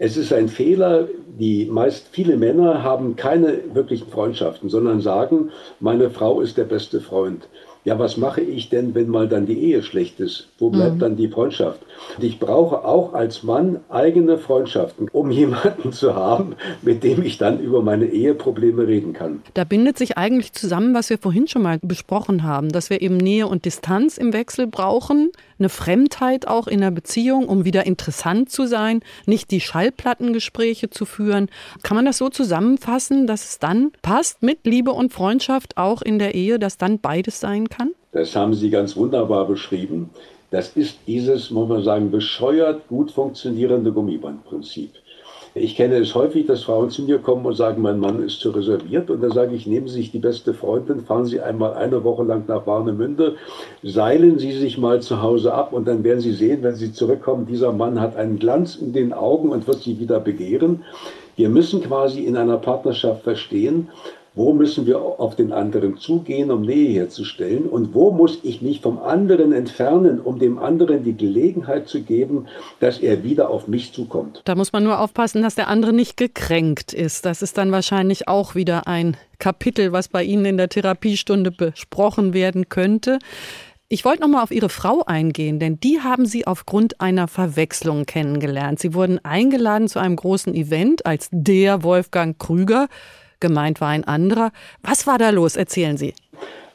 es 0.00 0.16
ist 0.16 0.32
ein 0.32 0.48
Fehler, 0.48 1.08
die 1.38 1.66
meist 1.66 2.08
viele 2.12 2.36
Männer 2.36 2.84
haben 2.84 3.16
keine 3.16 3.58
wirklichen 3.74 4.08
Freundschaften, 4.08 4.68
sondern 4.68 5.00
sagen, 5.00 5.50
meine 5.80 6.10
Frau 6.10 6.40
ist 6.40 6.56
der 6.56 6.64
beste 6.64 7.00
Freund 7.00 7.48
ja, 7.84 7.98
was 7.98 8.16
mache 8.16 8.40
ich 8.40 8.68
denn, 8.68 8.94
wenn 8.94 9.08
mal 9.08 9.28
dann 9.28 9.46
die 9.46 9.58
Ehe 9.58 9.82
schlecht 9.82 10.20
ist? 10.20 10.48
Wo 10.58 10.70
bleibt 10.70 10.96
mhm. 10.96 10.98
dann 10.98 11.16
die 11.16 11.28
Freundschaft? 11.28 11.80
Und 12.16 12.24
ich 12.24 12.38
brauche 12.38 12.84
auch 12.84 13.14
als 13.14 13.42
Mann 13.42 13.80
eigene 13.88 14.38
Freundschaften, 14.38 15.08
um 15.12 15.30
jemanden 15.38 15.92
zu 15.92 16.14
haben, 16.14 16.54
mit 16.82 17.02
dem 17.04 17.22
ich 17.22 17.38
dann 17.38 17.60
über 17.60 17.82
meine 17.82 18.06
Eheprobleme 18.06 18.86
reden 18.86 19.12
kann. 19.12 19.42
Da 19.54 19.64
bindet 19.64 19.98
sich 19.98 20.18
eigentlich 20.18 20.52
zusammen, 20.52 20.94
was 20.94 21.10
wir 21.10 21.18
vorhin 21.18 21.48
schon 21.48 21.62
mal 21.62 21.78
besprochen 21.80 22.42
haben, 22.42 22.70
dass 22.70 22.90
wir 22.90 23.00
eben 23.00 23.16
Nähe 23.16 23.46
und 23.46 23.64
Distanz 23.64 24.18
im 24.18 24.32
Wechsel 24.32 24.66
brauchen, 24.66 25.30
eine 25.58 25.68
Fremdheit 25.68 26.46
auch 26.46 26.66
in 26.66 26.80
der 26.80 26.90
Beziehung, 26.90 27.48
um 27.48 27.64
wieder 27.64 27.86
interessant 27.86 28.50
zu 28.50 28.66
sein, 28.66 29.00
nicht 29.26 29.50
die 29.50 29.60
Schallplattengespräche 29.60 30.90
zu 30.90 31.04
führen. 31.04 31.48
Kann 31.82 31.96
man 31.96 32.04
das 32.04 32.18
so 32.18 32.28
zusammenfassen, 32.28 33.26
dass 33.26 33.44
es 33.44 33.58
dann 33.58 33.92
passt 34.02 34.42
mit 34.42 34.66
Liebe 34.66 34.92
und 34.92 35.12
Freundschaft 35.12 35.76
auch 35.76 36.02
in 36.02 36.18
der 36.18 36.34
Ehe, 36.34 36.58
dass 36.58 36.78
dann 36.78 36.98
beides 37.00 37.40
sein 37.40 37.68
kann? 37.68 37.90
Das 38.12 38.34
haben 38.34 38.54
Sie 38.54 38.70
ganz 38.70 38.96
wunderbar 38.96 39.46
beschrieben. 39.46 40.10
Das 40.50 40.70
ist 40.76 40.98
dieses, 41.06 41.50
muss 41.50 41.68
man 41.68 41.82
sagen, 41.82 42.10
bescheuert 42.10 42.88
gut 42.88 43.10
funktionierende 43.10 43.92
Gummibandprinzip. 43.92 44.90
Ich 45.60 45.76
kenne 45.76 45.96
es 45.96 46.14
häufig, 46.14 46.46
dass 46.46 46.62
Frauen 46.62 46.90
zu 46.90 47.02
mir 47.02 47.18
kommen 47.18 47.44
und 47.44 47.54
sagen, 47.54 47.82
mein 47.82 47.98
Mann 47.98 48.22
ist 48.22 48.40
zu 48.40 48.50
reserviert. 48.50 49.10
Und 49.10 49.22
da 49.22 49.30
sage 49.30 49.54
ich, 49.54 49.66
nehmen 49.66 49.88
Sie 49.88 49.94
sich 49.94 50.12
die 50.12 50.18
beste 50.18 50.54
Freundin, 50.54 51.00
fahren 51.00 51.26
Sie 51.26 51.40
einmal 51.40 51.74
eine 51.74 52.04
Woche 52.04 52.22
lang 52.22 52.44
nach 52.46 52.66
Warnemünde, 52.66 53.36
seilen 53.82 54.38
Sie 54.38 54.52
sich 54.52 54.78
mal 54.78 55.02
zu 55.02 55.20
Hause 55.20 55.52
ab 55.52 55.72
und 55.72 55.88
dann 55.88 56.04
werden 56.04 56.20
Sie 56.20 56.32
sehen, 56.32 56.62
wenn 56.62 56.76
Sie 56.76 56.92
zurückkommen, 56.92 57.46
dieser 57.46 57.72
Mann 57.72 58.00
hat 58.00 58.16
einen 58.16 58.38
Glanz 58.38 58.76
in 58.76 58.92
den 58.92 59.12
Augen 59.12 59.50
und 59.50 59.66
wird 59.66 59.82
Sie 59.82 59.98
wieder 59.98 60.20
begehren. 60.20 60.84
Wir 61.36 61.48
müssen 61.48 61.82
quasi 61.82 62.24
in 62.24 62.36
einer 62.36 62.58
Partnerschaft 62.58 63.22
verstehen, 63.22 63.88
wo 64.38 64.54
müssen 64.54 64.86
wir 64.86 65.00
auf 65.00 65.34
den 65.34 65.52
anderen 65.52 65.98
zugehen, 65.98 66.52
um 66.52 66.62
Nähe 66.62 66.90
herzustellen? 66.92 67.66
Und 67.66 67.92
wo 67.92 68.12
muss 68.12 68.38
ich 68.44 68.62
mich 68.62 68.80
vom 68.80 69.00
anderen 69.00 69.52
entfernen, 69.52 70.20
um 70.20 70.38
dem 70.38 70.58
anderen 70.58 71.02
die 71.02 71.16
Gelegenheit 71.16 71.88
zu 71.88 72.02
geben, 72.02 72.46
dass 72.78 73.00
er 73.00 73.24
wieder 73.24 73.50
auf 73.50 73.66
mich 73.66 73.92
zukommt? 73.92 74.42
Da 74.44 74.54
muss 74.54 74.72
man 74.72 74.84
nur 74.84 75.00
aufpassen, 75.00 75.42
dass 75.42 75.56
der 75.56 75.66
andere 75.66 75.92
nicht 75.92 76.16
gekränkt 76.16 76.92
ist. 76.92 77.26
Das 77.26 77.42
ist 77.42 77.58
dann 77.58 77.72
wahrscheinlich 77.72 78.28
auch 78.28 78.54
wieder 78.54 78.86
ein 78.86 79.16
Kapitel, 79.40 79.90
was 79.90 80.06
bei 80.06 80.22
Ihnen 80.22 80.44
in 80.44 80.56
der 80.56 80.68
Therapiestunde 80.68 81.50
besprochen 81.50 82.32
werden 82.32 82.68
könnte. 82.68 83.18
Ich 83.88 84.04
wollte 84.04 84.20
noch 84.20 84.28
mal 84.28 84.42
auf 84.44 84.52
Ihre 84.52 84.68
Frau 84.68 85.02
eingehen, 85.04 85.58
denn 85.58 85.80
die 85.80 86.00
haben 86.00 86.26
Sie 86.26 86.46
aufgrund 86.46 87.00
einer 87.00 87.26
Verwechslung 87.26 88.06
kennengelernt. 88.06 88.78
Sie 88.78 88.94
wurden 88.94 89.18
eingeladen 89.24 89.88
zu 89.88 89.98
einem 89.98 90.14
großen 90.14 90.54
Event 90.54 91.06
als 91.06 91.28
der 91.32 91.82
Wolfgang 91.82 92.38
Krüger 92.38 92.86
gemeint 93.40 93.80
war 93.80 93.88
ein 93.88 94.04
anderer. 94.04 94.50
Was 94.82 95.06
war 95.06 95.18
da 95.18 95.30
los? 95.30 95.56
Erzählen 95.56 95.96
Sie. 95.96 96.14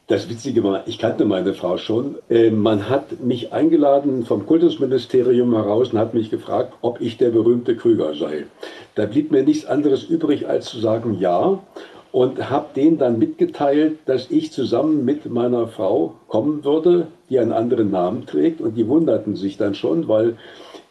Das 0.06 0.28
Witzige 0.28 0.62
war, 0.62 0.86
ich 0.86 0.98
kannte 0.98 1.24
meine 1.24 1.54
Frau 1.54 1.78
schon. 1.78 2.16
Äh, 2.28 2.50
man 2.50 2.90
hat 2.90 3.22
mich 3.22 3.54
eingeladen 3.54 4.26
vom 4.26 4.44
Kultusministerium 4.44 5.54
heraus 5.54 5.94
und 5.94 5.98
hat 5.98 6.12
mich 6.12 6.28
gefragt, 6.28 6.74
ob 6.82 7.00
ich 7.00 7.16
der 7.16 7.30
berühmte 7.30 7.74
Krüger 7.74 8.14
sei. 8.14 8.44
Da 8.96 9.06
blieb 9.06 9.30
mir 9.30 9.42
nichts 9.42 9.64
anderes 9.64 10.04
übrig, 10.04 10.46
als 10.46 10.66
zu 10.66 10.78
sagen 10.78 11.16
ja. 11.18 11.58
Und 12.12 12.50
habe 12.50 12.66
denen 12.76 12.98
dann 12.98 13.18
mitgeteilt, 13.18 13.98
dass 14.04 14.30
ich 14.30 14.52
zusammen 14.52 15.06
mit 15.06 15.24
meiner 15.26 15.68
Frau 15.68 16.14
kommen 16.28 16.64
würde, 16.64 17.08
die 17.30 17.38
einen 17.38 17.52
anderen 17.52 17.90
Namen 17.90 18.26
trägt. 18.26 18.60
Und 18.60 18.76
die 18.76 18.86
wunderten 18.86 19.36
sich 19.36 19.56
dann 19.56 19.74
schon, 19.74 20.06
weil 20.06 20.36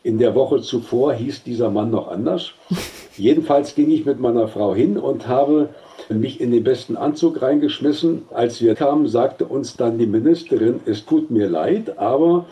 in 0.03 0.17
der 0.17 0.35
Woche 0.35 0.61
zuvor 0.61 1.13
hieß 1.13 1.43
dieser 1.43 1.69
Mann 1.69 1.89
noch 1.89 2.09
anders. 2.09 2.51
Jedenfalls 3.17 3.73
ging 3.73 3.89
ich 3.89 4.05
mit 4.05 4.19
meiner 4.19 4.47
Frau 4.47 4.75
hin 4.75 4.97
und 4.97 5.27
habe 5.27 5.69
mich 6.09 6.41
in 6.41 6.51
den 6.51 6.63
besten 6.63 6.97
Anzug 6.97 7.41
reingeschmissen. 7.41 8.23
Als 8.33 8.61
wir 8.61 8.75
kamen, 8.75 9.07
sagte 9.07 9.45
uns 9.45 9.77
dann 9.77 9.97
die 9.97 10.05
Ministerin, 10.05 10.81
es 10.85 11.05
tut 11.05 11.31
mir 11.31 11.47
leid, 11.47 11.97
aber 11.97 12.45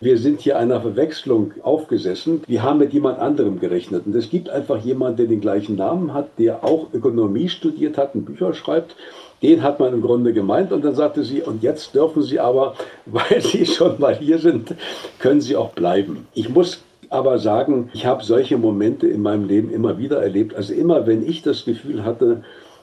wir 0.00 0.18
sind 0.18 0.40
hier 0.40 0.58
einer 0.58 0.80
Verwechslung 0.80 1.54
aufgesessen. 1.62 2.42
Wir 2.46 2.62
haben 2.62 2.78
mit 2.78 2.92
jemand 2.92 3.18
anderem 3.18 3.58
gerechnet. 3.58 4.06
Und 4.06 4.14
es 4.14 4.30
gibt 4.30 4.48
einfach 4.48 4.78
jemanden, 4.78 5.16
der 5.16 5.26
den 5.26 5.40
gleichen 5.40 5.76
Namen 5.76 6.14
hat, 6.14 6.38
der 6.38 6.62
auch 6.62 6.92
Ökonomie 6.92 7.48
studiert 7.48 7.98
hat 7.98 8.14
und 8.14 8.24
Bücher 8.24 8.54
schreibt. 8.54 8.94
Den 9.42 9.62
hat 9.62 9.80
man 9.80 9.94
im 9.94 10.02
Grunde 10.02 10.32
gemeint. 10.32 10.72
Und 10.72 10.84
dann 10.84 10.94
sagte 10.94 11.24
sie, 11.24 11.42
und 11.42 11.62
jetzt 11.62 11.94
dürfen 11.94 12.22
Sie 12.22 12.38
aber, 12.38 12.74
weil 13.06 13.40
Sie 13.40 13.66
schon 13.66 13.98
mal 13.98 14.14
hier 14.14 14.38
sind, 14.38 14.74
können 15.18 15.40
Sie 15.40 15.56
auch 15.56 15.70
bleiben. 15.70 16.28
Ich 16.34 16.48
muss 16.48 16.80
aber 17.10 17.38
sagen, 17.38 17.90
ich 17.94 18.06
habe 18.06 18.24
solche 18.24 18.58
Momente 18.58 19.06
in 19.06 19.22
meinem 19.22 19.46
Leben 19.46 19.70
immer 19.70 19.98
wieder 19.98 20.22
erlebt. 20.22 20.54
Also 20.54 20.74
immer, 20.74 21.06
wenn 21.06 21.26
ich 21.26 21.42
das 21.42 21.64
Gefühl 21.64 22.04
hatte, 22.04 22.42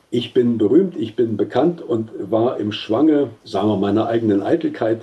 ich 0.10 0.34
bin 0.34 0.58
berühmt, 0.58 0.96
ich 0.98 1.16
bin 1.16 1.38
bekannt 1.38 1.82
und 1.82 2.10
war 2.32 2.58
im 2.60 2.72
Schwange, 2.72 3.30
sagen 3.44 3.68
wir, 3.68 3.78
meiner 3.78 4.08
eigenen 4.08 4.42
Eitelkeit, 4.42 5.02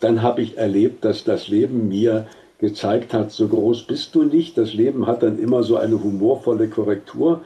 dann 0.00 0.22
habe 0.22 0.42
ich 0.42 0.56
erlebt, 0.56 1.04
dass 1.04 1.24
das 1.24 1.48
Leben 1.48 1.88
mir 1.88 2.26
gezeigt 2.58 3.12
hat, 3.12 3.30
so 3.30 3.48
groß 3.48 3.82
bist 3.84 4.14
du 4.14 4.22
nicht. 4.22 4.56
Das 4.56 4.74
Leben 4.74 5.06
hat 5.06 5.22
dann 5.22 5.38
immer 5.38 5.62
so 5.62 5.76
eine 5.76 6.02
humorvolle 6.02 6.68
Korrektur. 6.68 7.40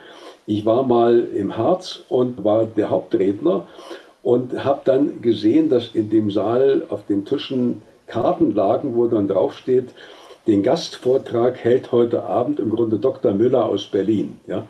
Ich 0.47 0.65
war 0.65 0.83
mal 0.83 1.27
im 1.35 1.57
Harz 1.57 2.05
und 2.09 2.45
war 2.45 2.67
der 2.67 2.91
Hauptredner 2.91 3.67
und 4.23 4.65
habe 4.65 4.81
dann 4.85 5.21
gesehen, 5.21 5.69
dass 5.69 5.95
in 5.95 6.11
dem 6.11 6.31
Saal 6.31 6.85
auf 6.89 7.07
den 7.07 7.25
Tischen 7.25 7.83
Karten 8.07 8.55
lagen, 8.55 8.95
wo 8.95 9.07
dann 9.07 9.29
draufsteht, 9.29 9.91
den 10.49 10.63
Gastvortrag 10.63 11.59
hält 11.59 11.93
heute 11.93 12.25
Abend 12.25 12.59
im 12.59 12.71
Grunde 12.71 12.99
Dr. 12.99 13.33
Müller 13.33 13.67
aus 13.67 13.87
Berlin. 13.87 14.41
Ja? 14.47 14.67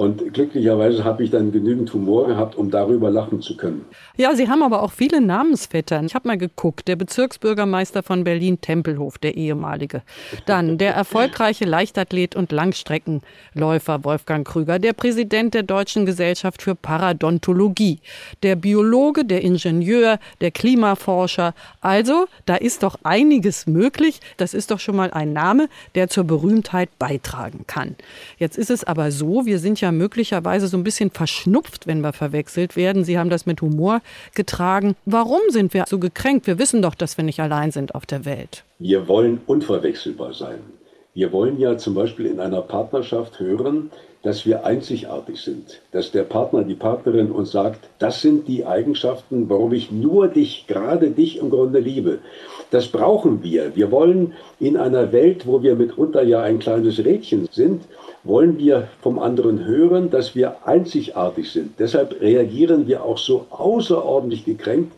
Und 0.00 0.32
glücklicherweise 0.32 1.04
habe 1.04 1.22
ich 1.22 1.30
dann 1.30 1.52
genügend 1.52 1.92
Humor 1.92 2.26
gehabt, 2.26 2.56
um 2.56 2.70
darüber 2.70 3.10
lachen 3.10 3.42
zu 3.42 3.54
können. 3.58 3.84
Ja, 4.16 4.34
Sie 4.34 4.48
haben 4.48 4.62
aber 4.62 4.82
auch 4.82 4.92
viele 4.92 5.20
Namensvettern. 5.20 6.06
Ich 6.06 6.14
habe 6.14 6.26
mal 6.26 6.38
geguckt. 6.38 6.88
Der 6.88 6.96
Bezirksbürgermeister 6.96 8.02
von 8.02 8.24
Berlin 8.24 8.62
Tempelhof, 8.62 9.18
der 9.18 9.36
ehemalige. 9.36 10.00
Dann 10.46 10.78
der 10.78 10.94
erfolgreiche 10.94 11.66
Leichtathlet 11.66 12.34
und 12.34 12.50
Langstreckenläufer 12.50 14.02
Wolfgang 14.02 14.48
Krüger, 14.48 14.78
der 14.78 14.94
Präsident 14.94 15.52
der 15.52 15.64
Deutschen 15.64 16.06
Gesellschaft 16.06 16.62
für 16.62 16.74
Paradontologie, 16.74 17.98
der 18.42 18.56
Biologe, 18.56 19.26
der 19.26 19.42
Ingenieur, 19.42 20.18
der 20.40 20.50
Klimaforscher. 20.50 21.52
Also, 21.82 22.24
da 22.46 22.56
ist 22.56 22.84
doch 22.84 22.96
einiges 23.02 23.66
möglich. 23.66 24.20
Das 24.38 24.54
ist 24.54 24.70
doch 24.70 24.80
schon 24.80 24.96
mal 24.96 25.10
ein 25.10 25.34
Name, 25.34 25.68
der 25.94 26.08
zur 26.08 26.24
Berühmtheit 26.24 26.88
beitragen 26.98 27.64
kann. 27.66 27.96
Jetzt 28.38 28.56
ist 28.56 28.70
es 28.70 28.82
aber 28.82 29.10
so, 29.10 29.44
wir 29.44 29.58
sind 29.58 29.78
möglicherweise 29.92 30.68
so 30.68 30.76
ein 30.76 30.84
bisschen 30.84 31.10
verschnupft, 31.10 31.86
wenn 31.86 32.00
wir 32.00 32.12
verwechselt 32.12 32.76
werden. 32.76 33.04
Sie 33.04 33.18
haben 33.18 33.30
das 33.30 33.46
mit 33.46 33.60
Humor 33.60 34.00
getragen. 34.34 34.96
Warum 35.04 35.40
sind 35.48 35.74
wir 35.74 35.84
so 35.88 35.98
gekränkt? 35.98 36.46
Wir 36.46 36.58
wissen 36.58 36.82
doch, 36.82 36.94
dass 36.94 37.16
wir 37.16 37.24
nicht 37.24 37.40
allein 37.40 37.70
sind 37.70 37.94
auf 37.94 38.06
der 38.06 38.24
Welt. 38.24 38.64
Wir 38.78 39.08
wollen 39.08 39.40
unverwechselbar 39.46 40.34
sein. 40.34 40.58
Wir 41.12 41.32
wollen 41.32 41.58
ja 41.58 41.76
zum 41.76 41.94
Beispiel 41.94 42.26
in 42.26 42.38
einer 42.38 42.62
Partnerschaft 42.62 43.40
hören, 43.40 43.90
dass 44.22 44.44
wir 44.44 44.64
einzigartig 44.66 45.40
sind, 45.40 45.80
dass 45.92 46.12
der 46.12 46.24
Partner, 46.24 46.62
die 46.62 46.74
Partnerin 46.74 47.30
uns 47.30 47.52
sagt, 47.52 47.88
das 47.98 48.20
sind 48.20 48.46
die 48.48 48.66
Eigenschaften, 48.66 49.48
warum 49.48 49.72
ich 49.72 49.90
nur 49.90 50.28
dich, 50.28 50.66
gerade 50.66 51.10
dich 51.10 51.38
im 51.38 51.50
Grunde 51.50 51.78
liebe. 51.78 52.18
Das 52.70 52.88
brauchen 52.88 53.42
wir. 53.42 53.74
Wir 53.74 53.90
wollen 53.90 54.34
in 54.60 54.76
einer 54.76 55.10
Welt, 55.12 55.46
wo 55.46 55.62
wir 55.62 55.74
mitunter 55.74 56.22
ja 56.22 56.42
ein 56.42 56.58
kleines 56.58 57.02
Rädchen 57.04 57.48
sind, 57.50 57.82
wollen 58.22 58.58
wir 58.58 58.88
vom 59.00 59.18
anderen 59.18 59.64
hören, 59.64 60.10
dass 60.10 60.34
wir 60.34 60.66
einzigartig 60.66 61.50
sind. 61.50 61.78
Deshalb 61.78 62.20
reagieren 62.20 62.86
wir 62.86 63.04
auch 63.04 63.18
so 63.18 63.46
außerordentlich 63.50 64.44
gekränkt 64.44 64.92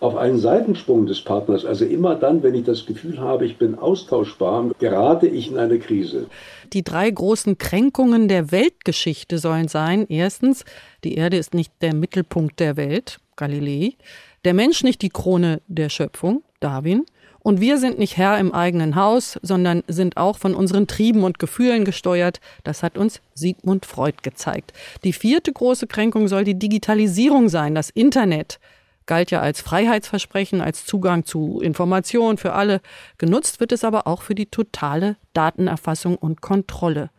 auf 0.00 0.16
einen 0.16 0.38
Seitensprung 0.38 1.06
des 1.06 1.22
Partners. 1.22 1.64
Also 1.64 1.84
immer 1.84 2.14
dann, 2.14 2.42
wenn 2.42 2.54
ich 2.54 2.64
das 2.64 2.84
Gefühl 2.84 3.18
habe, 3.18 3.46
ich 3.46 3.56
bin 3.56 3.76
austauschbar, 3.76 4.70
gerate 4.78 5.26
ich 5.26 5.50
in 5.50 5.58
eine 5.58 5.78
Krise. 5.78 6.26
Die 6.72 6.84
drei 6.84 7.10
großen 7.10 7.56
Kränkungen 7.56 8.28
der 8.28 8.52
Weltgeschichte 8.52 9.38
sollen 9.38 9.68
sein. 9.68 10.06
Erstens, 10.08 10.64
die 11.04 11.14
Erde 11.14 11.38
ist 11.38 11.54
nicht 11.54 11.72
der 11.80 11.94
Mittelpunkt 11.94 12.60
der 12.60 12.76
Welt, 12.76 13.18
Galilei. 13.36 13.94
Der 14.44 14.54
Mensch 14.54 14.84
nicht 14.84 15.02
die 15.02 15.08
Krone 15.08 15.60
der 15.66 15.88
Schöpfung, 15.88 16.42
Darwin. 16.60 17.04
Und 17.46 17.60
wir 17.60 17.78
sind 17.78 18.00
nicht 18.00 18.16
Herr 18.16 18.40
im 18.40 18.52
eigenen 18.52 18.96
Haus, 18.96 19.38
sondern 19.40 19.84
sind 19.86 20.16
auch 20.16 20.36
von 20.36 20.52
unseren 20.56 20.88
Trieben 20.88 21.22
und 21.22 21.38
Gefühlen 21.38 21.84
gesteuert. 21.84 22.40
Das 22.64 22.82
hat 22.82 22.98
uns 22.98 23.20
Sigmund 23.34 23.86
Freud 23.86 24.16
gezeigt. 24.22 24.72
Die 25.04 25.12
vierte 25.12 25.52
große 25.52 25.86
Kränkung 25.86 26.26
soll 26.26 26.42
die 26.42 26.58
Digitalisierung 26.58 27.48
sein, 27.48 27.76
das 27.76 27.90
Internet 27.90 28.58
galt 29.06 29.30
ja 29.30 29.42
als 29.42 29.60
Freiheitsversprechen, 29.60 30.60
als 30.60 30.86
Zugang 30.86 31.24
zu 31.24 31.60
Informationen 31.60 32.36
für 32.36 32.52
alle. 32.52 32.80
Genutzt 33.16 33.60
wird 33.60 33.70
es 33.70 33.84
aber 33.84 34.08
auch 34.08 34.22
für 34.22 34.34
die 34.34 34.46
totale 34.46 35.16
Datenerfassung 35.32 36.16
und 36.16 36.40
Kontrolle. 36.40 37.10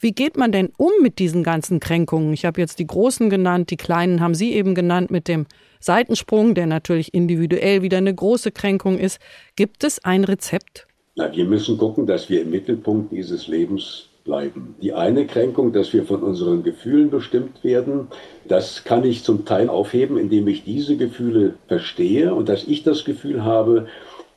Wie 0.00 0.10
geht 0.10 0.36
man 0.36 0.50
denn 0.50 0.72
um 0.76 0.90
mit 1.00 1.20
diesen 1.20 1.44
ganzen 1.44 1.78
Kränkungen? 1.78 2.32
Ich 2.32 2.44
habe 2.44 2.60
jetzt 2.60 2.80
die 2.80 2.88
großen 2.88 3.30
genannt, 3.30 3.70
die 3.70 3.76
kleinen 3.76 4.20
haben 4.20 4.34
Sie 4.34 4.52
eben 4.52 4.74
genannt 4.74 5.12
mit 5.12 5.28
dem 5.28 5.46
Seitensprung, 5.86 6.54
der 6.54 6.66
natürlich 6.66 7.14
individuell 7.14 7.80
wieder 7.80 7.98
eine 7.98 8.14
große 8.14 8.50
Kränkung 8.50 8.98
ist. 8.98 9.20
Gibt 9.54 9.84
es 9.84 10.04
ein 10.04 10.24
Rezept? 10.24 10.86
Na, 11.14 11.34
wir 11.34 11.44
müssen 11.44 11.78
gucken, 11.78 12.06
dass 12.06 12.28
wir 12.28 12.42
im 12.42 12.50
Mittelpunkt 12.50 13.12
dieses 13.12 13.46
Lebens 13.46 14.08
bleiben. 14.24 14.74
Die 14.82 14.92
eine 14.92 15.26
Kränkung, 15.26 15.72
dass 15.72 15.92
wir 15.92 16.04
von 16.04 16.22
unseren 16.22 16.64
Gefühlen 16.64 17.08
bestimmt 17.08 17.62
werden, 17.62 18.08
das 18.48 18.82
kann 18.84 19.04
ich 19.04 19.22
zum 19.22 19.44
Teil 19.44 19.68
aufheben, 19.68 20.18
indem 20.18 20.48
ich 20.48 20.64
diese 20.64 20.96
Gefühle 20.96 21.54
verstehe 21.68 22.34
und 22.34 22.48
dass 22.48 22.64
ich 22.64 22.82
das 22.82 23.04
Gefühl 23.04 23.44
habe, 23.44 23.86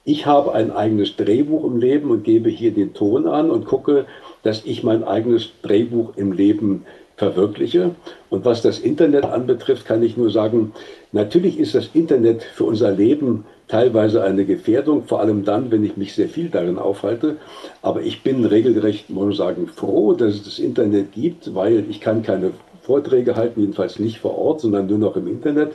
ich 0.05 0.25
habe 0.25 0.53
ein 0.53 0.71
eigenes 0.71 1.15
Drehbuch 1.15 1.65
im 1.65 1.77
Leben 1.77 2.11
und 2.11 2.23
gebe 2.23 2.49
hier 2.49 2.71
den 2.71 2.93
Ton 2.93 3.27
an 3.27 3.49
und 3.49 3.65
gucke, 3.65 4.05
dass 4.43 4.63
ich 4.65 4.83
mein 4.83 5.03
eigenes 5.03 5.49
Drehbuch 5.63 6.15
im 6.15 6.31
Leben 6.31 6.85
verwirkliche. 7.19 7.91
Und 8.29 8.45
was 8.45 8.61
das 8.61 8.79
Internet 8.79 9.25
anbetrifft, 9.25 9.85
kann 9.85 10.01
ich 10.01 10.15
nur 10.17 10.31
sagen, 10.31 10.71
natürlich 11.11 11.59
ist 11.59 11.75
das 11.75 11.89
Internet 11.93 12.43
für 12.43 12.63
unser 12.63 12.91
Leben 12.91 13.45
teilweise 13.67 14.23
eine 14.23 14.45
Gefährdung, 14.45 15.03
vor 15.03 15.19
allem 15.19 15.43
dann, 15.43 15.69
wenn 15.69 15.83
ich 15.83 15.97
mich 15.97 16.15
sehr 16.15 16.29
viel 16.29 16.49
darin 16.49 16.79
aufhalte. 16.79 17.35
Aber 17.81 18.01
ich 18.01 18.23
bin 18.23 18.45
regelrecht, 18.45 19.09
muss 19.09 19.25
man 19.25 19.33
sagen, 19.33 19.67
froh, 19.67 20.13
dass 20.13 20.33
es 20.35 20.43
das 20.43 20.59
Internet 20.59 21.11
gibt, 21.11 21.53
weil 21.53 21.83
ich 21.89 21.99
kann 21.99 22.23
keine 22.23 22.51
Vorträge 22.81 23.35
halten, 23.35 23.59
jedenfalls 23.59 23.99
nicht 23.99 24.19
vor 24.19 24.37
Ort, 24.37 24.61
sondern 24.61 24.87
nur 24.87 24.97
noch 24.97 25.15
im 25.17 25.27
Internet. 25.27 25.73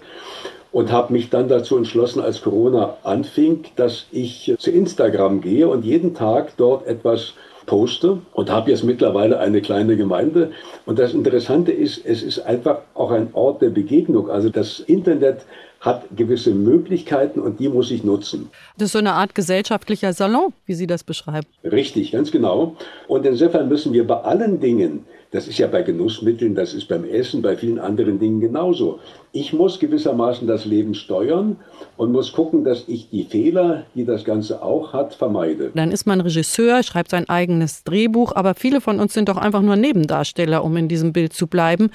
Und 0.72 0.90
habe 0.90 1.12
mich 1.12 1.30
dann 1.30 1.48
dazu 1.48 1.76
entschlossen, 1.76 2.20
als 2.20 2.42
Corona 2.42 2.96
anfing, 3.04 3.64
dass 3.76 4.06
ich 4.10 4.52
zu 4.58 4.70
Instagram 4.72 5.40
gehe 5.40 5.68
und 5.68 5.84
jeden 5.84 6.14
Tag 6.14 6.56
dort 6.56 6.86
etwas 6.88 7.34
poste 7.66 8.18
und 8.32 8.50
habe 8.50 8.70
jetzt 8.70 8.84
mittlerweile 8.84 9.38
eine 9.38 9.60
kleine 9.60 9.96
Gemeinde. 9.96 10.52
Und 10.86 10.98
das 10.98 11.14
Interessante 11.14 11.72
ist, 11.72 12.04
es 12.04 12.22
ist 12.22 12.40
einfach 12.40 12.78
auch 12.94 13.10
ein 13.10 13.28
Ort 13.32 13.62
der 13.62 13.70
Begegnung. 13.70 14.30
Also 14.30 14.50
das 14.50 14.80
Internet 14.80 15.44
hat 15.84 16.04
gewisse 16.16 16.54
Möglichkeiten 16.54 17.40
und 17.40 17.60
die 17.60 17.68
muss 17.68 17.90
ich 17.90 18.04
nutzen. 18.04 18.48
Das 18.78 18.86
ist 18.86 18.92
so 18.92 18.98
eine 18.98 19.12
Art 19.12 19.34
gesellschaftlicher 19.34 20.14
Salon, 20.14 20.54
wie 20.64 20.74
Sie 20.74 20.86
das 20.86 21.04
beschreiben. 21.04 21.46
Richtig, 21.62 22.12
ganz 22.12 22.30
genau. 22.30 22.76
Und 23.06 23.26
insofern 23.26 23.68
müssen 23.68 23.92
wir 23.92 24.06
bei 24.06 24.16
allen 24.16 24.60
Dingen, 24.60 25.04
das 25.30 25.46
ist 25.46 25.58
ja 25.58 25.66
bei 25.66 25.82
Genussmitteln, 25.82 26.54
das 26.54 26.72
ist 26.72 26.88
beim 26.88 27.04
Essen, 27.04 27.42
bei 27.42 27.56
vielen 27.56 27.78
anderen 27.78 28.18
Dingen 28.18 28.40
genauso. 28.40 29.00
Ich 29.32 29.52
muss 29.52 29.78
gewissermaßen 29.78 30.46
das 30.46 30.64
Leben 30.64 30.94
steuern 30.94 31.56
und 31.96 32.12
muss 32.12 32.32
gucken, 32.32 32.64
dass 32.64 32.84
ich 32.86 33.10
die 33.10 33.24
Fehler, 33.24 33.84
die 33.94 34.06
das 34.06 34.24
Ganze 34.24 34.62
auch 34.62 34.92
hat, 34.94 35.12
vermeide. 35.12 35.72
Dann 35.74 35.90
ist 35.90 36.06
man 36.06 36.20
Regisseur, 36.20 36.82
schreibt 36.82 37.10
sein 37.10 37.28
eigenes 37.28 37.84
Drehbuch, 37.84 38.32
aber 38.34 38.54
viele 38.54 38.80
von 38.80 39.00
uns 39.00 39.12
sind 39.12 39.28
doch 39.28 39.36
einfach 39.36 39.60
nur 39.60 39.76
Nebendarsteller, 39.76 40.64
um 40.64 40.76
in 40.76 40.88
diesem 40.88 41.12
Bild 41.12 41.34
zu 41.34 41.46
bleiben. 41.46 41.90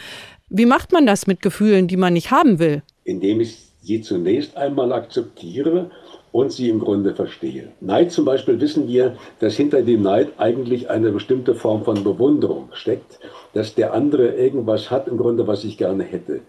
Wie 0.49 0.65
macht 0.65 0.91
man 0.91 1.05
das 1.05 1.25
mit 1.25 1.41
Gefühlen, 1.41 1.87
die 1.87 1.97
man 1.97 2.13
nicht 2.13 2.31
haben 2.31 2.59
will? 2.59 2.83
Indem 3.05 3.39
ich 3.39 3.68
sie 3.81 4.01
zunächst 4.01 4.57
einmal 4.57 4.91
akzeptiere 4.91 5.91
und 6.31 6.51
sie 6.51 6.69
im 6.69 6.79
Grunde 6.79 7.15
verstehe. 7.15 7.69
Neid 7.81 8.11
zum 8.11 8.25
Beispiel 8.25 8.59
wissen 8.61 8.87
wir, 8.87 9.15
dass 9.39 9.55
hinter 9.55 9.81
dem 9.81 10.01
Neid 10.03 10.33
eigentlich 10.37 10.89
eine 10.89 11.11
bestimmte 11.11 11.55
Form 11.55 11.83
von 11.83 12.03
Bewunderung 12.03 12.69
steckt, 12.73 13.19
dass 13.53 13.75
der 13.75 13.93
andere 13.93 14.35
irgendwas 14.35 14.91
hat 14.91 15.07
im 15.07 15.17
Grunde, 15.17 15.47
was 15.47 15.63
ich 15.63 15.77
gerne 15.77 16.03
hätte. 16.03 16.41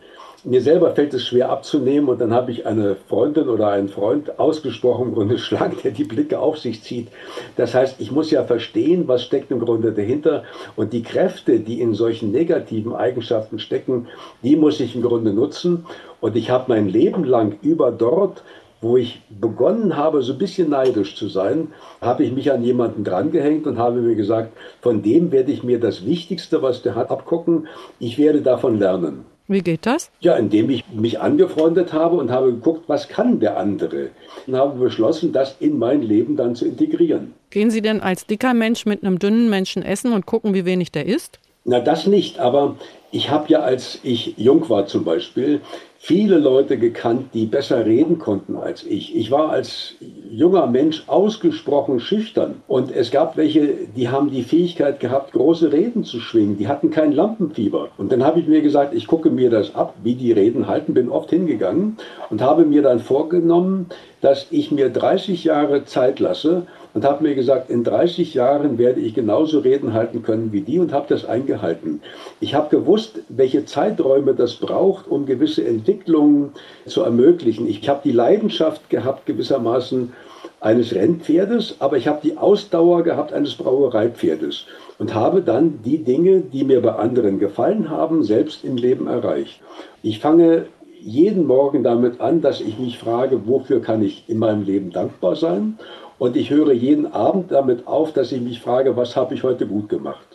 Mir 0.42 0.62
selber 0.62 0.92
fällt 0.92 1.12
es 1.12 1.26
schwer 1.26 1.50
abzunehmen 1.50 2.08
und 2.08 2.18
dann 2.18 2.32
habe 2.32 2.50
ich 2.50 2.64
eine 2.64 2.96
Freundin 2.96 3.50
oder 3.50 3.68
einen 3.68 3.90
Freund 3.90 4.38
ausgesprochen 4.38 5.08
im 5.08 5.14
Grunde 5.14 5.38
schlagen, 5.38 5.76
der 5.84 5.90
die 5.90 6.04
Blicke 6.04 6.38
auf 6.38 6.58
sich 6.58 6.82
zieht. 6.82 7.08
Das 7.56 7.74
heißt, 7.74 7.96
ich 8.00 8.10
muss 8.10 8.30
ja 8.30 8.44
verstehen, 8.44 9.06
was 9.06 9.22
steckt 9.22 9.50
im 9.50 9.60
Grunde 9.60 9.92
dahinter 9.92 10.44
und 10.76 10.94
die 10.94 11.02
Kräfte, 11.02 11.60
die 11.60 11.82
in 11.82 11.92
solchen 11.92 12.30
negativen 12.30 12.94
Eigenschaften 12.94 13.58
stecken, 13.58 14.08
die 14.42 14.56
muss 14.56 14.80
ich 14.80 14.94
im 14.94 15.02
Grunde 15.02 15.34
nutzen 15.34 15.84
und 16.22 16.34
ich 16.36 16.48
habe 16.48 16.64
mein 16.68 16.88
Leben 16.88 17.24
lang 17.24 17.58
über 17.60 17.92
dort 17.92 18.42
wo 18.82 18.96
ich 18.96 19.20
begonnen 19.28 19.98
habe, 19.98 20.22
so 20.22 20.32
ein 20.32 20.38
bisschen 20.38 20.70
neidisch 20.70 21.14
zu 21.14 21.28
sein, 21.28 21.68
habe 22.00 22.24
ich 22.24 22.32
mich 22.32 22.50
an 22.50 22.64
jemanden 22.64 23.04
drangehängt 23.04 23.66
und 23.66 23.76
habe 23.76 24.00
mir 24.00 24.14
gesagt, 24.14 24.56
von 24.80 25.02
dem 25.02 25.32
werde 25.32 25.52
ich 25.52 25.62
mir 25.62 25.78
das 25.78 26.06
Wichtigste, 26.06 26.62
was 26.62 26.80
der 26.80 26.94
hat, 26.94 27.10
abgucken. 27.10 27.68
Ich 27.98 28.16
werde 28.16 28.40
davon 28.40 28.78
lernen. 28.78 29.26
Wie 29.50 29.62
geht 29.62 29.84
das? 29.84 30.12
Ja, 30.20 30.36
indem 30.36 30.70
ich 30.70 30.84
mich 30.92 31.18
angefreundet 31.18 31.92
habe 31.92 32.14
und 32.18 32.30
habe 32.30 32.52
geguckt, 32.52 32.84
was 32.86 33.08
kann 33.08 33.40
der 33.40 33.56
andere? 33.56 34.10
Und 34.46 34.54
habe 34.54 34.78
beschlossen, 34.78 35.32
das 35.32 35.56
in 35.58 35.76
mein 35.76 36.02
Leben 36.02 36.36
dann 36.36 36.54
zu 36.54 36.66
integrieren. 36.66 37.34
Gehen 37.50 37.72
Sie 37.72 37.82
denn 37.82 38.00
als 38.00 38.26
dicker 38.26 38.54
Mensch 38.54 38.86
mit 38.86 39.02
einem 39.02 39.18
dünnen 39.18 39.50
Menschen 39.50 39.82
essen 39.82 40.12
und 40.12 40.24
gucken, 40.24 40.54
wie 40.54 40.66
wenig 40.66 40.92
der 40.92 41.06
isst? 41.06 41.40
Na, 41.64 41.80
das 41.80 42.06
nicht, 42.06 42.38
aber 42.38 42.76
ich 43.12 43.30
habe 43.30 43.48
ja, 43.48 43.60
als 43.60 43.98
ich 44.02 44.34
jung 44.36 44.68
war 44.68 44.86
zum 44.86 45.04
Beispiel, 45.04 45.60
viele 46.02 46.38
Leute 46.38 46.78
gekannt, 46.78 47.34
die 47.34 47.44
besser 47.44 47.84
reden 47.84 48.18
konnten 48.18 48.56
als 48.56 48.84
ich. 48.84 49.14
Ich 49.14 49.30
war 49.30 49.50
als 49.50 49.96
junger 50.30 50.66
Mensch 50.66 51.04
ausgesprochen 51.08 52.00
schüchtern 52.00 52.62
und 52.68 52.90
es 52.90 53.10
gab 53.10 53.36
welche, 53.36 53.74
die 53.94 54.08
haben 54.08 54.30
die 54.30 54.42
Fähigkeit 54.42 54.98
gehabt, 54.98 55.32
große 55.32 55.72
Reden 55.72 56.04
zu 56.04 56.18
schwingen. 56.20 56.56
Die 56.56 56.68
hatten 56.68 56.90
kein 56.90 57.12
Lampenfieber. 57.12 57.88
Und 57.98 58.10
dann 58.12 58.24
habe 58.24 58.40
ich 58.40 58.46
mir 58.46 58.62
gesagt, 58.62 58.94
ich 58.94 59.06
gucke 59.06 59.28
mir 59.28 59.50
das 59.50 59.74
ab, 59.74 59.94
wie 60.02 60.14
die 60.14 60.32
Reden 60.32 60.68
halten, 60.68 60.94
bin 60.94 61.10
oft 61.10 61.28
hingegangen 61.30 61.98
und 62.30 62.40
habe 62.40 62.64
mir 62.64 62.80
dann 62.80 63.00
vorgenommen, 63.00 63.86
dass 64.22 64.46
ich 64.50 64.70
mir 64.70 64.88
30 64.88 65.44
Jahre 65.44 65.84
Zeit 65.84 66.18
lasse, 66.18 66.66
und 66.94 67.04
habe 67.04 67.22
mir 67.22 67.34
gesagt, 67.34 67.70
in 67.70 67.84
30 67.84 68.34
Jahren 68.34 68.78
werde 68.78 69.00
ich 69.00 69.14
genauso 69.14 69.60
Reden 69.60 69.92
halten 69.92 70.22
können 70.22 70.52
wie 70.52 70.60
die 70.60 70.78
und 70.78 70.92
habe 70.92 71.06
das 71.08 71.24
eingehalten. 71.24 72.00
Ich 72.40 72.54
habe 72.54 72.68
gewusst, 72.68 73.20
welche 73.28 73.64
Zeiträume 73.64 74.34
das 74.34 74.56
braucht, 74.56 75.08
um 75.08 75.26
gewisse 75.26 75.64
Entwicklungen 75.64 76.52
zu 76.86 77.02
ermöglichen. 77.02 77.68
Ich 77.68 77.88
habe 77.88 78.00
die 78.04 78.12
Leidenschaft 78.12 78.90
gehabt, 78.90 79.26
gewissermaßen 79.26 80.12
eines 80.60 80.94
Rennpferdes, 80.94 81.76
aber 81.78 81.96
ich 81.96 82.06
habe 82.06 82.20
die 82.22 82.36
Ausdauer 82.36 83.02
gehabt 83.02 83.32
eines 83.32 83.54
Brauereipferdes 83.54 84.66
und 84.98 85.14
habe 85.14 85.40
dann 85.40 85.80
die 85.82 86.04
Dinge, 86.04 86.40
die 86.40 86.64
mir 86.64 86.82
bei 86.82 86.92
anderen 86.92 87.38
gefallen 87.38 87.88
haben, 87.88 88.22
selbst 88.24 88.64
im 88.64 88.76
Leben 88.76 89.06
erreicht. 89.06 89.60
Ich 90.02 90.20
fange 90.20 90.66
jeden 91.02 91.46
Morgen 91.46 91.82
damit 91.82 92.20
an, 92.20 92.42
dass 92.42 92.60
ich 92.60 92.78
mich 92.78 92.98
frage, 92.98 93.46
wofür 93.46 93.80
kann 93.80 94.02
ich 94.02 94.24
in 94.28 94.38
meinem 94.38 94.64
Leben 94.64 94.90
dankbar 94.90 95.34
sein? 95.34 95.78
Und 96.20 96.36
ich 96.36 96.50
höre 96.50 96.72
jeden 96.72 97.10
Abend 97.14 97.50
damit 97.50 97.86
auf, 97.86 98.12
dass 98.12 98.30
ich 98.30 98.42
mich 98.42 98.60
frage, 98.60 98.94
was 98.94 99.16
habe 99.16 99.32
ich 99.32 99.42
heute 99.42 99.66
gut 99.66 99.88
gemacht? 99.88 100.26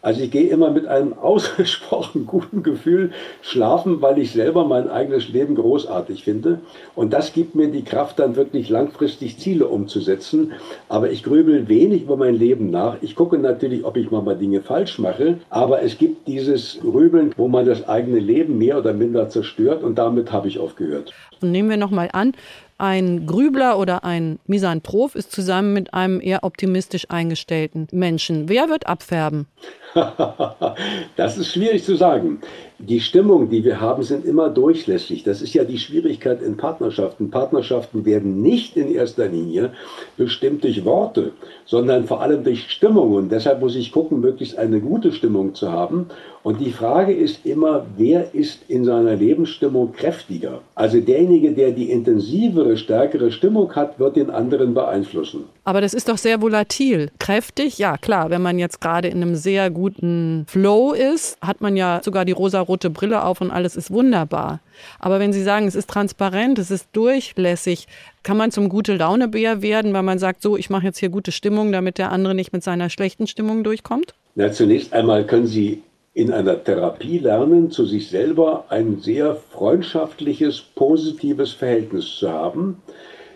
Also 0.00 0.22
ich 0.22 0.30
gehe 0.30 0.48
immer 0.48 0.70
mit 0.70 0.86
einem 0.86 1.12
ausgesprochen 1.18 2.24
guten 2.24 2.62
Gefühl 2.62 3.10
schlafen, 3.42 4.00
weil 4.00 4.18
ich 4.18 4.30
selber 4.30 4.64
mein 4.64 4.88
eigenes 4.88 5.28
Leben 5.28 5.54
großartig 5.54 6.24
finde. 6.24 6.60
Und 6.94 7.12
das 7.12 7.34
gibt 7.34 7.54
mir 7.54 7.68
die 7.68 7.84
Kraft, 7.84 8.18
dann 8.18 8.34
wirklich 8.34 8.70
langfristig 8.70 9.38
Ziele 9.38 9.66
umzusetzen. 9.66 10.52
Aber 10.88 11.10
ich 11.10 11.22
grübel 11.22 11.68
wenig 11.68 12.04
über 12.04 12.16
mein 12.16 12.34
Leben 12.34 12.70
nach. 12.70 12.96
Ich 13.02 13.14
gucke 13.14 13.36
natürlich, 13.36 13.84
ob 13.84 13.98
ich 13.98 14.10
mal 14.10 14.36
Dinge 14.36 14.62
falsch 14.62 14.98
mache. 14.98 15.36
Aber 15.50 15.82
es 15.82 15.98
gibt 15.98 16.28
dieses 16.28 16.78
Grübeln, 16.80 17.34
wo 17.36 17.46
man 17.46 17.66
das 17.66 17.86
eigene 17.86 18.20
Leben 18.20 18.56
mehr 18.56 18.78
oder 18.78 18.94
minder 18.94 19.28
zerstört. 19.28 19.82
Und 19.82 19.96
damit 19.96 20.32
habe 20.32 20.48
ich 20.48 20.58
aufgehört. 20.58 21.12
Und 21.42 21.50
nehmen 21.50 21.68
wir 21.68 21.76
nochmal 21.76 22.08
an, 22.14 22.32
ein 22.78 23.26
Grübler 23.26 23.78
oder 23.78 24.04
ein 24.04 24.38
Misanthrop 24.46 25.14
ist 25.14 25.32
zusammen 25.32 25.72
mit 25.72 25.94
einem 25.94 26.20
eher 26.20 26.44
optimistisch 26.44 27.06
eingestellten 27.08 27.88
Menschen. 27.90 28.48
Wer 28.48 28.68
wird 28.68 28.86
abfärben? 28.86 29.46
das 31.16 31.38
ist 31.38 31.52
schwierig 31.52 31.84
zu 31.84 31.96
sagen. 31.96 32.40
Die 32.78 33.00
Stimmung, 33.00 33.48
die 33.48 33.64
wir 33.64 33.80
haben, 33.80 34.02
sind 34.02 34.26
immer 34.26 34.50
durchlässig. 34.50 35.22
Das 35.22 35.40
ist 35.40 35.54
ja 35.54 35.64
die 35.64 35.78
Schwierigkeit 35.78 36.42
in 36.42 36.58
Partnerschaften. 36.58 37.30
Partnerschaften 37.30 38.04
werden 38.04 38.42
nicht 38.42 38.76
in 38.76 38.94
erster 38.94 39.28
Linie 39.28 39.72
bestimmt 40.18 40.64
durch 40.64 40.84
Worte, 40.84 41.32
sondern 41.64 42.04
vor 42.04 42.20
allem 42.20 42.44
durch 42.44 42.70
Stimmung. 42.70 43.14
Und 43.14 43.30
deshalb 43.30 43.60
muss 43.60 43.74
ich 43.74 43.92
gucken, 43.92 44.20
möglichst 44.20 44.58
eine 44.58 44.80
gute 44.80 45.12
Stimmung 45.12 45.54
zu 45.54 45.72
haben. 45.72 46.08
Und 46.46 46.60
die 46.60 46.70
Frage 46.70 47.12
ist 47.12 47.44
immer, 47.44 47.86
wer 47.96 48.32
ist 48.32 48.60
in 48.68 48.84
seiner 48.84 49.16
Lebensstimmung 49.16 49.92
kräftiger? 49.92 50.60
Also 50.76 51.00
derjenige, 51.00 51.50
der 51.50 51.72
die 51.72 51.90
intensivere, 51.90 52.76
stärkere 52.76 53.32
Stimmung 53.32 53.74
hat, 53.74 53.98
wird 53.98 54.14
den 54.14 54.30
anderen 54.30 54.72
beeinflussen. 54.72 55.46
Aber 55.64 55.80
das 55.80 55.92
ist 55.92 56.08
doch 56.08 56.18
sehr 56.18 56.40
volatil. 56.40 57.10
Kräftig, 57.18 57.78
ja 57.78 57.96
klar, 57.96 58.30
wenn 58.30 58.42
man 58.42 58.60
jetzt 58.60 58.80
gerade 58.80 59.08
in 59.08 59.22
einem 59.22 59.34
sehr 59.34 59.70
guten 59.70 60.44
Flow 60.46 60.92
ist, 60.92 61.36
hat 61.42 61.62
man 61.62 61.76
ja 61.76 62.00
sogar 62.04 62.24
die 62.24 62.30
rosarote 62.30 62.90
Brille 62.90 63.24
auf 63.24 63.40
und 63.40 63.50
alles 63.50 63.74
ist 63.74 63.90
wunderbar. 63.90 64.60
Aber 65.00 65.18
wenn 65.18 65.32
Sie 65.32 65.42
sagen, 65.42 65.66
es 65.66 65.74
ist 65.74 65.90
transparent, 65.90 66.60
es 66.60 66.70
ist 66.70 66.86
durchlässig, 66.92 67.88
kann 68.22 68.36
man 68.36 68.52
zum 68.52 68.68
gute 68.68 68.94
Launebär 68.94 69.62
werden, 69.62 69.92
weil 69.94 70.04
man 70.04 70.20
sagt, 70.20 70.42
so, 70.42 70.56
ich 70.56 70.70
mache 70.70 70.84
jetzt 70.84 70.98
hier 70.98 71.08
gute 71.08 71.32
Stimmung, 71.32 71.72
damit 71.72 71.98
der 71.98 72.12
andere 72.12 72.36
nicht 72.36 72.52
mit 72.52 72.62
seiner 72.62 72.88
schlechten 72.88 73.26
Stimmung 73.26 73.64
durchkommt? 73.64 74.14
Na, 74.36 74.52
zunächst 74.52 74.92
einmal 74.92 75.26
können 75.26 75.46
Sie 75.46 75.82
in 76.16 76.32
einer 76.32 76.64
Therapie 76.64 77.18
lernen, 77.18 77.70
zu 77.70 77.84
sich 77.84 78.08
selber 78.08 78.64
ein 78.70 79.00
sehr 79.02 79.34
freundschaftliches, 79.34 80.62
positives 80.62 81.52
Verhältnis 81.52 82.16
zu 82.16 82.32
haben. 82.32 82.80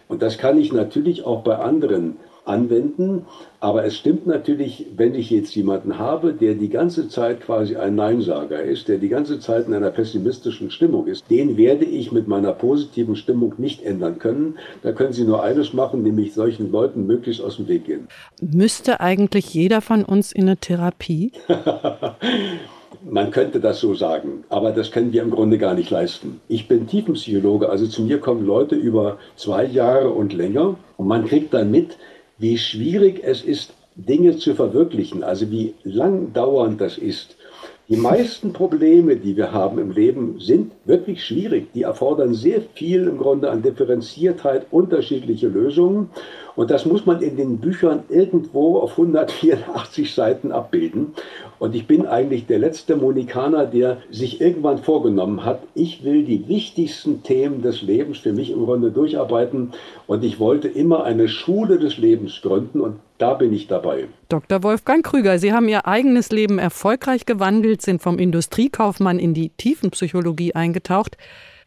Und 0.09 0.23
das 0.23 0.39
kann 0.39 0.59
ich 0.59 0.73
natürlich 0.73 1.27
auch 1.27 1.43
bei 1.43 1.57
anderen 1.57 2.17
anwenden. 2.51 3.27
Aber 3.61 3.85
es 3.85 3.97
stimmt 3.97 4.27
natürlich, 4.27 4.87
wenn 4.97 5.15
ich 5.15 5.31
jetzt 5.31 5.55
jemanden 5.55 5.99
habe, 5.99 6.33
der 6.33 6.55
die 6.55 6.69
ganze 6.69 7.09
Zeit 7.09 7.41
quasi 7.41 7.77
ein 7.77 7.95
Neinsager 7.95 8.63
ist, 8.63 8.89
der 8.89 8.99
die 8.99 9.09
ganze 9.09 9.39
Zeit 9.39 9.67
in 9.69 9.75
einer 9.75 9.91
pessimistischen 9.91 10.71
Stimmung 10.71 11.07
ist, 11.07 11.25
den 11.31 11.57
werde 11.57 11.85
ich 11.85 12.11
mit 12.11 12.27
meiner 12.27 12.53
positiven 12.53 13.17
Stimmung 13.17 13.55
nicht 13.59 13.83
ändern 13.83 14.19
können. 14.19 14.59
Da 14.83 14.93
können 14.93 15.13
Sie 15.13 15.25
nur 15.25 15.43
eines 15.43 15.73
machen, 15.73 16.03
nämlich 16.03 16.35
solchen 16.35 16.71
Leuten 16.73 17.07
möglichst 17.07 17.43
aus 17.43 17.57
dem 17.57 17.69
Weg 17.69 17.85
gehen. 17.85 18.09
Müsste 18.41 19.01
eigentlich 19.01 19.53
jeder 19.55 19.81
von 19.81 20.05
uns 20.05 20.33
in 20.33 20.43
eine 20.43 20.57
Therapie? 20.57 21.33
Man 23.03 23.31
könnte 23.31 23.61
das 23.61 23.81
so 23.81 23.95
sagen, 23.95 24.45
aber 24.51 24.73
das 24.73 24.91
können 24.91 25.13
wir 25.13 25.23
im 25.23 25.31
Grunde 25.31 25.57
gar 25.57 25.75
nicht 25.75 25.91
leisten. 25.91 26.41
Ich 26.49 26.69
bin 26.69 26.87
Tiefenpsychologe, 26.87 27.69
also 27.71 27.87
zu 27.87 28.03
mir 28.03 28.19
kommen 28.19 28.45
Leute 28.45 28.75
über 28.75 29.19
zwei 29.37 29.65
Jahre 29.65 30.11
und 30.11 30.35
länger 30.35 30.77
und 30.99 31.09
man 31.09 31.25
kriegt 31.25 31.55
dann 31.55 31.71
mit, 31.71 31.97
wie 32.41 32.59
schwierig 32.59 33.21
es 33.23 33.45
ist, 33.45 33.75
Dinge 33.95 34.37
zu 34.39 34.55
verwirklichen, 34.55 35.23
also 35.23 35.51
wie 35.51 35.75
lang 35.85 36.33
dauernd 36.33 36.81
das 36.81 36.97
ist. 36.97 37.37
Die 37.89 37.97
meisten 37.97 38.53
Probleme, 38.53 39.17
die 39.17 39.37
wir 39.37 39.53
haben 39.53 39.79
im 39.79 39.91
Leben, 39.91 40.39
sind 40.39 40.73
wirklich 40.85 41.25
schwierig. 41.25 41.73
Die 41.75 41.83
erfordern 41.83 42.35
sehr 42.35 42.63
viel 42.75 43.09
im 43.09 43.19
Grunde 43.19 43.51
an 43.51 43.63
Differenziertheit, 43.63 44.67
unterschiedliche 44.71 45.49
Lösungen. 45.49 46.09
Und 46.61 46.71
das 46.71 46.85
muss 46.85 47.07
man 47.07 47.23
in 47.23 47.39
den 47.39 47.57
Büchern 47.57 48.03
irgendwo 48.11 48.81
auf 48.81 48.91
184 48.91 50.15
Seiten 50.15 50.53
abbilden. 50.53 51.15
Und 51.59 51.75
ich 51.75 51.87
bin 51.87 52.05
eigentlich 52.05 52.45
der 52.45 52.59
letzte 52.59 52.97
Monikaner, 52.97 53.65
der 53.65 53.97
sich 54.11 54.43
irgendwann 54.43 54.77
vorgenommen 54.77 55.43
hat, 55.47 55.63
ich 55.75 56.05
will 56.05 56.23
die 56.23 56.49
wichtigsten 56.49 57.23
Themen 57.23 57.63
des 57.63 57.81
Lebens 57.81 58.19
für 58.19 58.35
mich 58.35 58.51
im 58.51 58.67
Grunde 58.67 58.91
durcharbeiten. 58.91 59.73
Und 60.07 60.23
ich 60.23 60.39
wollte 60.39 60.69
immer 60.69 61.05
eine 61.05 61.29
Schule 61.29 61.79
des 61.79 61.97
Lebens 61.97 62.43
gründen 62.43 62.83
und 62.83 62.97
da 63.17 63.33
bin 63.33 63.55
ich 63.55 63.67
dabei. 63.67 64.09
Dr. 64.29 64.63
Wolfgang 64.63 65.03
Krüger, 65.03 65.39
Sie 65.39 65.55
haben 65.55 65.67
Ihr 65.67 65.87
eigenes 65.87 66.31
Leben 66.31 66.59
erfolgreich 66.59 67.25
gewandelt, 67.25 67.81
sind 67.81 68.03
vom 68.03 68.19
Industriekaufmann 68.19 69.19
in 69.19 69.33
die 69.33 69.49
Tiefenpsychologie 69.49 70.55
eingetaucht 70.55 71.17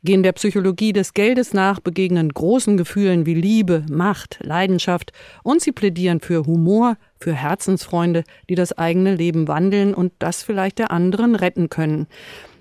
gehen 0.04 0.24
der 0.24 0.34
Psychologie 0.34 0.94
des 0.94 1.14
Geldes 1.14 1.54
nach, 1.54 1.80
begegnen 1.80 2.30
großen 2.30 2.78
Gefühlen 2.78 3.26
wie 3.26 3.34
Liebe, 3.34 3.86
Macht, 3.90 4.40
Leidenschaft 4.42 5.12
und 5.44 5.62
sie 5.62 5.72
plädieren 5.72 6.20
für 6.20 6.46
Humor, 6.46 6.98
für 7.18 7.34
Herzensfreunde, 7.34 8.24
die 8.50 8.56
das 8.56 8.78
eigene 8.78 9.16
Leben 9.16 9.48
wandeln 9.48 9.94
und 9.94 10.12
das 10.20 10.44
vielleicht 10.44 10.80
der 10.80 10.92
anderen 10.92 11.36
retten 11.36 11.70
können. 11.70 12.08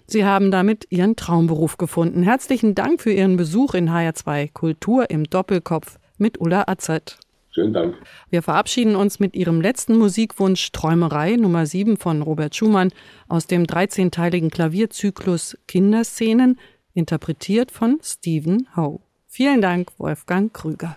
Sie 0.07 0.25
haben 0.25 0.51
damit 0.51 0.87
Ihren 0.91 1.17
Traumberuf 1.17 1.79
gefunden. 1.79 2.23
Herzlichen 2.23 2.75
Dank 2.75 3.01
für 3.01 3.13
Ihren 3.13 3.37
Besuch 3.37 3.75
in 3.75 3.91
HR2 3.91 4.53
Kultur 4.53 5.11
im 5.11 5.25
Doppelkopf 5.25 5.99
mit 6.19 6.41
Ulla 6.41 6.65
Azad. 6.67 7.19
Schönen 7.51 7.75
Dank. 7.75 7.97
Wir 8.31 8.43
verabschieden 8.43 8.97
uns 8.97 9.21
mit 9.21 9.37
Ihrem 9.37 9.61
letzten 9.61 9.99
Musikwunsch 9.99 10.73
Träumerei 10.73 11.37
Nummer 11.37 11.67
7 11.67 11.99
von 11.99 12.23
Robert 12.23 12.57
Schumann 12.57 12.93
aus 13.29 13.47
dem 13.47 13.65
13-teiligen 13.65 14.51
Klavierzyklus 14.51 15.59
Kinderszenen 15.69 16.59
interpretiert 16.95 17.71
von 17.71 17.99
Stephen 18.03 18.69
Howe. 18.77 19.01
Vielen 19.27 19.63
Dank, 19.63 19.93
Wolfgang 19.99 20.53
Krüger. 20.53 20.97